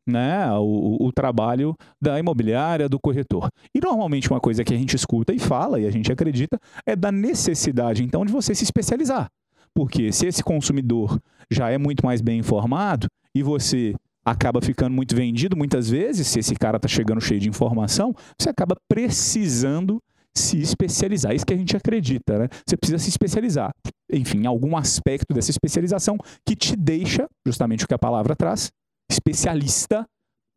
né, 0.08 0.52
o, 0.54 0.98
o, 1.00 1.12
trabalho 1.12 1.76
da 2.02 2.20
imobiliária, 2.20 2.90
do 2.90 3.00
corretor. 3.00 3.50
E 3.74 3.80
normalmente 3.80 4.30
uma 4.30 4.40
coisa 4.40 4.64
que 4.64 4.74
a 4.74 4.78
gente 4.78 4.96
escuta 4.96 5.34
e 5.34 5.40
fala 5.40 5.80
e 5.80 5.86
a 5.86 5.92
gente 5.92 6.12
acredita 6.12 6.60
é 6.86 6.96
da 6.96 7.12
necessidade 7.12 8.04
então 8.04 8.26
de 8.26 8.32
você 8.32 8.56
se 8.56 8.64
especializar. 8.64 9.30
Porque 9.74 10.12
se 10.12 10.28
esse 10.28 10.44
consumidor 10.44 11.20
já 11.50 11.70
é 11.70 11.78
muito 11.78 12.06
mais 12.06 12.22
bem 12.22 12.40
informado 12.40 13.08
e 13.34 13.42
você 13.42 13.94
acaba 14.26 14.62
ficando 14.62 14.94
muito 14.94 15.16
vendido 15.16 15.56
muitas 15.58 15.90
vezes, 15.90 16.28
se 16.28 16.40
esse 16.40 16.56
cara 16.56 16.78
está 16.78 16.88
chegando 16.88 17.22
cheio 17.22 17.40
de 17.40 17.50
informação, 17.50 18.14
você 18.38 18.50
acaba 18.50 18.76
precisando 18.88 20.02
se 20.36 20.60
especializar. 20.60 21.34
Isso 21.34 21.46
que 21.46 21.54
a 21.54 21.58
gente 21.58 21.76
acredita, 21.76 22.40
né? 22.40 22.48
Você 22.66 22.78
precisa 22.78 23.00
se 23.00 23.10
especializar. 23.10 23.72
Enfim, 24.12 24.46
algum 24.46 24.78
aspecto 24.78 25.34
dessa 25.34 25.52
especialização 25.52 26.18
que 26.46 26.56
te 26.56 26.76
deixa, 26.76 27.28
justamente 27.46 27.86
o 27.86 27.88
que 27.88 27.94
a 27.94 28.00
palavra 28.00 28.36
traz, 28.36 28.72
especialista 29.12 30.06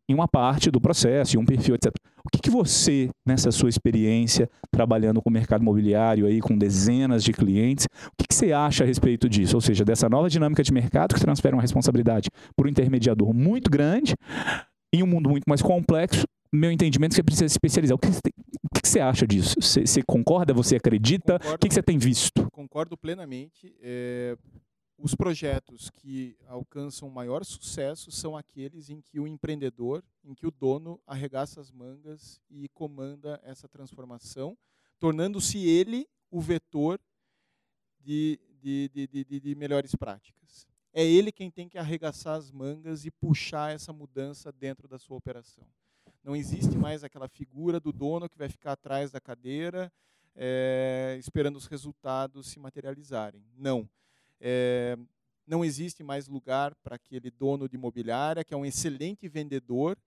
em 0.09 0.13
uma 0.13 0.27
parte 0.27 0.69
do 0.69 0.79
processo, 0.79 1.35
em 1.35 1.39
um 1.39 1.45
perfil, 1.45 1.75
etc. 1.75 1.91
O 2.23 2.29
que, 2.31 2.39
que 2.39 2.49
você, 2.49 3.09
nessa 3.25 3.51
sua 3.51 3.69
experiência, 3.69 4.49
trabalhando 4.71 5.21
com 5.21 5.29
o 5.29 5.33
mercado 5.33 5.61
imobiliário, 5.61 6.27
aí, 6.27 6.39
com 6.39 6.57
dezenas 6.57 7.23
de 7.23 7.33
clientes, 7.33 7.85
o 7.85 8.11
que, 8.17 8.27
que 8.27 8.35
você 8.35 8.51
acha 8.51 8.83
a 8.83 8.87
respeito 8.87 9.27
disso? 9.27 9.55
Ou 9.55 9.61
seja, 9.61 9.83
dessa 9.83 10.07
nova 10.07 10.29
dinâmica 10.29 10.63
de 10.63 10.71
mercado 10.71 11.15
que 11.15 11.21
transfere 11.21 11.55
uma 11.55 11.61
responsabilidade 11.61 12.29
para 12.55 12.67
um 12.67 12.69
intermediador 12.69 13.33
muito 13.33 13.69
grande, 13.69 14.15
em 14.93 15.03
um 15.03 15.07
mundo 15.07 15.29
muito 15.29 15.45
mais 15.47 15.61
complexo, 15.61 16.25
meu 16.53 16.71
entendimento 16.71 17.11
é 17.11 17.13
que 17.13 17.15
você 17.17 17.23
precisa 17.23 17.49
se 17.49 17.53
especializar. 17.53 17.95
O 17.95 17.99
que, 17.99 18.07
você, 18.07 18.21
o 18.63 18.81
que 18.81 18.87
você 18.87 18.99
acha 18.99 19.27
disso? 19.27 19.55
Você, 19.59 19.85
você 19.85 20.01
concorda? 20.01 20.53
Você 20.53 20.75
acredita? 20.75 21.33
Concordo, 21.33 21.55
o 21.55 21.59
que, 21.59 21.67
que 21.67 21.73
você 21.73 21.83
tem 21.83 21.97
visto? 21.97 22.47
Concordo 22.51 22.95
plenamente. 22.95 23.75
É, 23.81 24.37
os 24.97 25.13
projetos 25.13 25.89
que 25.89 26.37
alcançam 26.47 27.09
maior 27.09 27.43
sucesso 27.43 28.11
são 28.11 28.35
aqueles 28.35 28.89
em 28.89 29.01
que 29.01 29.19
o 29.19 29.27
empreendedor, 29.27 30.03
em 30.23 30.33
que 30.33 30.47
o 30.47 30.51
dono 30.51 31.01
arregaça 31.05 31.59
as 31.59 31.69
mangas 31.69 32.41
e 32.49 32.69
comanda 32.69 33.39
essa 33.43 33.67
transformação, 33.67 34.57
tornando-se 34.97 35.57
ele 35.57 36.07
o 36.31 36.39
vetor 36.39 36.99
de, 37.99 38.39
de, 38.61 38.89
de, 39.07 39.39
de, 39.39 39.55
melhores 39.55 39.93
práticas. 39.95 40.65
É 40.93 41.05
ele 41.05 41.31
quem 41.31 41.51
tem 41.51 41.67
que 41.67 41.77
arregaçar 41.77 42.37
as 42.37 42.49
mangas 42.49 43.05
e 43.05 43.11
puxar 43.11 43.73
essa 43.73 43.91
mudança 43.91 44.51
dentro 44.51 44.87
da 44.87 44.97
sua 44.97 45.17
operação. 45.17 45.65
Não 46.23 46.35
existe 46.35 46.77
mais 46.77 47.03
aquela 47.03 47.27
figura 47.27 47.79
do 47.79 47.91
dono 47.91 48.29
que 48.29 48.37
vai 48.37 48.47
ficar 48.47 48.71
atrás 48.71 49.11
da 49.11 49.19
cadeira 49.19 49.91
é, 50.33 51.17
esperando 51.19 51.57
os 51.57 51.67
resultados 51.67 52.47
se 52.47 52.59
materializarem. 52.59 53.45
Não 53.57 53.87
é, 54.39 54.97
não 55.45 55.63
existe 55.63 56.03
mais 56.03 56.27
lugar 56.27 56.73
para 56.75 56.95
aquele 56.95 57.29
dono 57.29 57.69
de 57.69 57.75
imobiliária, 57.75 58.43
que 58.43 58.53
é 58.53 58.57
um 58.57 58.65
excelente 58.65 59.27
vendedor 59.27 59.97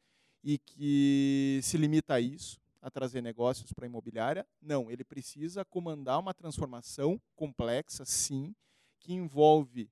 e 0.43 0.59
que 0.59 1.61
se 1.63 1.77
limita 1.77 2.15
a 2.15 2.21
isso, 2.21 2.61
a 2.81 2.91
trazer 2.91 3.21
negócios 3.21 3.73
para 3.73 3.85
a 3.85 3.89
imobiliária. 3.89 4.47
Não, 4.61 4.91
ele 4.91 5.05
precisa 5.05 5.65
comandar 5.65 6.19
uma 6.19 6.35
transformação 6.35 7.21
complexa, 7.35 8.05
sim, 8.05 8.55
que 8.99 9.13
envolve 9.13 9.91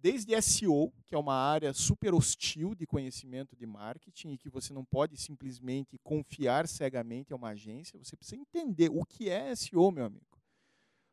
desde 0.00 0.40
SEO, 0.40 0.92
que 1.04 1.14
é 1.14 1.18
uma 1.18 1.34
área 1.34 1.72
super 1.72 2.14
hostil 2.14 2.74
de 2.74 2.86
conhecimento 2.86 3.56
de 3.56 3.66
marketing 3.66 4.32
e 4.32 4.38
que 4.38 4.48
você 4.48 4.72
não 4.72 4.84
pode 4.84 5.16
simplesmente 5.16 5.98
confiar 5.98 6.68
cegamente 6.68 7.32
a 7.32 7.36
uma 7.36 7.50
agência, 7.50 7.98
você 7.98 8.16
precisa 8.16 8.40
entender 8.40 8.90
o 8.90 9.04
que 9.04 9.28
é 9.28 9.54
SEO, 9.54 9.90
meu 9.90 10.04
amigo. 10.04 10.27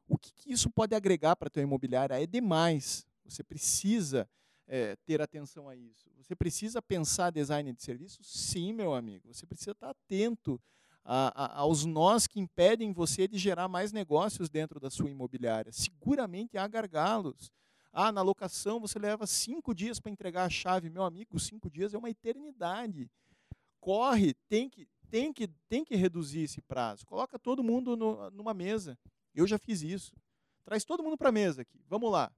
O 0.07 0.17
que, 0.17 0.31
que 0.33 0.51
isso 0.51 0.69
pode 0.69 0.95
agregar 0.95 1.35
para 1.35 1.47
a 1.47 1.49
tua 1.49 1.63
imobiliária? 1.63 2.21
É 2.21 2.27
demais. 2.27 3.07
Você 3.23 3.43
precisa 3.43 4.29
é, 4.67 4.95
ter 5.05 5.21
atenção 5.21 5.67
a 5.67 5.75
isso. 5.75 6.09
Você 6.17 6.35
precisa 6.35 6.81
pensar 6.81 7.31
design 7.31 7.71
de 7.73 7.83
serviço? 7.83 8.23
Sim, 8.23 8.73
meu 8.73 8.93
amigo. 8.93 9.33
Você 9.33 9.45
precisa 9.45 9.71
estar 9.71 9.89
atento 9.89 10.61
a, 11.03 11.43
a, 11.45 11.59
aos 11.59 11.85
nós 11.85 12.25
que 12.25 12.39
impedem 12.39 12.91
você 12.91 13.27
de 13.27 13.37
gerar 13.37 13.67
mais 13.67 13.91
negócios 13.91 14.49
dentro 14.49 14.79
da 14.79 14.89
sua 14.89 15.09
imobiliária. 15.09 15.71
Seguramente 15.71 16.57
há 16.57 16.67
gargalos. 16.67 17.51
Ah, 17.93 18.11
na 18.11 18.21
locação 18.21 18.79
você 18.79 18.99
leva 18.99 19.25
cinco 19.25 19.73
dias 19.73 19.99
para 19.99 20.11
entregar 20.11 20.45
a 20.45 20.49
chave. 20.49 20.89
Meu 20.89 21.03
amigo, 21.03 21.39
cinco 21.39 21.69
dias 21.69 21.93
é 21.93 21.97
uma 21.97 22.09
eternidade. 22.09 23.09
Corre, 23.79 24.33
tem 24.49 24.67
que, 24.67 24.87
tem 25.09 25.31
que, 25.31 25.47
tem 25.69 25.85
que 25.85 25.95
reduzir 25.95 26.41
esse 26.41 26.61
prazo. 26.61 27.05
Coloca 27.05 27.37
todo 27.37 27.63
mundo 27.63 27.95
no, 27.95 28.29
numa 28.31 28.53
mesa. 28.53 28.97
Eu 29.35 29.45
já 29.45 29.57
fiz 29.59 29.81
isso. 29.81 30.13
Traz 30.63 30.83
todo 30.83 31.03
mundo 31.03 31.17
para 31.17 31.29
a 31.29 31.31
mesa 31.31 31.61
aqui. 31.61 31.83
Vamos 31.87 32.11
lá. 32.11 32.31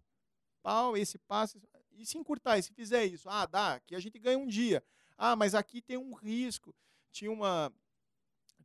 Pau, 0.61 0.97
esse 0.97 1.17
passo. 1.17 1.61
E 1.91 2.05
se 2.05 2.17
encurtar, 2.17 2.57
e 2.57 2.63
se 2.63 2.73
fizer 2.73 3.05
isso? 3.05 3.29
Ah, 3.29 3.45
dá, 3.45 3.79
que 3.79 3.95
a 3.95 3.99
gente 3.99 4.19
ganha 4.19 4.37
um 4.37 4.47
dia. 4.47 4.83
Ah, 5.17 5.35
mas 5.35 5.55
aqui 5.55 5.81
tem 5.81 5.97
um 5.97 6.13
risco. 6.13 6.73
Tinha 7.11 7.31
uma. 7.31 7.71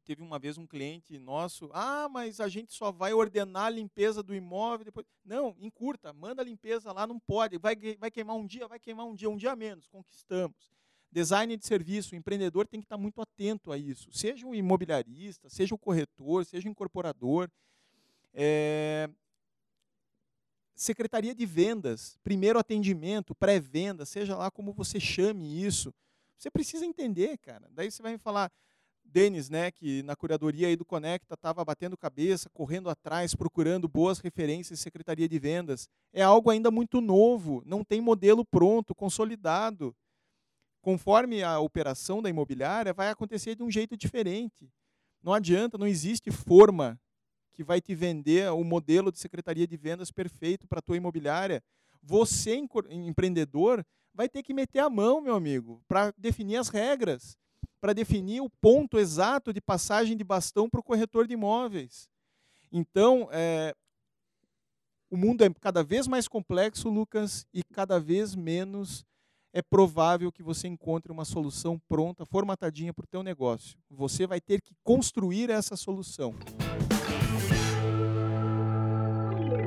Teve 0.05 0.20
uma 0.20 0.39
vez 0.39 0.59
um 0.59 0.66
cliente 0.66 1.16
nosso. 1.16 1.70
Ah, 1.72 2.09
mas 2.09 2.41
a 2.41 2.49
gente 2.49 2.72
só 2.72 2.91
vai 2.91 3.14
ordenar 3.14 3.66
a 3.66 3.70
limpeza 3.70 4.20
do 4.20 4.35
imóvel 4.35 4.87
depois. 4.87 5.07
Não, 5.24 5.55
encurta, 5.61 6.12
manda 6.12 6.43
a 6.43 6.45
limpeza 6.45 6.93
lá, 6.93 7.07
não 7.07 7.20
pode. 7.20 7.57
Vai, 7.57 7.76
vai 7.97 8.11
queimar 8.11 8.35
um 8.35 8.45
dia, 8.45 8.66
vai 8.66 8.80
queimar 8.80 9.07
um 9.07 9.14
dia, 9.14 9.30
um 9.30 9.37
dia 9.37 9.55
menos, 9.55 9.87
conquistamos. 9.87 10.72
Design 11.11 11.57
de 11.57 11.64
serviço, 11.64 12.14
o 12.14 12.18
empreendedor 12.18 12.66
tem 12.66 12.80
que 12.80 12.87
estar 12.87 12.99
muito 12.99 13.20
atento 13.20 13.70
a 13.70 13.78
isso. 13.78 14.11
Seja 14.11 14.47
o 14.47 14.55
imobiliarista, 14.55 15.49
seja 15.49 15.74
o 15.74 15.78
corretor, 15.78 16.45
seja 16.45 16.66
o 16.66 16.70
incorporador. 16.70 17.49
É, 18.35 19.09
secretaria 20.74 21.35
de 21.35 21.47
vendas, 21.47 22.18
primeiro 22.22 22.59
atendimento, 22.59 23.35
pré-venda, 23.35 24.05
seja 24.05 24.37
lá 24.37 24.51
como 24.51 24.72
você 24.72 24.99
chame 24.99 25.64
isso. 25.64 25.95
Você 26.37 26.51
precisa 26.51 26.85
entender, 26.85 27.39
cara. 27.39 27.68
Daí 27.70 27.91
você 27.91 28.03
vai 28.03 28.12
me 28.12 28.18
falar, 28.18 28.51
Denis, 29.05 29.49
né, 29.49 29.70
que 29.70 30.03
na 30.03 30.16
curadoria 30.16 30.66
aí 30.66 30.76
do 30.76 30.85
Conecta 30.85 31.35
estava 31.35 31.64
batendo 31.64 31.97
cabeça, 31.97 32.51
correndo 32.51 32.91
atrás, 32.91 33.35
procurando 33.35 33.87
boas 33.89 34.18
referências 34.18 34.78
de 34.78 34.83
secretaria 34.83 35.28
de 35.28 35.39
vendas. 35.39 35.89
É 36.12 36.22
algo 36.22 36.51
ainda 36.51 36.70
muito 36.70 37.01
novo, 37.01 37.62
não 37.64 37.85
tem 37.85 38.01
modelo 38.01 38.45
pronto, 38.45 38.95
consolidado. 38.95 39.95
Conforme 40.80 41.45
a 41.45 41.61
operação 41.61 42.20
da 42.20 42.28
imobiliária, 42.28 42.93
vai 42.93 43.09
acontecer 43.09 43.55
de 43.55 43.62
um 43.62 43.70
jeito 43.70 43.97
diferente. 43.97 44.68
Não 45.22 45.33
adianta, 45.33 45.78
não 45.78 45.87
existe 45.87 46.33
forma 46.33 47.01
que 47.53 47.62
vai 47.62 47.80
te 47.80 47.94
vender 47.94 48.50
o 48.50 48.64
modelo 48.64 49.12
de 49.12 49.18
secretaria 49.18 49.66
de 49.66 49.76
vendas 49.76 50.11
perfeito 50.11 50.66
para 50.66 50.78
a 50.78 50.82
tua 50.82 50.96
imobiliária. 50.96 51.62
Você, 52.03 52.57
empreendedor, 52.90 53.84
vai 54.14 54.28
ter 54.28 54.42
que 54.42 54.53
meter 54.53 54.80
a 54.80 54.90
mão, 54.90 55.20
meu 55.20 55.34
amigo, 55.34 55.82
para 55.86 56.12
definir 56.16 56.57
as 56.57 56.68
regras. 56.68 57.36
para 57.80 57.92
definir 57.92 58.40
o 58.40 58.48
ponto 58.48 58.96
exato 58.96 59.53
de 59.53 59.61
passagem 59.61 60.16
de 60.16 60.22
bastão 60.22 60.70
para 60.70 60.78
o 60.78 60.84
corretor 60.84 61.26
de 61.26 61.34
imóveis. 61.34 62.09
Então, 62.70 63.28
é, 63.32 63.74
o 65.11 65.16
mundo 65.16 65.42
é 65.42 65.50
cada 65.61 65.82
vez 65.82 66.07
mais 66.07 66.28
complexo, 66.28 66.88
Lucas, 66.88 67.44
e 67.53 67.62
cada 67.64 67.98
vez 67.98 68.36
menos 68.36 69.05
é 69.53 69.61
provável 69.61 70.30
que 70.30 70.44
você 70.44 70.68
encontre 70.68 71.11
uma 71.11 71.24
solução 71.24 71.78
pronta, 71.88 72.24
formatadinha 72.24 72.94
para 72.94 73.05
o 73.05 73.09
teu 73.09 73.22
negócio. 73.22 73.76
Você 73.90 74.26
vai 74.26 74.40
ter 74.40 74.62
que 74.62 74.74
construir 74.84 75.50
essa 75.50 75.76
solução. 75.76 76.34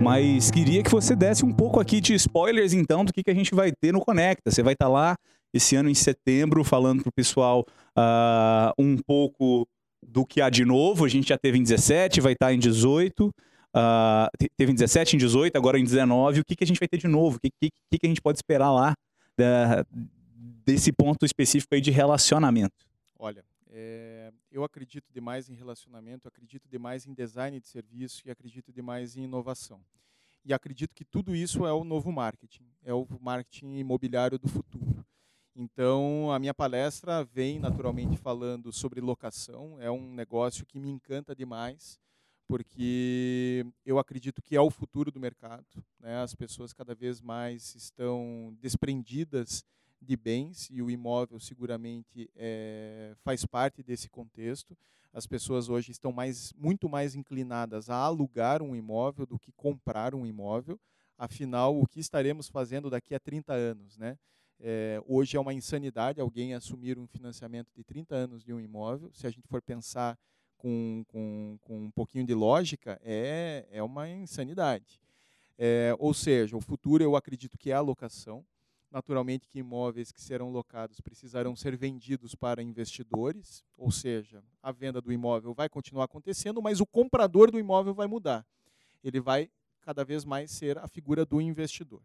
Mas 0.02 0.52
queria 0.52 0.84
que 0.84 0.92
você 0.92 1.16
desse 1.16 1.44
um 1.44 1.52
pouco 1.52 1.80
aqui 1.80 2.00
de 2.00 2.14
spoilers, 2.14 2.74
então, 2.74 3.04
do 3.04 3.12
que, 3.12 3.24
que 3.24 3.32
a 3.32 3.34
gente 3.34 3.54
vai 3.56 3.72
ter 3.72 3.92
no 3.92 4.00
Conecta. 4.00 4.52
Você 4.52 4.62
vai 4.62 4.74
estar 4.74 4.86
tá 4.86 4.92
lá 4.92 5.16
esse 5.54 5.76
ano 5.76 5.90
em 5.90 5.94
setembro, 5.94 6.64
falando 6.64 7.02
para 7.02 7.10
o 7.10 7.14
pessoal 7.14 7.66
uh, 7.98 8.74
um 8.78 8.98
pouco 8.98 9.68
do 10.06 10.26
que 10.26 10.42
há 10.42 10.50
de 10.50 10.66
novo. 10.66 11.06
A 11.06 11.10
gente 11.10 11.30
já 11.30 11.38
teve 11.38 11.58
em 11.58 11.64
17, 11.64 12.22
vai 12.22 12.34
estar 12.34 12.48
tá 12.48 12.54
em 12.54 12.60
18. 12.60 13.28
Uh, 13.28 14.48
teve 14.58 14.72
em 14.72 14.76
17, 14.76 15.16
em 15.16 15.20
18, 15.20 15.56
agora 15.56 15.80
em 15.80 15.84
19. 15.84 16.42
O 16.42 16.46
que, 16.46 16.56
que 16.56 16.64
a 16.64 16.68
gente 16.68 16.80
vai 16.80 16.88
ter 16.88 16.98
de 16.98 17.08
novo? 17.08 17.38
O 17.38 17.40
que, 17.40 17.50
que, 17.60 18.00
que 18.00 18.06
a 18.06 18.10
gente 18.10 18.22
pode 18.22 18.38
esperar 18.38 18.72
lá 18.72 18.94
da, 19.38 19.86
desse 20.66 20.92
ponto 20.92 21.26
específico 21.26 21.74
aí 21.76 21.82
de 21.82 21.92
relacionamento? 21.92 22.86
Olha, 23.18 23.44
é, 23.78 24.32
eu 24.50 24.64
acredito 24.64 25.12
demais 25.12 25.50
em 25.50 25.54
relacionamento, 25.54 26.30
acredito 26.30 26.70
demais 26.70 27.06
em 27.06 27.14
design 27.14 27.60
de 27.60 27.68
serviço 27.68 28.26
e 28.26 28.32
acredito 28.32 28.72
demais 28.72 29.18
em 29.18 29.24
inovação. 29.24 29.84
E 30.46 30.54
acredito 30.54 30.96
que 30.96 31.04
tudo 31.04 31.36
isso 31.36 31.66
é 31.66 31.74
o 31.74 31.84
novo 31.84 32.10
marketing, 32.10 32.66
é 32.84 32.94
o 32.94 33.06
marketing 33.20 33.78
imobiliário 33.78 34.40
do 34.40 34.48
futuro. 34.48 35.06
Então, 35.54 36.32
a 36.32 36.40
minha 36.40 36.54
palestra 36.54 37.26
vem 37.26 37.60
naturalmente 37.60 38.16
falando 38.16 38.72
sobre 38.72 39.02
locação, 39.02 39.78
é 39.82 39.92
um 39.92 40.14
negócio 40.14 40.66
que 40.66 40.80
me 40.80 40.90
encanta 40.90 41.36
demais 41.36 42.00
porque 42.48 43.66
eu 43.86 44.00
acredito 44.00 44.42
que 44.42 44.56
é 44.56 44.62
o 44.62 44.70
futuro 44.70 45.12
do 45.12 45.20
mercado. 45.20 45.66
Né? 46.00 46.18
As 46.18 46.34
pessoas 46.34 46.72
cada 46.72 46.96
vez 46.96 47.20
mais 47.20 47.76
estão 47.76 48.56
desprendidas 48.62 49.66
de 50.06 50.16
bens 50.16 50.70
e 50.72 50.82
o 50.82 50.90
imóvel 50.90 51.40
seguramente 51.40 52.30
é, 52.36 53.14
faz 53.24 53.46
parte 53.46 53.84
desse 53.84 54.10
contexto. 54.10 54.78
As 55.12 55.26
pessoas 55.26 55.70
hoje 55.70 55.92
estão 55.92 56.12
mais, 56.12 56.54
muito 56.54 56.88
mais 56.90 57.16
inclinadas 57.16 57.90
a 57.90 57.96
alugar 57.96 58.62
um 58.62 58.76
imóvel 58.76 59.26
do 59.26 59.40
que 59.40 59.52
comprar 59.54 60.14
um 60.14 60.26
imóvel. 60.26 60.80
Afinal, 61.18 61.80
o 61.80 61.88
que 61.88 62.00
estaremos 62.00 62.50
fazendo 62.50 62.90
daqui 62.90 63.16
a 63.16 63.20
30 63.20 63.54
anos? 63.54 63.98
Né? 63.98 64.18
É, 64.60 65.02
hoje 65.08 65.38
é 65.38 65.40
uma 65.40 65.54
insanidade 65.54 66.20
alguém 66.20 66.54
assumir 66.54 66.98
um 66.98 67.08
financiamento 67.08 67.72
de 67.74 67.84
30 67.84 68.16
anos 68.16 68.44
de 68.44 68.54
um 68.54 68.60
imóvel. 68.60 69.12
Se 69.14 69.26
a 69.26 69.30
gente 69.30 69.48
for 69.48 69.62
pensar 69.62 70.18
com, 70.58 71.04
com, 71.08 71.58
com 71.62 71.86
um 71.86 71.92
pouquinho 71.92 72.26
de 72.26 72.34
lógica, 72.34 73.00
é, 73.04 73.66
é 73.72 73.82
uma 73.82 74.10
insanidade. 74.10 75.02
É, 75.58 75.96
ou 76.00 76.14
seja, 76.14 76.58
o 76.58 76.62
futuro 76.62 77.04
eu 77.04 77.16
acredito 77.16 77.58
que 77.58 77.72
é 77.72 77.74
a 77.74 77.82
locação. 77.82 78.46
Naturalmente 78.96 79.50
que 79.50 79.60
imóveis 79.60 80.10
que 80.10 80.22
serão 80.22 80.50
locados 80.52 81.02
precisarão 81.02 81.54
ser 81.54 81.76
vendidos 81.76 82.34
para 82.34 82.64
investidores, 82.64 83.62
ou 83.78 83.92
seja, 83.92 84.42
a 84.64 84.72
venda 84.72 85.02
do 85.02 85.12
imóvel 85.12 85.54
vai 85.54 85.68
continuar 85.68 86.06
acontecendo, 86.06 86.62
mas 86.62 86.80
o 86.80 86.86
comprador 86.86 87.52
do 87.52 87.60
imóvel 87.60 87.94
vai 87.94 88.08
mudar. 88.08 88.48
Ele 89.04 89.20
vai 89.20 89.52
cada 89.82 90.06
vez 90.06 90.24
mais 90.24 90.50
ser 90.50 90.78
a 90.78 90.88
figura 90.88 91.26
do 91.26 91.42
investidor. 91.42 92.02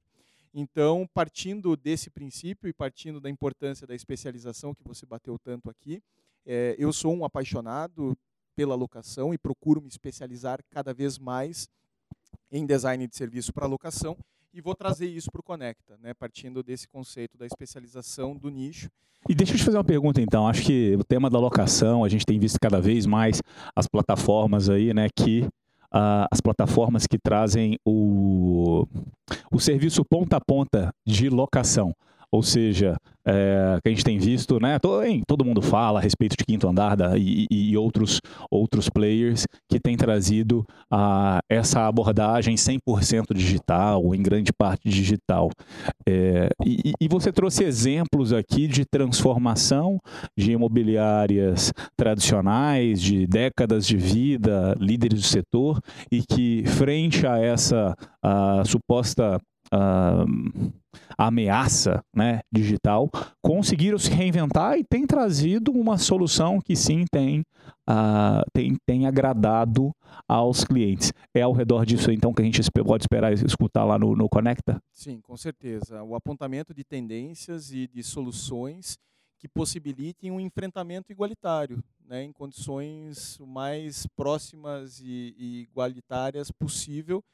Então, 0.53 1.09
partindo 1.15 1.77
desse 1.77 2.11
princípio 2.11 2.69
e 2.69 2.73
partindo 2.73 3.21
da 3.21 3.31
importância 3.31 3.87
da 3.87 3.95
especialização 3.95 4.75
que 4.75 4.83
você 4.83 5.07
bateu 5.07 5.39
tanto 5.39 5.71
aqui, 5.71 6.03
é, 6.45 6.75
eu 6.77 6.93
sou 6.93 7.15
um 7.15 7.25
apaixonado 7.25 8.19
pela 8.57 8.75
locação 8.75 9.33
e 9.33 9.39
procuro 9.39 9.81
me 9.81 9.87
especializar 9.87 10.59
cada 10.69 10.93
vez 10.93 11.21
mais 11.21 11.69
em 12.51 12.67
design 12.67 13.07
de 13.07 13.15
serviço 13.15 13.53
para 13.53 13.65
locação 13.65 14.19
e 14.53 14.61
vou 14.61 14.75
trazer 14.75 15.07
isso 15.07 15.31
para 15.31 15.41
o 15.41 15.45
Conecta, 15.45 15.97
né, 15.99 16.15
partindo 16.15 16.63
desse 16.63 16.89
conceito 16.89 17.39
da 17.39 17.47
especialização 17.47 18.37
do 18.37 18.51
nicho. 18.51 18.89
E 19.29 19.35
deixa 19.35 19.53
eu 19.53 19.59
te 19.59 19.65
fazer 19.65 19.77
uma 19.77 19.85
pergunta 19.85 20.21
então, 20.21 20.49
acho 20.49 20.63
que 20.63 20.97
o 20.97 21.05
tema 21.05 21.29
da 21.29 21.39
locação, 21.39 22.05
a 22.05 22.09
gente 22.09 22.25
tem 22.25 22.39
visto 22.39 22.59
cada 22.61 22.81
vez 22.81 23.05
mais 23.05 23.43
as 23.77 23.87
plataformas 23.87 24.71
aí, 24.71 24.95
né, 24.95 25.09
que 25.15 25.43
uh, 25.43 26.27
as 26.31 26.41
plataformas 26.41 27.07
que 27.07 27.19
trazem 27.19 27.79
o, 27.85 28.87
o 29.53 29.61
serviço 29.61 30.05
ponta 30.05 30.37
a 30.37 30.41
ponta 30.41 30.93
de 31.07 31.29
locação. 31.29 31.95
Ou 32.33 32.43
seja, 32.43 32.97
é, 33.27 33.79
que 33.83 33.89
a 33.89 33.93
gente 33.93 34.05
tem 34.05 34.19
visto, 34.19 34.59
né? 34.61 34.79
Todo, 34.79 35.05
hein, 35.05 35.23
todo 35.27 35.45
mundo 35.45 35.61
fala 35.61 35.99
a 35.99 36.03
respeito 36.03 36.37
de 36.37 36.45
Quinto 36.45 36.69
Andar 36.69 36.97
da, 36.97 37.19
e, 37.19 37.47
e, 37.51 37.77
outros, 37.77 38.21
outros 38.51 38.89
players 38.89 39.47
que 39.69 39.79
têm 39.79 39.97
trazido 39.97 40.65
a, 40.91 41.41
essa 41.49 41.87
abordagem 41.87 42.55
100% 42.55 43.35
digital, 43.35 44.15
em 44.15 44.23
grande 44.23 44.53
parte 44.53 44.89
digital. 44.89 45.51
É, 46.09 46.49
e, 46.65 46.93
e, 47.01 47.09
você 47.09 47.33
trouxe 47.33 47.65
exemplos 47.65 48.33
aqui 48.33 48.67
de 48.67 48.85
transformação 48.85 49.99
de 50.37 50.53
imobiliárias 50.53 51.73
tradicionais, 51.97 53.01
de 53.01 53.27
décadas 53.27 53.87
de 53.87 53.97
vida, 53.97 54.75
líderes 54.79 55.21
do 55.21 55.27
setor, 55.27 55.81
e 56.11 56.23
que, 56.23 56.65
frente 56.67 57.27
a 57.27 57.39
essa 57.39 57.95
a, 58.23 58.63
suposta 58.65 59.39
uh, 59.75 60.73
ameaça 61.17 62.03
né, 62.15 62.41
digital, 62.51 63.11
conseguiram 63.43 63.99
se 63.99 64.11
reinventar 64.11 64.79
e 64.79 64.85
tem 64.85 65.07
trazido 65.07 65.73
uma 65.73 65.99
solução 65.99 66.61
que 66.61 66.75
sim 66.75 67.05
tem, 67.11 67.41
uh, 67.89 68.43
tem, 68.53 68.77
tem 68.87 69.07
agradado 69.07 69.95
aos 70.27 70.65
clientes. 70.65 71.13
É 71.35 71.43
ao 71.43 71.53
redor 71.53 71.85
disso 71.85 72.11
então 72.11 72.33
que 72.33 72.43
a 72.43 72.45
gente 72.45 72.61
pode 72.85 73.05
esperar 73.05 73.33
escutar 73.33 73.85
lá 73.85 73.99
no, 73.99 74.17
no 74.17 74.29
Conecta? 74.29 74.83
Sim, 74.93 75.21
com 75.21 75.37
certeza. 75.37 76.03
O 76.03 76.15
apontamento 76.15 76.75
de 76.75 76.85
tendências 76.85 77.73
e 77.73 77.87
de 77.87 78.03
soluções 78.03 78.99
que 79.39 79.49
possibilitem 79.49 80.31
um 80.31 80.39
enfrentamento 80.39 81.11
igualitário, 81.11 81.83
né, 82.07 82.23
em 82.23 82.33
condições 82.33 83.39
mais 83.41 84.07
próximas 84.15 85.01
e, 85.01 85.35
e 85.39 85.61
igualitárias 85.63 86.51
possível. 86.51 87.25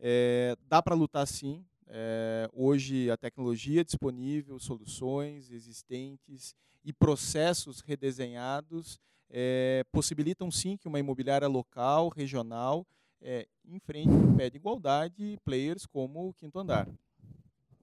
É, 0.00 0.56
dá 0.68 0.82
para 0.82 0.96
lutar 0.96 1.24
sim, 1.28 1.64
é, 1.94 2.48
hoje 2.54 3.10
a 3.10 3.18
tecnologia 3.18 3.84
disponível, 3.84 4.58
soluções 4.58 5.50
existentes 5.50 6.56
e 6.82 6.90
processos 6.90 7.80
redesenhados 7.80 8.98
é, 9.28 9.84
possibilitam 9.92 10.50
sim 10.50 10.74
que 10.74 10.88
uma 10.88 10.98
imobiliária 10.98 11.46
local, 11.46 12.08
regional, 12.08 12.86
é, 13.20 13.46
enfrente 13.66 14.08
em 14.08 14.34
pé 14.34 14.48
de 14.48 14.56
igualdade 14.56 15.38
players 15.44 15.84
como 15.84 16.30
o 16.30 16.32
Quinto 16.32 16.58
Andar. 16.58 16.88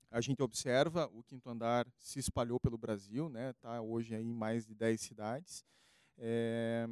A 0.10 0.22
gente 0.22 0.42
observa 0.42 1.08
o 1.14 1.22
Quinto 1.22 1.48
Andar 1.48 1.86
se 2.00 2.18
espalhou 2.18 2.60
pelo 2.60 2.80
Brasil, 2.80 3.30
né? 3.30 3.54
Tá 3.62 3.80
hoje 3.80 4.16
aí 4.16 4.26
em 4.26 4.34
mais 4.34 4.66
de 4.66 4.74
10 4.74 5.00
cidades. 5.00 5.64
É, 6.18 6.88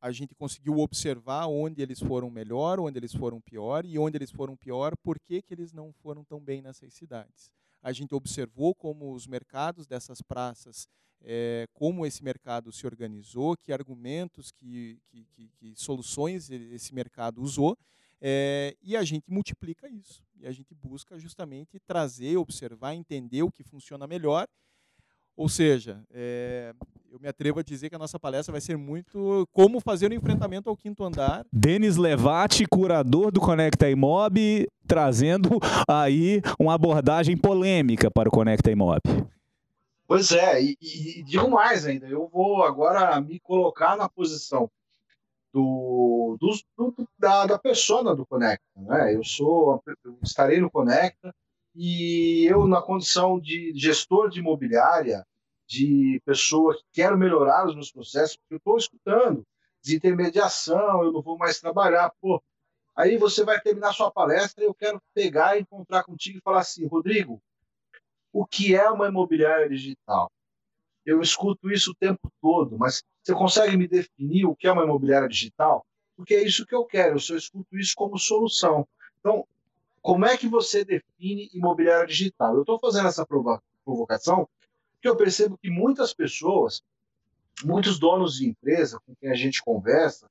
a 0.00 0.12
gente 0.12 0.34
conseguiu 0.34 0.78
observar 0.78 1.46
onde 1.46 1.82
eles 1.82 1.98
foram 1.98 2.30
melhor, 2.30 2.78
onde 2.78 2.98
eles 2.98 3.14
foram 3.14 3.40
pior 3.40 3.84
e 3.84 3.98
onde 3.98 4.16
eles 4.16 4.30
foram 4.30 4.56
pior, 4.56 4.96
por 5.02 5.18
que, 5.18 5.42
que 5.42 5.52
eles 5.52 5.72
não 5.72 5.92
foram 5.92 6.24
tão 6.24 6.40
bem 6.40 6.62
nessas 6.62 6.94
cidades. 6.94 7.50
A 7.82 7.92
gente 7.92 8.14
observou 8.14 8.74
como 8.74 9.12
os 9.12 9.26
mercados 9.26 9.86
dessas 9.86 10.22
praças, 10.22 10.88
é, 11.22 11.66
como 11.72 12.06
esse 12.06 12.22
mercado 12.22 12.72
se 12.72 12.86
organizou, 12.86 13.56
que 13.56 13.72
argumentos, 13.72 14.52
que, 14.52 15.00
que, 15.08 15.24
que, 15.24 15.48
que 15.48 15.74
soluções 15.76 16.48
esse 16.50 16.94
mercado 16.94 17.42
usou, 17.42 17.76
é, 18.20 18.76
e 18.82 18.96
a 18.96 19.02
gente 19.04 19.24
multiplica 19.28 19.88
isso. 19.88 20.22
E 20.36 20.46
a 20.46 20.52
gente 20.52 20.74
busca 20.74 21.18
justamente 21.18 21.78
trazer, 21.80 22.36
observar, 22.36 22.94
entender 22.94 23.42
o 23.42 23.50
que 23.50 23.64
funciona 23.64 24.06
melhor 24.06 24.46
ou 25.38 25.48
seja, 25.48 26.00
é, 26.12 26.74
eu 27.12 27.20
me 27.20 27.28
atrevo 27.28 27.60
a 27.60 27.62
dizer 27.62 27.88
que 27.88 27.94
a 27.94 27.98
nossa 27.98 28.18
palestra 28.18 28.50
vai 28.50 28.60
ser 28.60 28.76
muito 28.76 29.48
como 29.52 29.78
fazer 29.78 30.10
o 30.10 30.14
enfrentamento 30.14 30.68
ao 30.68 30.76
quinto 30.76 31.04
andar. 31.04 31.46
Denis 31.52 31.96
Levati, 31.96 32.66
curador 32.66 33.30
do 33.30 33.40
Conecta 33.40 33.88
Imob, 33.88 34.66
trazendo 34.84 35.60
aí 35.88 36.42
uma 36.58 36.74
abordagem 36.74 37.36
polêmica 37.36 38.10
para 38.10 38.28
o 38.28 38.32
Conecta 38.32 38.68
Imob. 38.68 39.00
Pois 40.08 40.32
é, 40.32 40.60
e, 40.60 40.76
e, 40.82 41.22
digo 41.22 41.48
mais 41.48 41.86
ainda, 41.86 42.08
eu 42.08 42.26
vou 42.26 42.64
agora 42.64 43.20
me 43.20 43.38
colocar 43.38 43.96
na 43.96 44.08
posição 44.08 44.68
do, 45.52 46.36
do, 46.40 46.50
do 46.76 47.08
da, 47.16 47.46
da 47.46 47.58
persona 47.60 48.12
do 48.12 48.26
Conecta. 48.26 48.64
Né? 48.76 49.14
Eu 49.14 49.22
sou, 49.22 49.80
eu 50.04 50.18
estarei 50.20 50.60
no 50.60 50.68
Conecta, 50.68 51.32
e 51.80 52.44
eu, 52.46 52.66
na 52.66 52.82
condição 52.82 53.38
de 53.38 53.72
gestor 53.76 54.28
de 54.28 54.40
imobiliária, 54.40 55.24
de 55.64 56.20
pessoa 56.24 56.74
que 56.76 56.82
quero 56.92 57.16
melhorar 57.16 57.66
os 57.66 57.74
meus 57.74 57.92
processos, 57.92 58.36
porque 58.36 58.54
eu 58.54 58.58
estou 58.58 58.76
escutando 58.76 59.46
desintermediação, 59.80 61.04
eu 61.04 61.12
não 61.12 61.22
vou 61.22 61.38
mais 61.38 61.60
trabalhar. 61.60 62.12
Pô, 62.20 62.42
aí 62.96 63.16
você 63.16 63.44
vai 63.44 63.60
terminar 63.60 63.92
sua 63.92 64.10
palestra 64.10 64.64
e 64.64 64.66
eu 64.66 64.74
quero 64.74 65.00
pegar, 65.14 65.56
encontrar 65.56 66.02
contigo 66.02 66.38
e 66.38 66.42
falar 66.42 66.60
assim, 66.60 66.84
Rodrigo, 66.84 67.40
o 68.32 68.44
que 68.44 68.74
é 68.74 68.90
uma 68.90 69.06
imobiliária 69.06 69.68
digital? 69.68 70.28
eu 71.06 71.22
escuto 71.22 71.70
isso 71.70 71.92
o 71.92 71.94
tempo 71.94 72.30
todo, 72.38 72.76
mas 72.76 73.02
você 73.22 73.32
consegue 73.32 73.76
me 73.78 73.88
definir 73.88 74.44
o 74.44 74.54
que 74.54 74.66
é 74.66 74.72
uma 74.72 74.84
imobiliária 74.84 75.28
digital? 75.28 75.86
Porque 76.14 76.34
é 76.34 76.42
isso 76.42 76.66
que 76.66 76.74
eu 76.74 76.84
quero, 76.84 77.14
eu 77.14 77.20
só 77.20 77.34
escuto 77.34 77.78
isso 77.78 77.94
como 77.96 78.18
solução. 78.18 78.86
Então, 79.18 79.46
como 80.02 80.26
é 80.26 80.36
que 80.36 80.48
você 80.48 80.84
define 80.84 81.50
imobiliária 81.52 82.06
digital? 82.06 82.54
Eu 82.54 82.62
estou 82.62 82.78
fazendo 82.78 83.08
essa 83.08 83.26
provocação 83.26 84.48
porque 84.94 85.08
eu 85.08 85.16
percebo 85.16 85.56
que 85.56 85.70
muitas 85.70 86.12
pessoas, 86.12 86.82
muitos 87.64 87.98
donos 87.98 88.36
de 88.36 88.48
empresa 88.48 89.00
com 89.06 89.14
quem 89.14 89.30
a 89.30 89.34
gente 89.34 89.62
conversa, 89.62 90.28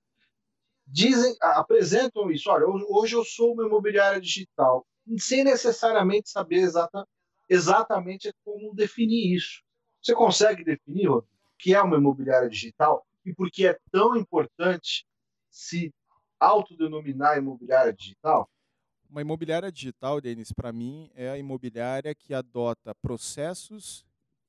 dizem, 0.86 1.36
apresentam 1.42 2.30
isso. 2.32 2.50
Olha, 2.50 2.66
hoje 2.90 3.16
eu 3.16 3.24
sou 3.24 3.54
uma 3.54 3.66
imobiliária 3.66 4.20
digital, 4.20 4.86
sem 5.18 5.44
necessariamente 5.44 6.30
saber 6.30 6.58
exata, 6.58 7.08
exatamente 7.50 8.34
como 8.44 8.74
definir 8.74 9.36
isso. 9.36 9.62
Você 10.02 10.14
consegue 10.14 10.64
definir, 10.64 11.10
o 11.10 11.24
que 11.58 11.74
é 11.74 11.82
uma 11.82 11.98
imobiliária 11.98 12.50
digital 12.50 13.06
e 13.26 13.34
por 13.34 13.50
que 13.50 13.68
é 13.68 13.78
tão 13.92 14.16
importante 14.16 15.06
se 15.50 15.94
autodenominar 16.40 17.38
imobiliária 17.38 17.94
digital? 17.94 18.50
Uma 19.10 19.22
imobiliária 19.22 19.72
digital, 19.72 20.20
Denis, 20.20 20.52
para 20.52 20.74
mim, 20.74 21.10
é 21.16 21.30
a 21.30 21.38
imobiliária 21.38 22.14
que 22.14 22.34
adota 22.34 22.94
processos 22.94 24.06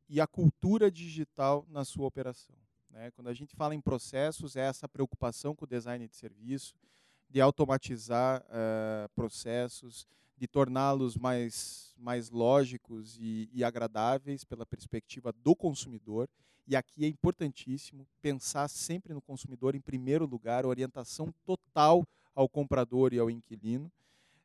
e 0.08 0.20
a 0.20 0.26
cultura 0.26 0.90
digital 0.90 1.64
na 1.70 1.84
sua 1.84 2.06
operação. 2.06 2.56
Né? 2.90 3.10
Quando 3.12 3.28
a 3.28 3.34
gente 3.34 3.54
fala 3.54 3.74
em 3.74 3.80
processos, 3.80 4.56
é 4.56 4.60
essa 4.62 4.88
preocupação 4.88 5.54
com 5.54 5.64
o 5.64 5.68
design 5.68 6.08
de 6.08 6.16
serviço, 6.16 6.74
de 7.30 7.40
automatizar 7.40 8.42
uh, 8.42 9.08
processos, 9.14 10.08
de 10.36 10.48
torná-los 10.48 11.16
mais, 11.16 11.94
mais 11.96 12.28
lógicos 12.28 13.16
e, 13.20 13.48
e 13.52 13.62
agradáveis 13.62 14.44
pela 14.44 14.66
perspectiva 14.66 15.32
do 15.32 15.54
consumidor. 15.54 16.28
E 16.66 16.74
aqui 16.74 17.04
é 17.04 17.08
importantíssimo 17.08 18.06
pensar 18.20 18.68
sempre 18.68 19.14
no 19.14 19.22
consumidor 19.22 19.76
em 19.76 19.80
primeiro 19.80 20.26
lugar, 20.26 20.66
orientação 20.66 21.32
total 21.44 22.04
ao 22.34 22.48
comprador 22.48 23.12
e 23.12 23.18
ao 23.18 23.30
inquilino. 23.30 23.90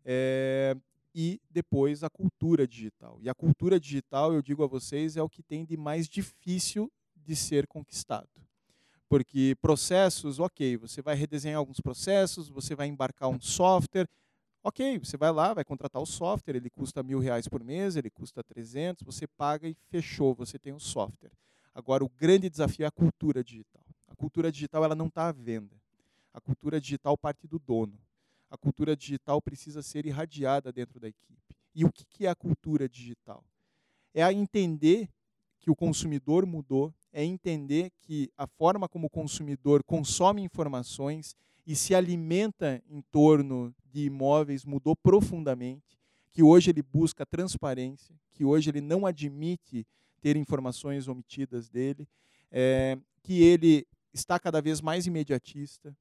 É, 0.05 0.75
e 1.15 1.39
depois 1.49 2.03
a 2.03 2.09
cultura 2.09 2.67
digital. 2.67 3.19
E 3.21 3.29
a 3.29 3.35
cultura 3.35 3.79
digital, 3.79 4.33
eu 4.33 4.41
digo 4.41 4.63
a 4.63 4.67
vocês, 4.67 5.15
é 5.15 5.21
o 5.21 5.29
que 5.29 5.43
tem 5.43 5.63
de 5.63 5.77
mais 5.77 6.07
difícil 6.07 6.91
de 7.15 7.35
ser 7.35 7.67
conquistado. 7.67 8.29
Porque 9.07 9.55
processos, 9.61 10.39
ok, 10.39 10.75
você 10.75 11.01
vai 11.01 11.15
redesenhar 11.15 11.59
alguns 11.59 11.79
processos, 11.79 12.49
você 12.49 12.73
vai 12.73 12.87
embarcar 12.87 13.29
um 13.29 13.39
software, 13.39 14.07
ok, 14.63 14.97
você 14.97 15.15
vai 15.15 15.31
lá, 15.31 15.53
vai 15.53 15.63
contratar 15.63 16.01
o 16.01 16.05
software, 16.05 16.55
ele 16.55 16.69
custa 16.69 17.03
mil 17.03 17.19
reais 17.19 17.47
por 17.47 17.63
mês, 17.63 17.95
ele 17.95 18.09
custa 18.09 18.43
300, 18.43 19.03
você 19.03 19.27
paga 19.27 19.67
e 19.67 19.75
fechou, 19.89 20.33
você 20.33 20.57
tem 20.57 20.73
o 20.73 20.79
software. 20.79 21.31
Agora, 21.75 22.03
o 22.03 22.09
grande 22.09 22.49
desafio 22.49 22.85
é 22.85 22.87
a 22.87 22.91
cultura 22.91 23.43
digital. 23.43 23.85
A 24.07 24.15
cultura 24.15 24.51
digital 24.51 24.83
ela 24.83 24.95
não 24.95 25.07
está 25.07 25.27
à 25.27 25.31
venda. 25.31 25.75
A 26.33 26.41
cultura 26.41 26.81
digital 26.81 27.15
parte 27.15 27.47
do 27.47 27.59
dono 27.59 27.99
a 28.53 28.57
cultura 28.57 28.95
digital 28.95 29.41
precisa 29.41 29.81
ser 29.81 30.05
irradiada 30.05 30.71
dentro 30.71 30.99
da 30.99 31.07
equipe. 31.07 31.41
E 31.73 31.83
o 31.83 31.91
que 31.91 32.27
é 32.27 32.29
a 32.29 32.35
cultura 32.35 32.87
digital? 32.87 33.43
É 34.13 34.21
a 34.21 34.31
entender 34.31 35.09
que 35.59 35.71
o 35.71 35.75
consumidor 35.75 36.45
mudou, 36.45 36.93
é 37.11 37.23
entender 37.23 37.91
que 37.99 38.31
a 38.37 38.45
forma 38.45 38.87
como 38.87 39.07
o 39.07 39.09
consumidor 39.09 39.83
consome 39.83 40.43
informações 40.43 41.35
e 41.65 41.75
se 41.75 41.95
alimenta 41.95 42.79
em 42.87 43.01
torno 43.01 43.73
de 43.91 44.05
imóveis 44.05 44.65
mudou 44.65 44.95
profundamente, 44.95 45.97
que 46.31 46.43
hoje 46.43 46.69
ele 46.69 46.83
busca 46.83 47.25
transparência, 47.25 48.15
que 48.33 48.45
hoje 48.45 48.69
ele 48.69 48.81
não 48.81 49.07
admite 49.07 49.83
ter 50.21 50.35
informações 50.35 51.07
omitidas 51.07 51.69
dele, 51.69 52.07
é, 52.51 52.99
que 53.23 53.41
ele 53.41 53.87
está 54.13 54.37
cada 54.37 54.61
vez 54.61 54.79
mais 54.79 55.07
imediatista, 55.07 55.97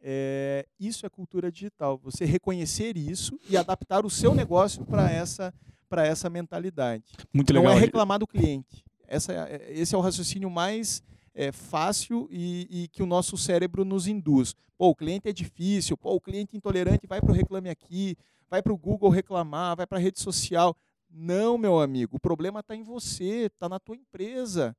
é, 0.00 0.66
isso 0.78 1.04
é 1.06 1.08
cultura 1.08 1.50
digital. 1.50 1.98
Você 2.04 2.24
reconhecer 2.24 2.96
isso 2.96 3.38
e 3.48 3.56
adaptar 3.56 4.04
o 4.04 4.10
seu 4.10 4.34
negócio 4.34 4.84
para 4.84 5.10
essa, 5.10 5.52
essa 5.90 6.30
mentalidade. 6.30 7.04
Muito 7.32 7.52
legal. 7.52 7.70
Não 7.72 7.76
é 7.76 7.80
reclamar 7.80 8.18
do 8.18 8.26
cliente. 8.26 8.84
Essa, 9.06 9.32
é, 9.32 9.72
esse 9.72 9.94
é 9.94 9.98
o 9.98 10.00
raciocínio 10.00 10.50
mais 10.50 11.02
é, 11.34 11.50
fácil 11.52 12.28
e, 12.30 12.66
e, 12.70 12.88
que 12.88 13.02
o 13.02 13.06
nosso 13.06 13.36
cérebro 13.36 13.84
nos 13.84 14.06
induz. 14.06 14.54
Pô, 14.76 14.88
o 14.88 14.94
cliente 14.94 15.28
é 15.28 15.32
difícil, 15.32 15.96
pô, 15.96 16.14
o 16.14 16.20
cliente 16.20 16.56
intolerante 16.56 17.06
vai 17.06 17.20
para 17.20 17.30
o 17.30 17.34
Reclame 17.34 17.68
Aqui, 17.70 18.16
vai 18.50 18.62
para 18.62 18.72
o 18.72 18.76
Google 18.76 19.10
reclamar, 19.10 19.76
vai 19.76 19.86
para 19.86 19.98
a 19.98 20.00
rede 20.00 20.20
social. 20.20 20.76
Não, 21.10 21.56
meu 21.56 21.80
amigo, 21.80 22.16
o 22.16 22.20
problema 22.20 22.60
está 22.60 22.76
em 22.76 22.82
você, 22.82 23.46
está 23.46 23.68
na 23.68 23.80
tua 23.80 23.96
empresa. 23.96 24.76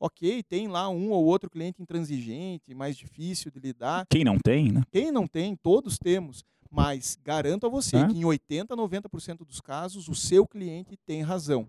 Ok, 0.00 0.42
tem 0.44 0.68
lá 0.68 0.88
um 0.88 1.10
ou 1.10 1.24
outro 1.24 1.50
cliente 1.50 1.82
intransigente, 1.82 2.72
mais 2.74 2.96
difícil 2.96 3.50
de 3.50 3.58
lidar. 3.58 4.06
Quem 4.08 4.24
não 4.24 4.38
tem, 4.38 4.70
né? 4.70 4.82
Quem 4.90 5.10
não 5.10 5.26
tem, 5.26 5.56
todos 5.56 5.98
temos. 5.98 6.44
Mas 6.70 7.18
garanto 7.24 7.66
a 7.66 7.68
você 7.68 7.96
é? 7.96 8.06
que 8.06 8.18
em 8.18 8.24
80, 8.24 8.76
90% 8.76 9.38
dos 9.38 9.60
casos, 9.60 10.08
o 10.08 10.14
seu 10.14 10.46
cliente 10.46 10.96
tem 11.06 11.22
razão. 11.22 11.68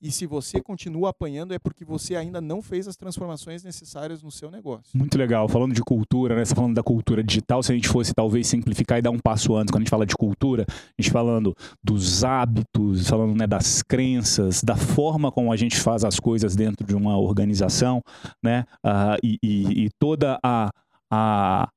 E 0.00 0.12
se 0.12 0.26
você 0.26 0.60
continua 0.60 1.10
apanhando, 1.10 1.52
é 1.52 1.58
porque 1.58 1.84
você 1.84 2.14
ainda 2.14 2.40
não 2.40 2.62
fez 2.62 2.86
as 2.86 2.96
transformações 2.96 3.64
necessárias 3.64 4.22
no 4.22 4.30
seu 4.30 4.48
negócio. 4.48 4.96
Muito 4.96 5.18
legal. 5.18 5.48
Falando 5.48 5.74
de 5.74 5.82
cultura, 5.82 6.36
né? 6.36 6.44
Você 6.44 6.54
falando 6.54 6.74
da 6.74 6.84
cultura 6.84 7.22
digital, 7.22 7.64
se 7.64 7.72
a 7.72 7.74
gente 7.74 7.88
fosse 7.88 8.14
talvez 8.14 8.46
simplificar 8.46 8.98
e 8.98 9.02
dar 9.02 9.10
um 9.10 9.18
passo 9.18 9.56
antes, 9.56 9.72
quando 9.72 9.82
a 9.82 9.84
gente 9.84 9.90
fala 9.90 10.06
de 10.06 10.14
cultura, 10.14 10.64
a 10.68 11.02
gente 11.02 11.10
falando 11.10 11.52
dos 11.82 12.22
hábitos, 12.22 13.08
falando 13.08 13.36
né, 13.36 13.46
das 13.46 13.82
crenças, 13.82 14.62
da 14.62 14.76
forma 14.76 15.32
como 15.32 15.52
a 15.52 15.56
gente 15.56 15.76
faz 15.76 16.04
as 16.04 16.20
coisas 16.20 16.54
dentro 16.54 16.86
de 16.86 16.94
uma 16.94 17.18
organização, 17.18 18.00
né? 18.40 18.64
Uh, 18.84 19.18
e, 19.20 19.38
e, 19.42 19.84
e 19.86 19.90
toda 19.98 20.38
a, 20.44 20.70
a. 21.10 21.68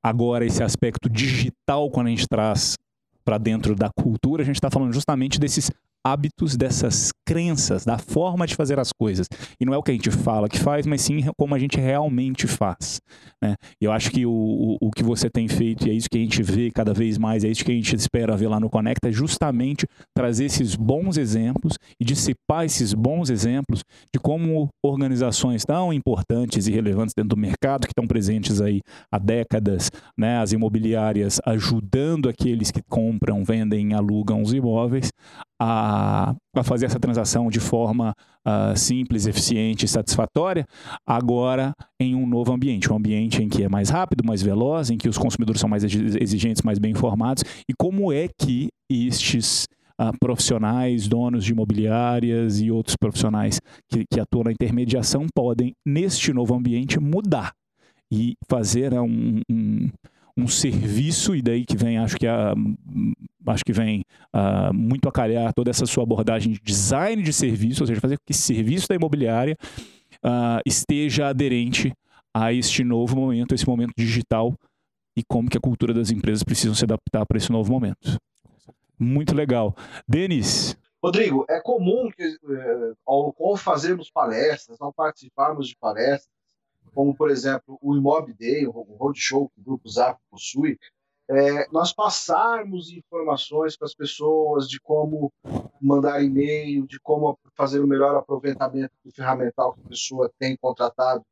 Agora, 0.00 0.46
esse 0.46 0.62
aspecto 0.62 1.08
digital, 1.08 1.90
quando 1.90 2.06
a 2.06 2.10
gente 2.10 2.28
traz 2.28 2.76
para 3.24 3.38
dentro 3.38 3.74
da 3.74 3.90
cultura, 3.90 4.42
a 4.42 4.46
gente 4.46 4.56
está 4.56 4.70
falando 4.70 4.92
justamente 4.92 5.40
desses 5.40 5.70
hábitos, 6.06 6.56
dessas 6.56 7.10
crenças, 7.26 7.84
da 7.84 7.98
forma 7.98 8.46
de 8.46 8.56
fazer 8.56 8.78
as 8.78 8.90
coisas. 8.98 9.26
E 9.60 9.64
não 9.66 9.74
é 9.74 9.76
o 9.76 9.82
que 9.82 9.90
a 9.90 9.94
gente 9.94 10.10
fala 10.10 10.48
que 10.48 10.58
faz, 10.58 10.86
mas 10.86 11.02
sim 11.02 11.22
como 11.36 11.54
a 11.54 11.58
gente 11.58 11.78
realmente 11.78 12.46
faz. 12.46 13.00
Né? 13.42 13.54
Eu 13.80 13.92
acho 13.92 14.10
que 14.10 14.24
o, 14.24 14.30
o, 14.30 14.78
o, 14.80 14.90
que 14.90 15.02
você 15.02 15.28
tem 15.28 15.46
feito, 15.46 15.86
e 15.86 15.90
é 15.90 15.92
isso 15.92 16.08
que 16.10 16.16
a 16.16 16.20
gente 16.20 16.42
vê 16.42 16.70
cada 16.70 16.94
vez 16.94 17.18
mais, 17.18 17.44
é 17.44 17.48
isso 17.48 17.64
que 17.64 17.70
a 17.70 17.74
gente 17.74 17.94
espera 17.94 18.36
ver 18.36 18.48
lá 18.48 18.58
no 18.58 18.70
Conecta, 18.70 19.08
é 19.08 19.12
justamente 19.12 19.86
trazer 20.16 20.46
esses 20.46 20.74
bons 20.74 21.18
exemplos 21.18 21.74
e 22.00 22.04
dissipar 22.04 22.64
esses 22.64 22.94
bons 22.94 23.28
exemplos 23.28 23.82
de 24.12 24.18
como 24.18 24.68
organizações 24.82 25.64
tão 25.64 25.92
importantes 25.92 26.66
e 26.66 26.72
relevantes 26.72 27.14
dentro 27.14 27.30
do 27.30 27.36
mercado, 27.36 27.86
que 27.86 27.92
estão 27.92 28.06
presentes 28.06 28.60
aí 28.60 28.80
há 29.12 29.18
décadas, 29.18 29.90
né? 30.16 30.38
as 30.38 30.52
imobiliárias 30.52 31.40
ajudando 31.44 32.28
aqueles 32.28 32.70
que 32.70 32.80
compram, 32.88 33.44
vendem, 33.44 33.92
alugam 33.92 34.42
os 34.42 34.52
imóveis, 34.52 35.10
a, 35.60 36.34
a 36.54 36.62
fazer 36.62 36.86
essa 36.86 37.00
transação 37.00 37.50
de 37.50 37.58
forma 37.58 38.14
uh, 38.46 38.76
simples, 38.76 39.26
eficiente 39.26 39.84
e 39.84 39.88
satisfatória, 39.88 40.64
agora 41.06 41.74
em 42.00 42.14
um 42.14 42.26
novo 42.26 42.52
ambiente, 42.52 42.92
um 42.92 42.96
ambiente 42.96 43.42
em 43.42 43.48
que 43.48 43.62
é 43.62 43.68
mais 43.68 43.88
rápido, 43.90 44.24
mais 44.24 44.40
veloz, 44.40 44.90
em 44.90 44.96
que 44.96 45.08
os 45.08 45.18
consumidores 45.18 45.60
são 45.60 45.68
mais 45.68 45.82
exigentes, 45.82 46.62
mais 46.62 46.78
bem 46.78 46.92
informados, 46.92 47.42
e 47.68 47.74
como 47.76 48.12
é 48.12 48.28
que 48.28 48.68
estes 48.88 49.66
uh, 50.00 50.16
profissionais, 50.20 51.08
donos 51.08 51.44
de 51.44 51.52
imobiliárias 51.52 52.60
e 52.60 52.70
outros 52.70 52.96
profissionais 52.96 53.60
que, 53.90 54.04
que 54.10 54.20
atuam 54.20 54.44
na 54.44 54.52
intermediação 54.52 55.26
podem, 55.34 55.72
neste 55.84 56.32
novo 56.32 56.54
ambiente, 56.54 57.00
mudar 57.00 57.52
e 58.10 58.34
fazer 58.48 58.94
um, 58.94 59.40
um 59.50 59.88
um 60.38 60.46
serviço, 60.46 61.34
e 61.34 61.42
daí 61.42 61.66
que 61.66 61.76
vem, 61.76 61.98
acho 61.98 62.16
que, 62.16 62.26
a, 62.26 62.54
acho 63.48 63.64
que 63.64 63.72
vem 63.72 64.04
muito 64.72 65.08
a 65.08 65.12
calhar 65.12 65.52
toda 65.52 65.70
essa 65.70 65.84
sua 65.84 66.04
abordagem 66.04 66.52
de 66.52 66.60
design 66.62 67.22
de 67.22 67.32
serviço, 67.32 67.82
ou 67.82 67.86
seja, 67.86 68.00
fazer 68.00 68.16
com 68.16 68.24
que 68.24 68.32
esse 68.32 68.42
serviço 68.42 68.88
da 68.88 68.94
imobiliária 68.94 69.56
esteja 70.64 71.28
aderente 71.28 71.92
a 72.32 72.52
este 72.52 72.84
novo 72.84 73.16
momento, 73.16 73.54
esse 73.54 73.66
momento 73.66 73.92
digital 73.96 74.54
e 75.16 75.24
como 75.26 75.50
que 75.50 75.58
a 75.58 75.60
cultura 75.60 75.92
das 75.92 76.10
empresas 76.10 76.44
precisam 76.44 76.74
se 76.74 76.84
adaptar 76.84 77.26
para 77.26 77.36
esse 77.36 77.50
novo 77.50 77.72
momento. 77.72 78.16
Muito 78.96 79.34
legal. 79.34 79.74
Denis. 80.06 80.76
Rodrigo, 81.02 81.44
é 81.48 81.60
comum 81.60 82.10
que, 82.10 82.22
eh, 82.22 82.92
ao 83.06 83.56
fazermos 83.56 84.10
palestras, 84.10 84.80
ao 84.80 84.92
participarmos 84.92 85.68
de 85.68 85.76
palestras, 85.76 86.28
como 86.88 87.14
por 87.14 87.30
exemplo 87.30 87.78
o 87.80 87.96
Imob 87.96 88.32
Day, 88.34 88.66
o 88.66 88.70
Roadshow 88.70 89.48
que 89.50 89.60
o 89.60 89.64
Grupo 89.64 89.88
Zap 89.88 90.20
possui, 90.30 90.78
é, 91.30 91.68
nós 91.70 91.92
passarmos 91.92 92.90
informações 92.90 93.76
para 93.76 93.86
as 93.86 93.94
pessoas 93.94 94.66
de 94.66 94.80
como 94.80 95.30
mandar 95.80 96.22
e-mail, 96.22 96.86
de 96.86 96.98
como 97.00 97.38
fazer 97.54 97.80
o 97.80 97.86
melhor 97.86 98.16
aproveitamento 98.16 98.94
do 99.04 99.12
ferramental 99.12 99.74
que 99.74 99.80
a 99.84 99.88
pessoa 99.88 100.32
tem 100.38 100.56
contratado 100.56 101.22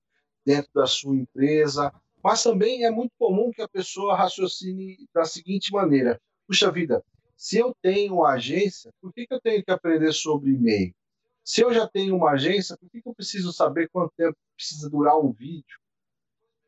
dentro 0.44 0.70
da 0.74 0.86
sua 0.86 1.16
empresa. 1.16 1.92
Mas 2.22 2.42
também 2.42 2.84
é 2.84 2.90
muito 2.90 3.12
comum 3.18 3.50
que 3.50 3.62
a 3.62 3.68
pessoa 3.68 4.16
raciocine 4.16 4.98
da 5.14 5.24
seguinte 5.24 5.72
maneira: 5.72 6.20
puxa 6.46 6.70
vida, 6.70 7.02
se 7.36 7.58
eu 7.58 7.74
tenho 7.80 8.16
uma 8.16 8.32
agência, 8.32 8.92
por 9.00 9.12
que, 9.12 9.26
que 9.26 9.32
eu 9.32 9.40
tenho 9.40 9.64
que 9.64 9.70
aprender 9.70 10.12
sobre 10.12 10.50
e-mail? 10.50 10.94
Se 11.46 11.62
eu 11.62 11.72
já 11.72 11.86
tenho 11.86 12.16
uma 12.16 12.32
agência, 12.32 12.76
por 12.76 12.90
que 12.90 13.00
eu 13.06 13.14
preciso 13.14 13.52
saber 13.52 13.88
quanto 13.90 14.12
tempo 14.16 14.36
precisa 14.56 14.90
durar 14.90 15.16
um 15.16 15.30
vídeo? 15.30 15.78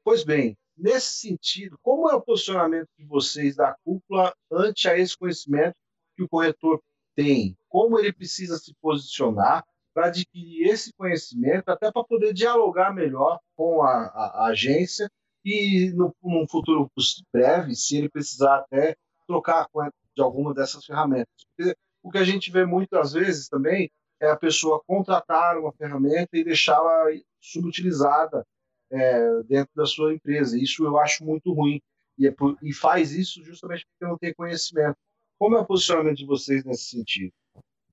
Pois 0.05 0.22
bem, 0.22 0.57
nesse 0.76 1.16
sentido, 1.16 1.76
como 1.83 2.09
é 2.09 2.14
o 2.14 2.20
posicionamento 2.20 2.89
de 2.97 3.05
vocês 3.05 3.57
da 3.57 3.76
cúpula 3.85 4.33
ante 4.49 4.89
a 4.89 4.97
esse 4.97 5.18
conhecimento 5.18 5.74
que 6.16 6.22
o 6.22 6.29
corretor 6.29 6.81
tem? 7.16 7.59
Como 7.68 7.99
ele 7.99 8.12
precisa 8.12 8.57
se 8.57 8.72
posicionar 8.81 9.64
para 9.93 10.07
adquirir 10.07 10.68
esse 10.68 10.93
conhecimento, 10.93 11.70
até 11.70 11.91
para 11.91 12.05
poder 12.05 12.33
dialogar 12.33 12.95
melhor 12.95 13.41
com 13.57 13.83
a, 13.83 14.05
a, 14.05 14.45
a 14.45 14.47
agência 14.51 15.11
e 15.45 15.91
no, 15.93 16.14
num 16.22 16.47
futuro 16.47 16.89
breve, 17.33 17.74
se 17.74 17.97
ele 17.97 18.09
precisar 18.09 18.59
até 18.59 18.95
trocar 19.26 19.66
de 20.14 20.22
alguma 20.22 20.55
dessas 20.55 20.85
ferramentas. 20.85 21.35
Porque 21.57 21.76
o 22.01 22.12
que 22.12 22.18
a 22.18 22.24
gente 22.24 22.53
vê 22.53 22.64
muitas 22.64 23.12
vezes 23.12 23.49
também 23.49 23.91
é 24.21 24.31
a 24.31 24.37
pessoa 24.37 24.83
contratar 24.85 25.59
uma 25.59 25.73
ferramenta 25.73 26.37
e 26.37 26.45
deixá-la 26.45 27.07
subutilizada 27.41 28.47
é, 28.91 29.43
dentro 29.45 29.73
da 29.75 29.87
sua 29.87 30.14
empresa. 30.14 30.59
Isso 30.59 30.85
eu 30.85 30.99
acho 30.99 31.25
muito 31.25 31.53
ruim. 31.53 31.81
E, 32.19 32.27
é 32.27 32.33
por, 32.33 32.59
e 32.62 32.73
faz 32.73 33.12
isso 33.12 33.43
justamente 33.45 33.87
porque 33.87 34.11
não 34.11 34.19
tem 34.19 34.35
conhecimento. 34.35 34.97
Como 35.39 35.57
é 35.57 35.61
o 35.61 35.66
posicionamento 35.66 36.19
de 36.19 36.27
vocês 36.27 36.64
nesse 36.64 36.85
sentido? 36.85 37.33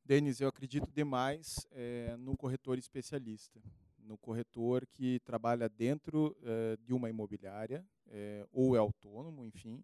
Denis, 0.04 0.40
eu 0.40 0.48
acredito 0.48 0.92
demais 0.92 1.68
é, 1.72 2.16
no 2.18 2.36
corretor 2.36 2.78
especialista, 2.78 3.60
no 4.00 4.18
corretor 4.18 4.86
que 4.88 5.20
trabalha 5.22 5.70
dentro 5.70 6.36
é, 6.44 6.78
de 6.78 6.94
uma 6.94 7.10
imobiliária, 7.10 7.84
é, 8.08 8.46
ou 8.52 8.76
é 8.76 8.80
autônomo, 8.80 9.46
enfim, 9.46 9.84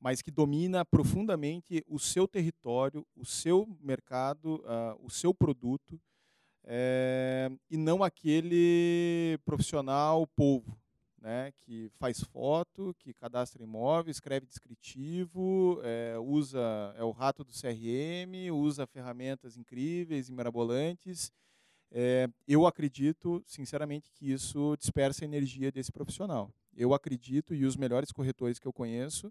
mas 0.00 0.22
que 0.22 0.30
domina 0.30 0.84
profundamente 0.84 1.84
o 1.86 1.98
seu 1.98 2.26
território, 2.26 3.06
o 3.14 3.24
seu 3.24 3.68
mercado, 3.80 4.56
uh, 4.64 4.98
o 5.04 5.10
seu 5.10 5.34
produto, 5.34 6.00
e 7.68 7.76
não 7.76 8.02
aquele 8.02 9.38
profissional 9.44 10.26
polvo, 10.26 10.78
né, 11.20 11.52
que 11.58 11.90
faz 11.98 12.22
foto, 12.22 12.94
que 12.98 13.12
cadastra 13.12 13.62
imóvel, 13.62 14.10
escreve 14.10 14.46
descritivo, 14.46 15.80
é, 15.82 16.18
usa 16.18 16.94
é 16.96 17.04
o 17.04 17.10
rato 17.10 17.44
do 17.44 17.52
CRM, 17.52 18.50
usa 18.52 18.86
ferramentas 18.86 19.56
incríveis 19.56 20.28
e 20.28 20.32
mirabolantes. 20.32 21.30
É, 21.92 22.28
eu 22.48 22.66
acredito, 22.66 23.42
sinceramente, 23.46 24.10
que 24.12 24.32
isso 24.32 24.76
dispersa 24.78 25.24
a 25.24 25.26
energia 25.26 25.70
desse 25.70 25.92
profissional. 25.92 26.50
Eu 26.74 26.94
acredito, 26.94 27.54
e 27.54 27.66
os 27.66 27.76
melhores 27.76 28.12
corretores 28.12 28.58
que 28.58 28.66
eu 28.66 28.72
conheço 28.72 29.30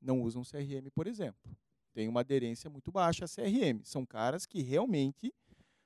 não 0.00 0.22
usam 0.22 0.42
CRM, 0.42 0.90
por 0.94 1.06
exemplo. 1.06 1.56
Tem 1.92 2.08
uma 2.08 2.20
aderência 2.20 2.68
muito 2.68 2.92
baixa 2.92 3.24
a 3.24 3.28
CRM. 3.28 3.82
São 3.82 4.04
caras 4.04 4.44
que 4.44 4.62
realmente 4.62 5.32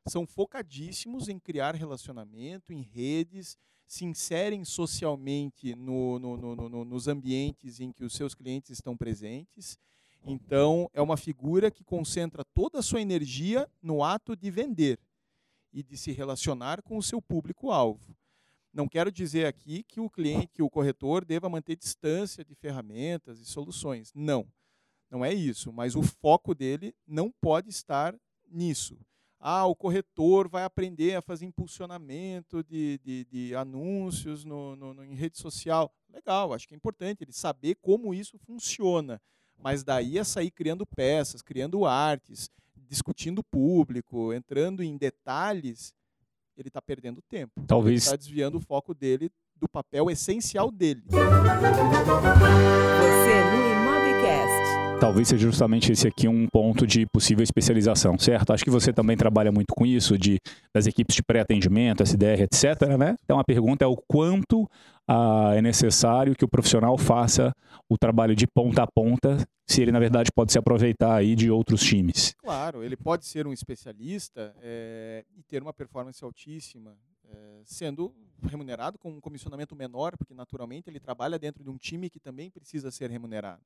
são 0.08 0.26
focadíssimos 0.26 1.28
em 1.28 1.38
criar 1.38 1.74
relacionamento, 1.74 2.72
em 2.72 2.82
redes, 2.82 3.56
se 3.86 4.04
inserem 4.04 4.64
socialmente 4.64 5.74
no, 5.74 6.18
no, 6.18 6.36
no, 6.36 6.84
nos 6.84 7.08
ambientes 7.08 7.80
em 7.80 7.92
que 7.92 8.04
os 8.04 8.12
seus 8.12 8.34
clientes 8.34 8.70
estão 8.70 8.96
presentes. 8.96 9.78
Então, 10.24 10.88
é 10.92 11.00
uma 11.00 11.16
figura 11.16 11.70
que 11.70 11.82
concentra 11.82 12.44
toda 12.44 12.78
a 12.78 12.82
sua 12.82 13.00
energia 13.00 13.68
no 13.82 14.04
ato 14.04 14.36
de 14.36 14.50
vender 14.50 14.98
e 15.72 15.82
de 15.82 15.96
se 15.96 16.12
relacionar 16.12 16.82
com 16.82 16.96
o 16.96 17.02
seu 17.02 17.20
público-alvo. 17.22 18.16
Não 18.72 18.88
quero 18.88 19.10
dizer 19.10 19.46
aqui 19.46 19.82
que 19.82 20.00
o 20.00 20.08
cliente, 20.08 20.48
que 20.48 20.62
o 20.62 20.70
corretor 20.70 21.24
deva 21.24 21.48
manter 21.48 21.76
distância 21.76 22.44
de 22.44 22.54
ferramentas 22.54 23.40
e 23.40 23.44
soluções. 23.44 24.12
Não, 24.14 24.46
não 25.10 25.24
é 25.24 25.32
isso. 25.34 25.72
Mas 25.72 25.96
o 25.96 26.02
foco 26.02 26.54
dele 26.54 26.94
não 27.06 27.30
pode 27.30 27.68
estar 27.68 28.14
nisso 28.48 28.96
ah, 29.40 29.64
o 29.64 29.74
corretor 29.74 30.48
vai 30.48 30.64
aprender 30.64 31.16
a 31.16 31.22
fazer 31.22 31.46
impulsionamento 31.46 32.62
de, 32.62 33.00
de, 33.02 33.24
de 33.24 33.54
anúncios 33.56 34.44
no, 34.44 34.76
no, 34.76 34.92
no, 34.92 35.02
em 35.02 35.14
rede 35.14 35.38
social. 35.38 35.90
Legal, 36.12 36.52
acho 36.52 36.68
que 36.68 36.74
é 36.74 36.76
importante 36.76 37.24
ele 37.24 37.32
saber 37.32 37.76
como 37.76 38.12
isso 38.12 38.38
funciona. 38.38 39.20
Mas 39.56 39.82
daí 39.82 40.18
a 40.18 40.24
sair 40.24 40.50
criando 40.50 40.84
peças, 40.84 41.40
criando 41.40 41.86
artes, 41.86 42.50
discutindo 42.76 43.42
público, 43.42 44.32
entrando 44.32 44.82
em 44.82 44.96
detalhes, 44.98 45.94
ele 46.60 46.68
está 46.68 46.80
perdendo 46.82 47.22
tempo. 47.22 47.52
Talvez. 47.66 48.04
Está 48.04 48.16
desviando 48.16 48.58
o 48.58 48.60
foco 48.60 48.94
dele 48.94 49.30
do 49.56 49.68
papel 49.68 50.10
essencial 50.10 50.70
dele. 50.70 51.02
Você 51.08 51.20
no 53.50 53.70
Imobcast. 53.72 53.79
Talvez 55.00 55.28
seja 55.28 55.46
justamente 55.46 55.90
esse 55.90 56.06
aqui 56.06 56.28
um 56.28 56.46
ponto 56.46 56.86
de 56.86 57.06
possível 57.06 57.42
especialização, 57.42 58.18
certo? 58.18 58.52
Acho 58.52 58.62
que 58.62 58.70
você 58.70 58.92
também 58.92 59.16
trabalha 59.16 59.50
muito 59.50 59.74
com 59.74 59.86
isso, 59.86 60.18
de, 60.18 60.38
das 60.74 60.86
equipes 60.86 61.16
de 61.16 61.22
pré-atendimento, 61.22 62.02
SDR, 62.02 62.42
etc. 62.42 62.98
Né? 62.98 63.16
Então 63.24 63.38
a 63.38 63.44
pergunta 63.44 63.82
é 63.82 63.88
o 63.88 63.96
quanto 63.96 64.68
ah, 65.08 65.52
é 65.56 65.62
necessário 65.62 66.36
que 66.36 66.44
o 66.44 66.48
profissional 66.48 66.98
faça 66.98 67.50
o 67.88 67.96
trabalho 67.96 68.36
de 68.36 68.46
ponta 68.46 68.82
a 68.82 68.86
ponta, 68.86 69.38
se 69.66 69.80
ele, 69.80 69.90
na 69.90 69.98
verdade, 69.98 70.30
pode 70.30 70.52
se 70.52 70.58
aproveitar 70.58 71.14
aí 71.14 71.34
de 71.34 71.50
outros 71.50 71.80
times. 71.80 72.34
Claro, 72.36 72.84
ele 72.84 72.96
pode 72.96 73.24
ser 73.24 73.46
um 73.46 73.54
especialista 73.54 74.54
é, 74.62 75.24
e 75.34 75.42
ter 75.42 75.62
uma 75.62 75.72
performance 75.72 76.22
altíssima, 76.22 76.94
é, 77.26 77.62
sendo 77.64 78.14
remunerado 78.42 78.98
com 78.98 79.10
um 79.12 79.20
comissionamento 79.20 79.74
menor, 79.74 80.14
porque 80.18 80.34
naturalmente 80.34 80.90
ele 80.90 81.00
trabalha 81.00 81.38
dentro 81.38 81.64
de 81.64 81.70
um 81.70 81.78
time 81.78 82.10
que 82.10 82.20
também 82.20 82.50
precisa 82.50 82.90
ser 82.90 83.10
remunerado. 83.10 83.62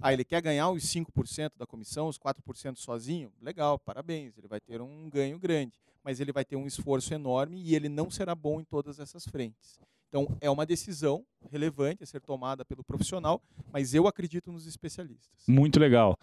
Ah, 0.00 0.12
ele 0.12 0.24
quer 0.24 0.40
ganhar 0.40 0.70
os 0.70 0.84
5% 0.84 1.52
da 1.56 1.66
comissão, 1.66 2.08
os 2.08 2.18
4% 2.18 2.76
sozinho? 2.76 3.32
Legal, 3.40 3.78
parabéns, 3.78 4.36
ele 4.36 4.48
vai 4.48 4.60
ter 4.60 4.80
um 4.80 5.08
ganho 5.10 5.38
grande, 5.38 5.72
mas 6.04 6.20
ele 6.20 6.32
vai 6.32 6.44
ter 6.44 6.56
um 6.56 6.66
esforço 6.66 7.12
enorme 7.12 7.60
e 7.60 7.74
ele 7.74 7.88
não 7.88 8.10
será 8.10 8.34
bom 8.34 8.60
em 8.60 8.64
todas 8.64 8.98
essas 8.98 9.24
frentes. 9.26 9.78
Então, 10.08 10.26
é 10.40 10.48
uma 10.48 10.64
decisão 10.64 11.24
relevante 11.50 12.02
a 12.02 12.06
ser 12.06 12.20
tomada 12.20 12.64
pelo 12.64 12.82
profissional, 12.82 13.42
mas 13.70 13.92
eu 13.92 14.06
acredito 14.06 14.50
nos 14.50 14.66
especialistas. 14.66 15.44
Muito 15.46 15.78
legal. 15.78 16.16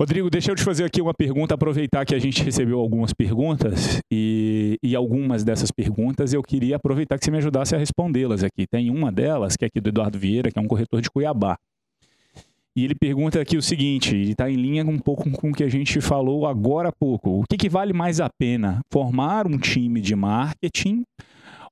Rodrigo, 0.00 0.30
deixa 0.30 0.50
eu 0.50 0.56
te 0.56 0.64
fazer 0.64 0.84
aqui 0.84 1.02
uma 1.02 1.12
pergunta, 1.12 1.54
aproveitar 1.54 2.06
que 2.06 2.14
a 2.14 2.18
gente 2.18 2.42
recebeu 2.42 2.80
algumas 2.80 3.12
perguntas 3.12 4.00
e, 4.10 4.78
e 4.82 4.96
algumas 4.96 5.44
dessas 5.44 5.70
perguntas 5.70 6.32
eu 6.32 6.42
queria 6.42 6.76
aproveitar 6.76 7.18
que 7.18 7.24
você 7.24 7.30
me 7.30 7.36
ajudasse 7.36 7.74
a 7.74 7.78
respondê-las 7.78 8.42
aqui. 8.42 8.66
Tem 8.66 8.88
uma 8.88 9.12
delas, 9.12 9.58
que 9.58 9.64
é 9.66 9.68
aqui 9.68 9.78
do 9.78 9.90
Eduardo 9.90 10.18
Vieira, 10.18 10.50
que 10.50 10.58
é 10.58 10.62
um 10.62 10.66
corretor 10.66 11.02
de 11.02 11.10
Cuiabá. 11.10 11.58
E 12.76 12.84
ele 12.84 12.94
pergunta 12.94 13.40
aqui 13.40 13.56
o 13.56 13.62
seguinte, 13.62 14.14
e 14.16 14.30
está 14.30 14.48
em 14.48 14.54
linha 14.54 14.84
um 14.84 14.98
pouco 14.98 15.28
com 15.30 15.50
o 15.50 15.52
que 15.52 15.64
a 15.64 15.68
gente 15.68 16.00
falou 16.00 16.46
agora 16.46 16.90
há 16.90 16.92
pouco. 16.92 17.40
O 17.40 17.44
que, 17.48 17.56
que 17.56 17.68
vale 17.68 17.92
mais 17.92 18.20
a 18.20 18.28
pena? 18.30 18.80
Formar 18.92 19.46
um 19.46 19.58
time 19.58 20.00
de 20.00 20.14
marketing 20.14 21.02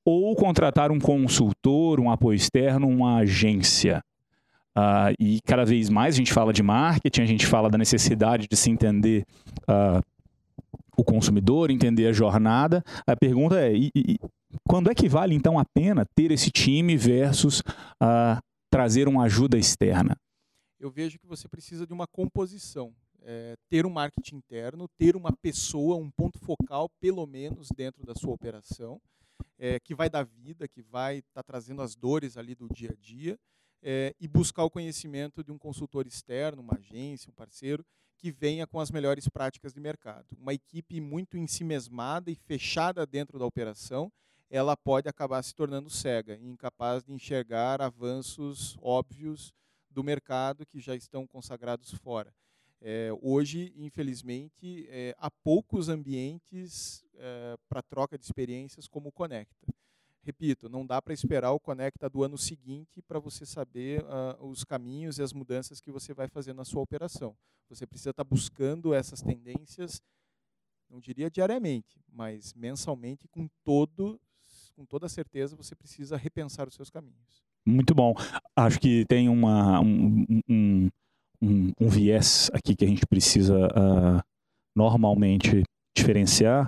ou 0.04 0.34
contratar 0.34 0.90
um 0.90 0.98
consultor, 0.98 2.00
um 2.00 2.10
apoio 2.10 2.36
externo, 2.36 2.88
uma 2.88 3.18
agência? 3.18 4.02
Uh, 4.76 5.14
e 5.20 5.40
cada 5.44 5.64
vez 5.64 5.88
mais 5.88 6.14
a 6.14 6.18
gente 6.18 6.32
fala 6.32 6.52
de 6.52 6.62
marketing, 6.62 7.22
a 7.22 7.26
gente 7.26 7.46
fala 7.46 7.70
da 7.70 7.78
necessidade 7.78 8.46
de 8.48 8.56
se 8.56 8.70
entender 8.70 9.24
uh, 9.68 10.02
o 10.96 11.04
consumidor, 11.04 11.70
entender 11.70 12.06
a 12.06 12.12
jornada. 12.12 12.82
A 13.06 13.16
pergunta 13.16 13.58
é: 13.60 13.72
e, 13.72 13.90
e, 13.94 14.18
quando 14.68 14.90
é 14.90 14.94
que 14.94 15.08
vale 15.08 15.34
então 15.34 15.58
a 15.58 15.64
pena 15.64 16.04
ter 16.14 16.32
esse 16.32 16.50
time 16.50 16.96
versus 16.96 17.60
uh, 18.02 18.40
trazer 18.70 19.08
uma 19.08 19.24
ajuda 19.24 19.56
externa? 19.56 20.16
Eu 20.78 20.90
vejo 20.90 21.18
que 21.18 21.26
você 21.26 21.48
precisa 21.48 21.86
de 21.86 21.92
uma 21.92 22.06
composição. 22.06 22.94
É, 23.22 23.56
ter 23.68 23.84
um 23.84 23.90
marketing 23.90 24.36
interno, 24.36 24.88
ter 24.96 25.16
uma 25.16 25.32
pessoa, 25.32 25.96
um 25.96 26.10
ponto 26.10 26.38
focal, 26.38 26.88
pelo 27.00 27.26
menos, 27.26 27.68
dentro 27.76 28.06
da 28.06 28.14
sua 28.14 28.32
operação, 28.32 29.00
é, 29.58 29.78
que 29.80 29.94
vai 29.94 30.08
dar 30.08 30.24
vida, 30.24 30.68
que 30.68 30.80
vai 30.80 31.18
estar 31.18 31.42
tá 31.42 31.42
trazendo 31.42 31.82
as 31.82 31.94
dores 31.94 32.36
ali 32.36 32.54
do 32.54 32.68
dia 32.68 32.90
a 32.92 32.94
dia, 32.94 33.38
é, 33.82 34.14
e 34.20 34.26
buscar 34.26 34.64
o 34.64 34.70
conhecimento 34.70 35.44
de 35.44 35.52
um 35.52 35.58
consultor 35.58 36.06
externo, 36.06 36.62
uma 36.62 36.76
agência, 36.76 37.30
um 37.30 37.34
parceiro, 37.34 37.84
que 38.16 38.30
venha 38.30 38.66
com 38.66 38.80
as 38.80 38.90
melhores 38.90 39.28
práticas 39.28 39.72
de 39.72 39.80
mercado. 39.80 40.26
Uma 40.36 40.54
equipe 40.54 41.00
muito 41.00 41.36
ensimesmada 41.36 42.30
e 42.30 42.34
fechada 42.34 43.06
dentro 43.06 43.38
da 43.38 43.46
operação, 43.46 44.10
ela 44.50 44.76
pode 44.76 45.08
acabar 45.08 45.42
se 45.42 45.54
tornando 45.54 45.90
cega, 45.90 46.36
incapaz 46.36 47.04
de 47.04 47.12
enxergar 47.12 47.82
avanços 47.82 48.76
óbvios 48.80 49.52
do 49.98 50.04
mercado 50.04 50.64
que 50.64 50.78
já 50.78 50.94
estão 50.94 51.26
consagrados 51.26 51.90
fora. 51.90 52.32
É, 52.80 53.10
hoje, 53.20 53.74
infelizmente, 53.76 54.86
é, 54.88 55.12
há 55.18 55.28
poucos 55.28 55.88
ambientes 55.88 57.04
é, 57.16 57.56
para 57.68 57.82
troca 57.82 58.16
de 58.16 58.24
experiências 58.24 58.86
como 58.86 59.08
o 59.08 59.12
Conecta. 59.12 59.66
Repito, 60.22 60.68
não 60.68 60.86
dá 60.86 61.02
para 61.02 61.12
esperar 61.12 61.50
o 61.50 61.58
Conecta 61.58 62.08
do 62.08 62.22
ano 62.22 62.38
seguinte 62.38 63.02
para 63.02 63.18
você 63.18 63.44
saber 63.44 64.04
uh, 64.04 64.46
os 64.46 64.62
caminhos 64.62 65.18
e 65.18 65.22
as 65.22 65.32
mudanças 65.32 65.80
que 65.80 65.90
você 65.90 66.14
vai 66.14 66.28
fazer 66.28 66.52
na 66.52 66.64
sua 66.64 66.82
operação. 66.82 67.36
Você 67.68 67.84
precisa 67.84 68.10
estar 68.10 68.22
tá 68.22 68.30
buscando 68.30 68.94
essas 68.94 69.20
tendências, 69.20 70.00
não 70.88 71.00
diria 71.00 71.28
diariamente, 71.28 72.00
mas 72.06 72.54
mensalmente, 72.54 73.26
com, 73.26 73.48
todo, 73.64 74.20
com 74.76 74.86
toda 74.86 75.08
certeza, 75.08 75.56
você 75.56 75.74
precisa 75.74 76.16
repensar 76.16 76.68
os 76.68 76.74
seus 76.74 76.88
caminhos. 76.88 77.47
Muito 77.68 77.94
bom. 77.94 78.14
Acho 78.56 78.80
que 78.80 79.04
tem 79.06 79.28
uma, 79.28 79.80
um, 79.80 80.24
um, 80.48 80.88
um, 81.40 81.72
um 81.80 81.88
viés 81.88 82.50
aqui 82.52 82.74
que 82.74 82.84
a 82.84 82.88
gente 82.88 83.06
precisa 83.06 83.66
uh, 83.66 84.22
normalmente 84.74 85.62
diferenciar, 85.96 86.66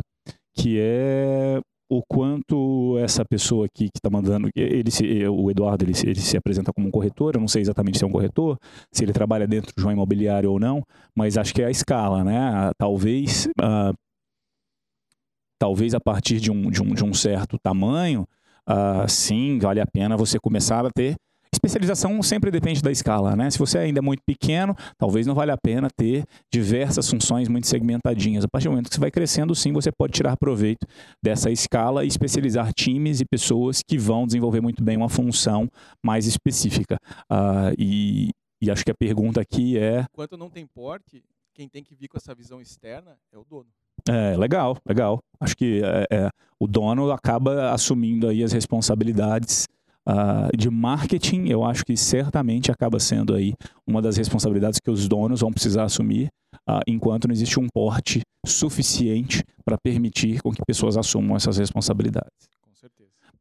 que 0.55 0.78
é 0.78 1.61
o 1.90 2.03
quanto 2.07 2.96
essa 2.98 3.24
pessoa 3.24 3.66
aqui 3.66 3.88
que 3.88 3.98
está 3.98 4.09
mandando, 4.09 4.48
ele 4.55 4.90
se, 4.92 5.26
o 5.26 5.51
Eduardo 5.51 5.84
ele 5.84 5.94
se, 5.94 6.07
ele 6.09 6.20
se 6.20 6.36
apresenta 6.36 6.72
como 6.72 6.86
um 6.86 6.90
corretor, 6.90 7.34
eu 7.34 7.40
não 7.40 7.48
sei 7.48 7.62
exatamente 7.62 7.98
se 7.98 8.05
é 8.05 8.07
um 8.07 8.12
corretor, 8.12 8.57
se 8.92 9.03
ele 9.03 9.12
trabalha 9.12 9.44
dentro 9.46 9.72
de 9.76 9.84
um 9.84 9.90
imobiliário 9.90 10.53
ou 10.53 10.61
não, 10.61 10.84
mas 11.16 11.36
acho 11.36 11.53
que 11.53 11.62
é 11.62 11.66
a 11.66 11.70
escala, 11.70 12.22
né? 12.22 12.70
Talvez, 12.78 13.48
uh, 13.61 13.92
talvez 15.59 15.92
a 15.92 16.01
partir 16.01 16.38
de 16.38 16.53
um, 16.53 16.70
de 16.70 16.80
um, 16.80 16.94
de 16.94 17.05
um 17.05 17.12
certo 17.12 17.59
tamanho, 17.59 18.24
uh, 18.68 19.08
sim, 19.08 19.58
vale 19.58 19.80
a 19.80 19.86
pena 19.86 20.16
você 20.16 20.38
começar 20.38 20.84
a 20.84 20.90
ter 20.90 21.16
Especialização 21.52 22.22
sempre 22.22 22.48
depende 22.50 22.80
da 22.80 22.92
escala, 22.92 23.34
né? 23.34 23.50
Se 23.50 23.58
você 23.58 23.78
ainda 23.78 23.98
é 23.98 24.02
muito 24.02 24.22
pequeno, 24.24 24.74
talvez 24.96 25.26
não 25.26 25.34
valha 25.34 25.54
a 25.54 25.58
pena 25.58 25.88
ter 25.90 26.24
diversas 26.50 27.11
funções 27.11 27.48
muito 27.48 27.66
segmentadinhas. 27.66 28.44
A 28.44 28.48
partir 28.48 28.68
do 28.68 28.70
momento 28.70 28.88
que 28.88 28.94
você 28.94 29.00
vai 29.00 29.11
crescendo, 29.11 29.52
sim, 29.52 29.72
você 29.72 29.90
pode 29.90 30.12
tirar 30.12 30.36
proveito 30.36 30.86
dessa 31.22 31.50
escala 31.50 32.04
e 32.04 32.08
especializar 32.08 32.72
times 32.72 33.20
e 33.20 33.24
pessoas 33.24 33.82
que 33.82 33.98
vão 33.98 34.26
desenvolver 34.26 34.61
muito 34.61 34.82
bem 34.82 34.96
uma 34.96 35.08
função 35.08 35.68
mais 36.04 36.24
específica. 36.24 36.96
Uh, 37.30 37.74
e, 37.76 38.30
e 38.62 38.70
acho 38.70 38.84
que 38.84 38.92
a 38.92 38.96
pergunta 38.96 39.40
aqui 39.40 39.76
é. 39.76 40.06
Enquanto 40.12 40.36
não 40.36 40.48
tem 40.48 40.64
porte, 40.68 41.24
quem 41.52 41.68
tem 41.68 41.82
que 41.82 41.96
vir 41.96 42.06
com 42.06 42.16
essa 42.16 42.32
visão 42.32 42.61
externa 42.61 43.18
é 43.32 43.36
o 43.36 43.44
dono. 43.44 43.68
É, 44.11 44.36
legal, 44.36 44.76
legal. 44.84 45.20
Acho 45.38 45.56
que 45.56 45.80
é, 45.84 46.06
é, 46.11 46.28
o 46.58 46.66
dono 46.66 47.12
acaba 47.12 47.70
assumindo 47.70 48.26
aí 48.26 48.42
as 48.42 48.52
responsabilidades 48.52 49.68
uh, 50.08 50.56
de 50.56 50.68
marketing, 50.68 51.46
eu 51.46 51.64
acho 51.64 51.84
que 51.84 51.96
certamente 51.96 52.72
acaba 52.72 52.98
sendo 52.98 53.36
aí 53.36 53.54
uma 53.86 54.02
das 54.02 54.16
responsabilidades 54.16 54.80
que 54.82 54.90
os 54.90 55.06
donos 55.06 55.42
vão 55.42 55.52
precisar 55.52 55.84
assumir, 55.84 56.28
uh, 56.68 56.80
enquanto 56.88 57.28
não 57.28 57.32
existe 57.32 57.61
um 57.61 57.68
porte 57.72 58.20
suficiente 58.44 59.44
para 59.64 59.76
permitir 59.80 60.42
com 60.42 60.50
que 60.50 60.62
pessoas 60.66 60.96
assumam 60.96 61.36
essas 61.36 61.58
responsabilidades. 61.58 62.48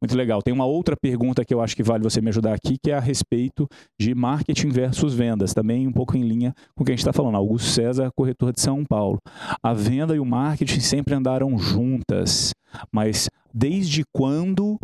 Muito 0.02 0.16
legal. 0.16 0.40
Tem 0.40 0.52
uma 0.52 0.64
outra 0.64 0.96
pergunta 0.96 1.44
que 1.44 1.52
eu 1.52 1.60
acho 1.60 1.76
que 1.76 1.82
vale 1.82 2.02
você 2.02 2.22
me 2.22 2.30
ajudar 2.30 2.54
aqui, 2.54 2.76
que 2.82 2.90
é 2.90 2.94
a 2.94 3.00
respeito 3.00 3.68
de 4.00 4.14
marketing 4.14 4.70
versus 4.70 5.12
vendas, 5.12 5.52
também 5.52 5.86
um 5.86 5.92
pouco 5.92 6.16
em 6.16 6.22
linha 6.22 6.54
com 6.74 6.82
o 6.82 6.86
que 6.86 6.92
a 6.92 6.94
gente 6.94 7.00
está 7.00 7.12
falando. 7.12 7.36
Augusto 7.36 7.68
César, 7.68 8.10
corretor 8.16 8.52
de 8.52 8.62
São 8.62 8.82
Paulo. 8.82 9.18
A 9.62 9.74
venda 9.74 10.16
e 10.16 10.18
o 10.18 10.24
marketing 10.24 10.80
sempre 10.80 11.14
andaram 11.14 11.58
juntas, 11.58 12.54
mas 12.90 13.28
desde 13.52 14.02
quando 14.10 14.78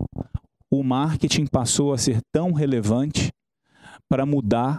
o 0.71 0.83
marketing 0.83 1.47
passou 1.47 1.95
a 1.95 1.99
ser 1.99 2.21
tão 2.31 2.53
relevante 2.53 3.31
para 4.09 4.27
mudar 4.27 4.79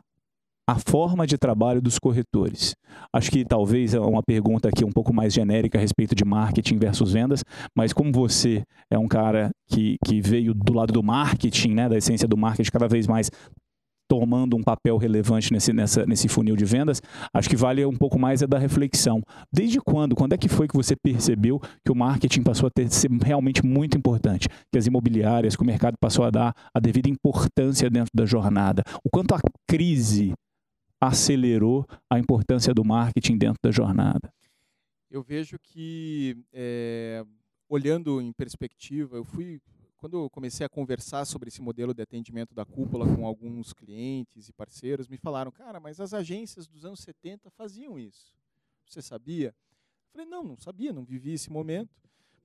a 0.68 0.78
forma 0.78 1.26
de 1.26 1.38
trabalho 1.38 1.82
dos 1.82 1.97
corretores? 1.97 2.76
Acho 3.13 3.32
que 3.32 3.45
talvez 3.45 3.93
é 3.93 3.99
uma 3.99 4.22
pergunta 4.22 4.68
aqui 4.68 4.84
um 4.84 4.91
pouco 4.91 5.13
mais 5.13 5.34
genérica 5.34 5.78
a 5.78 5.82
respeito 5.82 6.13
de 6.13 6.26
marketing 6.26 6.78
versus 6.78 7.13
vendas, 7.13 7.43
mas 7.76 7.93
como 7.93 8.11
você 8.11 8.63
é 8.91 8.97
um 8.97 9.07
cara 9.07 9.49
que, 9.68 9.95
que 10.03 10.20
veio 10.22 10.53
do 10.53 10.74
lado 10.74 10.91
do 10.91 11.01
marketing, 11.01 11.74
né, 11.74 11.89
da 11.89 11.97
essência 11.97 12.28
do 12.28 12.38
marketing 12.38 12.72
cada 12.72 12.88
vez 12.88 13.07
mais 13.07 13.30
tomando 14.09 14.55
um 14.55 14.63
papel 14.63 14.97
relevante 14.97 15.51
nesse, 15.51 15.74
nessa, 15.74 16.05
nesse 16.05 16.28
funil 16.28 16.55
de 16.55 16.65
vendas, 16.65 17.01
acho 17.34 17.49
que 17.49 17.55
vale 17.55 17.86
um 17.86 17.95
pouco 17.95 18.18
mais 18.18 18.41
é 18.41 18.47
da 18.47 18.57
reflexão. 18.57 19.22
Desde 19.53 19.80
quando? 19.80 20.15
Quando 20.15 20.34
é 20.34 20.38
que 20.38 20.47
foi 20.47 20.68
que 20.68 20.76
você 20.76 20.95
percebeu 20.95 21.59
que 21.86 21.91
o 21.91 21.95
marketing 21.95 22.41
passou 22.41 22.68
a 22.68 22.70
ter, 22.70 22.89
ser 22.89 23.11
realmente 23.24 23.65
muito 23.65 23.97
importante? 23.97 24.47
Que 24.72 24.78
as 24.78 24.88
imobiliárias, 24.88 25.55
que 25.55 25.61
o 25.61 25.65
mercado 25.65 25.95
passou 25.99 26.24
a 26.24 26.30
dar 26.30 26.53
a 26.74 26.80
devida 26.80 27.09
importância 27.09 27.89
dentro 27.89 28.11
da 28.13 28.26
jornada? 28.26 28.84
O 29.03 29.09
quanto 29.11 29.36
a 29.36 29.39
crise 29.70 30.34
acelerou 31.00 31.88
a 32.10 32.20
importância 32.20 32.74
do 32.74 32.84
marketing 32.84 33.38
dentro 33.38 33.60
da 33.62 33.72
jornada? 33.72 34.34
Eu 35.10 35.22
vejo 35.22 35.58
que, 35.60 36.38
é, 36.52 37.24
olhando 37.70 38.22
em 38.22 38.34
perspectiva, 38.34 39.16
eu 39.16 39.24
fui 39.24 39.62
quando 39.98 40.24
eu 40.24 40.30
comecei 40.30 40.66
a 40.66 40.70
conversar 40.70 41.26
sobre 41.26 41.50
esse 41.50 41.62
modelo 41.62 41.93
de 41.93 42.02
atendimento 42.02 42.54
da 42.54 42.64
cúpula 42.64 43.06
com 43.16 43.26
alguns 43.26 43.74
clientes 43.74 44.48
e 44.48 44.54
parceiros, 44.54 45.08
me 45.08 45.18
falaram, 45.18 45.52
cara, 45.52 45.80
mas 45.80 46.00
as 46.00 46.14
agências 46.14 46.68
dos 46.68 46.86
anos 46.86 47.00
70 47.00 47.50
faziam 47.50 47.98
isso. 47.98 48.34
Você 48.86 49.02
sabia? 49.02 49.48
Eu 49.48 50.12
falei, 50.12 50.28
não, 50.28 50.43
não 50.43 50.56
sabia, 50.56 50.93
não 50.93 51.04
vivi 51.04 51.34
esse 51.34 51.52
momento. 51.52 51.89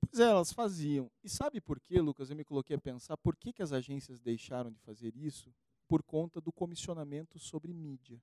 Pois 0.01 0.19
é, 0.19 0.29
elas 0.29 0.51
faziam. 0.51 1.09
E 1.23 1.29
sabe 1.29 1.61
por 1.61 1.79
quê, 1.79 2.01
Lucas? 2.01 2.29
Eu 2.29 2.35
me 2.35 2.43
coloquei 2.43 2.75
a 2.75 2.79
pensar, 2.79 3.15
por 3.17 3.35
que, 3.35 3.53
que 3.53 3.61
as 3.61 3.71
agências 3.71 4.19
deixaram 4.19 4.71
de 4.71 4.79
fazer 4.79 5.15
isso? 5.15 5.53
Por 5.87 6.01
conta 6.01 6.41
do 6.41 6.51
comissionamento 6.51 7.37
sobre 7.37 7.71
mídia. 7.71 8.19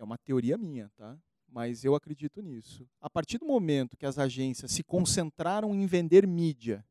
É 0.00 0.04
uma 0.04 0.18
teoria 0.18 0.58
minha, 0.58 0.90
tá? 0.96 1.16
Mas 1.48 1.84
eu 1.84 1.94
acredito 1.94 2.42
nisso. 2.42 2.88
A 3.00 3.08
partir 3.08 3.38
do 3.38 3.46
momento 3.46 3.96
que 3.96 4.06
as 4.06 4.18
agências 4.18 4.72
se 4.72 4.82
concentraram 4.82 5.74
em 5.74 5.86
vender 5.86 6.26
mídia 6.26 6.84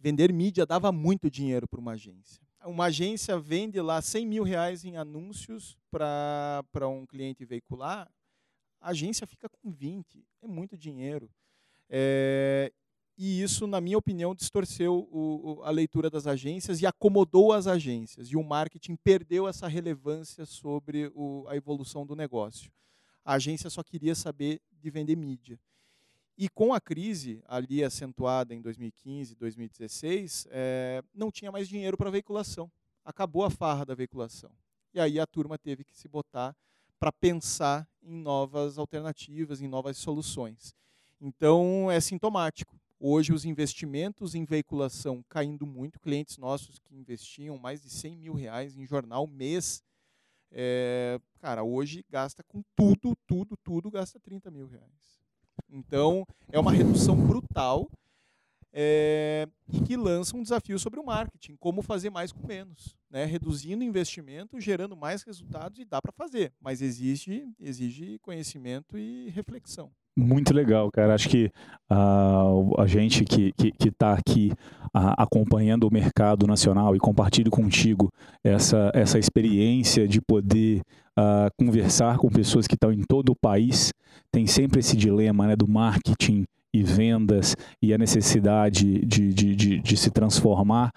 vender 0.00 0.32
mídia 0.32 0.64
dava 0.64 0.90
muito 0.90 1.30
dinheiro 1.30 1.68
para 1.68 1.78
uma 1.78 1.92
agência. 1.92 2.42
Uma 2.64 2.86
agência 2.86 3.38
vende 3.38 3.80
lá 3.80 4.00
100 4.00 4.26
mil 4.26 4.42
reais 4.42 4.84
em 4.84 4.96
anúncios 4.96 5.78
para 5.90 6.88
um 6.88 7.06
cliente 7.06 7.44
veicular, 7.44 8.10
a 8.80 8.90
agência 8.90 9.26
fica 9.26 9.48
com 9.48 9.70
20. 9.70 10.24
É 10.42 10.46
muito 10.46 10.76
dinheiro. 10.76 11.30
É, 11.88 12.72
e 13.22 13.42
isso, 13.42 13.66
na 13.66 13.82
minha 13.82 13.98
opinião, 13.98 14.34
distorceu 14.34 15.06
o, 15.12 15.60
a 15.62 15.70
leitura 15.70 16.08
das 16.08 16.26
agências 16.26 16.80
e 16.80 16.86
acomodou 16.86 17.52
as 17.52 17.66
agências. 17.66 18.28
E 18.28 18.36
o 18.36 18.42
marketing 18.42 18.96
perdeu 18.96 19.46
essa 19.46 19.68
relevância 19.68 20.46
sobre 20.46 21.12
o, 21.14 21.44
a 21.46 21.54
evolução 21.54 22.06
do 22.06 22.16
negócio. 22.16 22.72
A 23.22 23.34
agência 23.34 23.68
só 23.68 23.82
queria 23.82 24.14
saber 24.14 24.62
de 24.72 24.88
vender 24.88 25.16
mídia. 25.16 25.60
E 26.38 26.48
com 26.48 26.72
a 26.72 26.80
crise 26.80 27.44
ali 27.46 27.84
acentuada 27.84 28.54
em 28.54 28.62
2015, 28.62 29.34
2016, 29.34 30.46
é, 30.50 31.02
não 31.12 31.30
tinha 31.30 31.52
mais 31.52 31.68
dinheiro 31.68 31.98
para 31.98 32.08
veiculação. 32.08 32.72
Acabou 33.04 33.44
a 33.44 33.50
farra 33.50 33.84
da 33.84 33.94
veiculação. 33.94 34.50
E 34.94 34.98
aí 34.98 35.20
a 35.20 35.26
turma 35.26 35.58
teve 35.58 35.84
que 35.84 35.94
se 35.94 36.08
botar 36.08 36.56
para 36.98 37.12
pensar 37.12 37.86
em 38.02 38.16
novas 38.16 38.78
alternativas, 38.78 39.60
em 39.60 39.68
novas 39.68 39.98
soluções. 39.98 40.74
Então 41.20 41.90
é 41.90 42.00
sintomático. 42.00 42.79
Hoje 43.02 43.32
os 43.32 43.46
investimentos 43.46 44.34
em 44.34 44.44
veiculação 44.44 45.24
caindo 45.26 45.66
muito, 45.66 45.98
clientes 45.98 46.36
nossos 46.36 46.78
que 46.78 46.94
investiam 46.94 47.56
mais 47.56 47.80
de 47.80 47.88
100 47.88 48.14
mil 48.18 48.34
reais 48.34 48.76
em 48.76 48.84
jornal 48.84 49.26
mês, 49.26 49.82
é, 50.52 51.18
cara, 51.38 51.62
hoje 51.62 52.04
gasta 52.10 52.42
com 52.42 52.62
tudo, 52.76 53.16
tudo, 53.26 53.56
tudo, 53.56 53.90
gasta 53.90 54.20
30 54.20 54.50
mil 54.50 54.66
reais. 54.66 55.18
Então, 55.66 56.26
é 56.52 56.58
uma 56.58 56.72
redução 56.72 57.16
brutal 57.16 57.90
é, 58.70 59.48
e 59.72 59.80
que 59.80 59.96
lança 59.96 60.36
um 60.36 60.42
desafio 60.42 60.78
sobre 60.78 61.00
o 61.00 61.04
marketing, 61.04 61.56
como 61.56 61.80
fazer 61.80 62.10
mais 62.10 62.32
com 62.32 62.46
menos, 62.46 62.94
né? 63.08 63.24
reduzindo 63.24 63.82
investimento, 63.82 64.60
gerando 64.60 64.94
mais 64.94 65.22
resultados 65.22 65.78
e 65.78 65.86
dá 65.86 66.02
para 66.02 66.12
fazer, 66.12 66.52
mas 66.60 66.82
exige, 66.82 67.48
exige 67.58 68.18
conhecimento 68.18 68.98
e 68.98 69.30
reflexão. 69.30 69.90
Muito 70.16 70.52
legal, 70.52 70.90
cara. 70.90 71.14
Acho 71.14 71.28
que 71.28 71.50
uh, 71.90 72.80
a 72.80 72.86
gente 72.86 73.24
que 73.24 73.52
está 73.80 74.12
aqui 74.12 74.52
uh, 74.94 75.14
acompanhando 75.16 75.84
o 75.84 75.92
mercado 75.92 76.46
nacional 76.46 76.94
e 76.94 76.98
compartilho 76.98 77.50
contigo 77.50 78.10
essa, 78.44 78.90
essa 78.94 79.18
experiência 79.18 80.06
de 80.06 80.20
poder 80.20 80.82
uh, 81.18 81.48
conversar 81.58 82.18
com 82.18 82.28
pessoas 82.28 82.66
que 82.66 82.74
estão 82.74 82.92
em 82.92 83.02
todo 83.02 83.30
o 83.30 83.36
país, 83.36 83.92
tem 84.32 84.46
sempre 84.46 84.80
esse 84.80 84.96
dilema 84.96 85.46
né, 85.46 85.56
do 85.56 85.68
marketing 85.68 86.44
e 86.72 86.82
vendas 86.82 87.56
e 87.82 87.92
a 87.92 87.98
necessidade 87.98 89.04
de, 89.04 89.32
de, 89.32 89.56
de, 89.56 89.80
de 89.80 89.96
se 89.96 90.10
transformar 90.10 90.90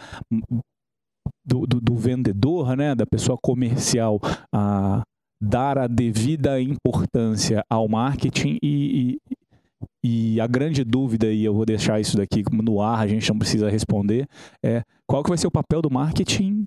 do, 1.45 1.66
do, 1.66 1.82
do, 1.82 1.95
vendedor, 1.95 2.76
né, 2.78 2.93
da 2.93 3.05
pessoa 3.05 3.38
comercial 3.41 4.20
a 4.53 5.01
dar 5.43 5.78
a 5.78 5.87
devida 5.87 6.61
importância 6.61 7.65
ao 7.70 7.89
marketing 7.89 8.57
e, 8.63 9.20
e, 10.03 10.36
e, 10.36 10.41
a 10.41 10.47
grande 10.47 10.83
dúvida, 10.83 11.28
e 11.28 11.43
eu 11.43 11.53
vou 11.53 11.65
deixar 11.65 11.99
isso 11.99 12.15
daqui 12.15 12.43
no 12.51 12.82
ar, 12.82 12.99
a 12.99 13.07
gente 13.07 13.29
não 13.29 13.37
precisa 13.37 13.70
responder, 13.70 14.25
é 14.63 14.83
qual 15.05 15.21
que 15.21 15.29
vai 15.29 15.37
ser 15.37 15.47
o 15.47 15.51
papel 15.51 15.82
do 15.82 15.91
marketing 15.91 16.65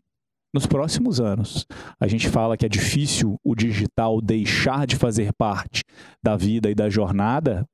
nos 0.52 0.66
próximos 0.66 1.20
anos. 1.20 1.66
A 1.98 2.06
gente 2.06 2.28
fala 2.28 2.56
que 2.56 2.66
é 2.66 2.68
difícil 2.68 3.38
o 3.42 3.54
digital 3.54 4.20
deixar 4.20 4.86
de 4.86 4.96
fazer 4.96 5.32
parte 5.32 5.82
da 6.22 6.36
vida 6.36 6.70
e 6.70 6.74
da 6.74 6.90
jornada 6.90 7.66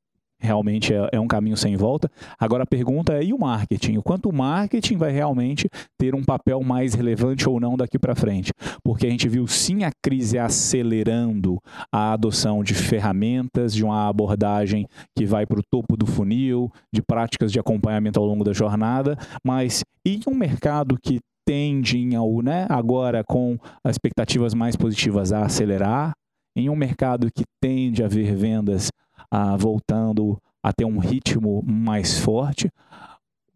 realmente 0.42 0.92
é, 0.92 1.08
é, 1.12 1.20
um 1.20 1.26
caminho 1.26 1.56
sem 1.56 1.76
volta. 1.76 2.10
Agora 2.38 2.64
a 2.64 2.66
pergunta 2.66 3.14
é: 3.14 3.24
e 3.24 3.32
o 3.32 3.38
marketing? 3.38 3.96
O 3.96 4.02
quanto 4.02 4.28
o 4.28 4.34
marketing 4.34 4.96
vai 4.96 5.12
realmente 5.12 5.68
ter 5.98 6.14
um 6.14 6.22
papel 6.22 6.60
mais 6.62 6.94
relevante 6.94 7.48
ou 7.48 7.60
não 7.60 7.76
daqui 7.76 7.98
para 7.98 8.14
frente? 8.14 8.52
Porque 8.84 9.06
a 9.06 9.10
gente 9.10 9.28
viu 9.28 9.46
sim 9.46 9.84
a 9.84 9.90
crise 10.04 10.38
acelerando 10.38 11.58
a 11.92 12.12
adoção 12.12 12.62
de 12.64 12.74
ferramentas, 12.74 13.72
de 13.72 13.84
uma 13.84 14.08
abordagem 14.08 14.86
que 15.16 15.24
vai 15.24 15.46
para 15.46 15.60
o 15.60 15.64
topo 15.70 15.96
do 15.96 16.06
funil, 16.06 16.70
de 16.92 17.00
práticas 17.00 17.52
de 17.52 17.60
acompanhamento 17.60 18.18
ao 18.18 18.26
longo 18.26 18.44
da 18.44 18.52
jornada, 18.52 19.16
mas 19.44 19.84
em 20.04 20.20
um 20.26 20.34
mercado 20.34 20.98
que 21.00 21.20
tende 21.46 22.14
ao, 22.14 22.42
né, 22.42 22.66
agora 22.68 23.24
com 23.24 23.58
as 23.84 23.94
expectativas 23.94 24.54
mais 24.54 24.76
positivas 24.76 25.32
a 25.32 25.44
acelerar, 25.44 26.12
em 26.56 26.68
um 26.68 26.76
mercado 26.76 27.28
que 27.34 27.44
tende 27.60 28.02
a 28.02 28.08
ver 28.08 28.34
vendas 28.34 28.90
ah, 29.32 29.56
voltando 29.56 30.36
a 30.62 30.74
ter 30.74 30.84
um 30.84 30.98
ritmo 30.98 31.62
mais 31.66 32.18
forte, 32.18 32.70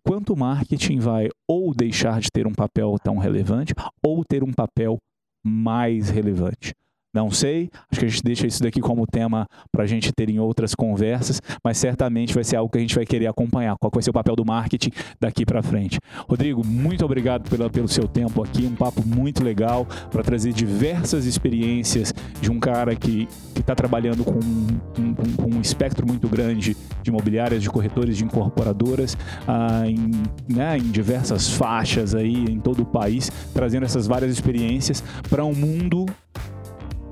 quanto 0.03 0.33
o 0.33 0.37
marketing 0.37 0.99
vai 0.99 1.29
ou 1.47 1.75
deixar 1.75 2.19
de 2.19 2.31
ter 2.33 2.47
um 2.47 2.55
papel 2.55 2.97
tão 3.05 3.19
relevante 3.19 3.75
ou 4.03 4.25
ter 4.25 4.43
um 4.43 4.53
papel 4.55 4.97
mais 5.45 6.09
relevante. 6.09 6.73
Não 7.17 7.31
sei, 7.31 7.71
acho 7.91 7.99
que 7.99 8.05
a 8.05 8.09
gente 8.11 8.23
deixa 8.23 8.47
isso 8.47 8.63
daqui 8.63 8.79
como 8.79 9.07
tema 9.07 9.49
para 9.73 9.85
a 9.85 9.87
gente 9.87 10.13
ter 10.13 10.29
em 10.29 10.39
outras 10.39 10.75
conversas, 10.75 11.41
mas 11.65 11.79
certamente 11.79 12.35
vai 12.35 12.45
ser 12.45 12.57
algo 12.57 12.71
que 12.71 12.77
a 12.77 12.81
gente 12.83 12.95
vai 12.95 13.07
querer 13.07 13.27
acompanhar. 13.27 13.75
Qual 13.81 13.91
vai 13.91 14.03
ser 14.03 14.11
o 14.11 14.13
papel 14.13 14.37
do 14.37 14.45
marketing 14.45 14.91
daqui 15.19 15.47
para 15.47 15.63
frente? 15.63 15.99
Rodrigo, 16.29 16.63
muito 16.63 17.07
obrigado 17.07 17.49
pela, 17.49 17.71
pelo 17.71 17.89
seu 17.89 18.07
tempo 18.07 18.45
aqui, 18.45 18.67
um 18.67 18.75
papo 18.75 19.03
muito 19.03 19.43
legal 19.43 19.87
para 20.11 20.23
trazer 20.23 20.53
diversas 20.53 21.25
experiências 21.25 22.13
de 22.39 22.53
um 22.53 22.61
cara 22.61 22.95
que 22.95 23.27
está 23.59 23.75
trabalhando 23.75 24.23
com 24.23 24.33
um, 24.33 24.79
um, 25.01 25.57
um, 25.57 25.61
espectro 25.63 26.07
muito 26.07 26.29
grande 26.29 26.77
de 27.03 27.09
imobiliárias, 27.09 27.63
de 27.63 27.71
corretores, 27.71 28.19
de 28.19 28.25
incorporadoras, 28.25 29.17
ah, 29.49 29.85
em, 29.87 30.11
né, 30.55 30.77
em 30.77 30.91
diversas 30.91 31.49
faixas 31.49 32.15
aí 32.15 32.45
em 32.45 32.61
todo 32.61 32.83
o 32.83 32.85
país, 32.85 33.33
trazendo 33.55 33.87
essas 33.87 34.07
várias 34.07 34.31
experiências 34.31 35.03
para 35.31 35.43
um 35.47 35.55
mundo 35.55 36.05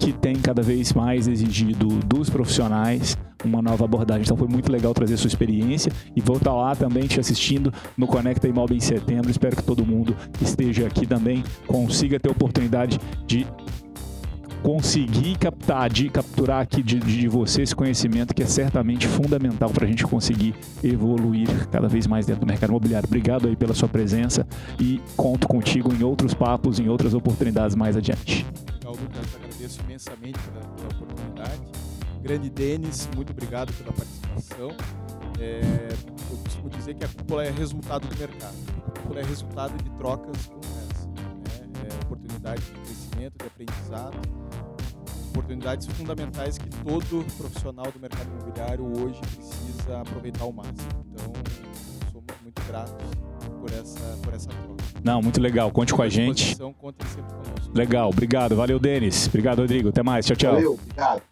que 0.04 0.12
tem 0.12 0.34
cada 0.34 0.60
vez 0.60 0.92
mais 0.92 1.26
exigido 1.26 1.88
dos 2.00 2.28
profissionais 2.28 3.16
uma 3.42 3.62
nova 3.62 3.86
abordagem. 3.86 4.22
Então 4.22 4.36
foi 4.36 4.48
muito 4.48 4.70
legal 4.70 4.92
trazer 4.92 5.16
sua 5.16 5.28
experiência 5.28 5.90
e 6.14 6.20
vou 6.20 6.36
estar 6.36 6.52
lá 6.52 6.76
também 6.76 7.06
te 7.06 7.18
assistindo 7.18 7.72
no 7.96 8.06
Conecta 8.06 8.46
Imóvel 8.46 8.76
em 8.76 8.80
setembro. 8.80 9.30
Espero 9.30 9.56
que 9.56 9.62
todo 9.62 9.84
mundo 9.84 10.14
esteja 10.42 10.86
aqui 10.86 11.06
também 11.06 11.42
consiga 11.66 12.20
ter 12.20 12.30
oportunidade 12.30 13.00
de 13.26 13.46
conseguir 14.62 15.38
captar, 15.38 15.88
de 15.88 16.10
capturar 16.10 16.60
aqui 16.60 16.82
de, 16.82 16.98
de 16.98 17.26
você 17.26 17.62
esse 17.62 17.74
conhecimento 17.74 18.34
que 18.34 18.42
é 18.42 18.46
certamente 18.46 19.06
fundamental 19.06 19.70
para 19.70 19.86
a 19.86 19.88
gente 19.88 20.04
conseguir 20.04 20.54
evoluir 20.82 21.48
cada 21.70 21.88
vez 21.88 22.06
mais 22.06 22.26
dentro 22.26 22.44
do 22.44 22.46
mercado 22.46 22.70
imobiliário. 22.70 23.06
Obrigado 23.06 23.48
aí 23.48 23.56
pela 23.56 23.72
sua 23.72 23.88
presença 23.88 24.46
e 24.78 25.00
conto 25.16 25.48
contigo 25.48 25.94
em 25.94 26.02
outros 26.02 26.34
papos, 26.34 26.78
em 26.78 26.90
outras 26.90 27.14
oportunidades 27.14 27.74
mais 27.74 27.96
adiante. 27.96 28.44
Lucas. 28.96 29.34
Agradeço 29.34 29.80
imensamente 29.82 30.38
pela, 30.40 30.60
pela 30.60 30.88
oportunidade. 30.88 31.62
Grande 32.22 32.50
Denis, 32.50 33.08
muito 33.14 33.30
obrigado 33.30 33.72
pela 33.74 33.92
participação. 33.92 34.70
É, 35.38 35.60
eu 36.30 36.36
costumo 36.38 36.70
dizer 36.70 36.94
que 36.94 37.04
a 37.04 37.08
cúpula 37.08 37.44
é 37.44 37.50
resultado 37.50 38.06
do 38.06 38.16
mercado. 38.16 38.54
A 38.86 39.00
cúpula 39.00 39.20
é 39.20 39.24
resultado 39.24 39.82
de 39.82 39.90
trocas 39.90 40.46
como 40.46 40.60
essa. 40.60 41.06
Né? 41.08 41.88
É 41.90 42.04
oportunidade 42.04 42.62
de 42.62 42.72
crescimento, 42.72 43.38
de 43.38 43.46
aprendizado 43.46 44.18
oportunidades 45.34 45.88
fundamentais 45.88 46.56
que 46.56 46.68
todo 46.84 47.24
profissional 47.36 47.90
do 47.90 47.98
mercado 47.98 48.30
imobiliário 48.30 48.84
hoje 48.86 49.20
precisa 49.20 50.00
aproveitar 50.00 50.44
ao 50.44 50.52
máximo. 50.52 51.04
Então, 51.12 51.32
somos 52.12 52.40
muito 52.42 52.62
gratos 52.68 53.33
por 53.64 53.72
essa, 53.72 54.18
por 54.22 54.34
essa 54.34 54.48
troca. 54.50 54.84
Não, 55.02 55.22
muito 55.22 55.40
legal. 55.40 55.70
Conte 55.70 55.94
com 55.94 56.02
a 56.02 56.08
gente. 56.08 56.56
Legal, 57.74 58.10
obrigado. 58.10 58.54
Valeu, 58.54 58.78
Denis. 58.78 59.26
Obrigado, 59.26 59.60
Rodrigo. 59.60 59.88
Até 59.88 60.02
mais. 60.02 60.26
Tchau, 60.26 60.36
tchau. 60.36 60.54
Valeu, 60.54 60.74
obrigado. 60.74 61.22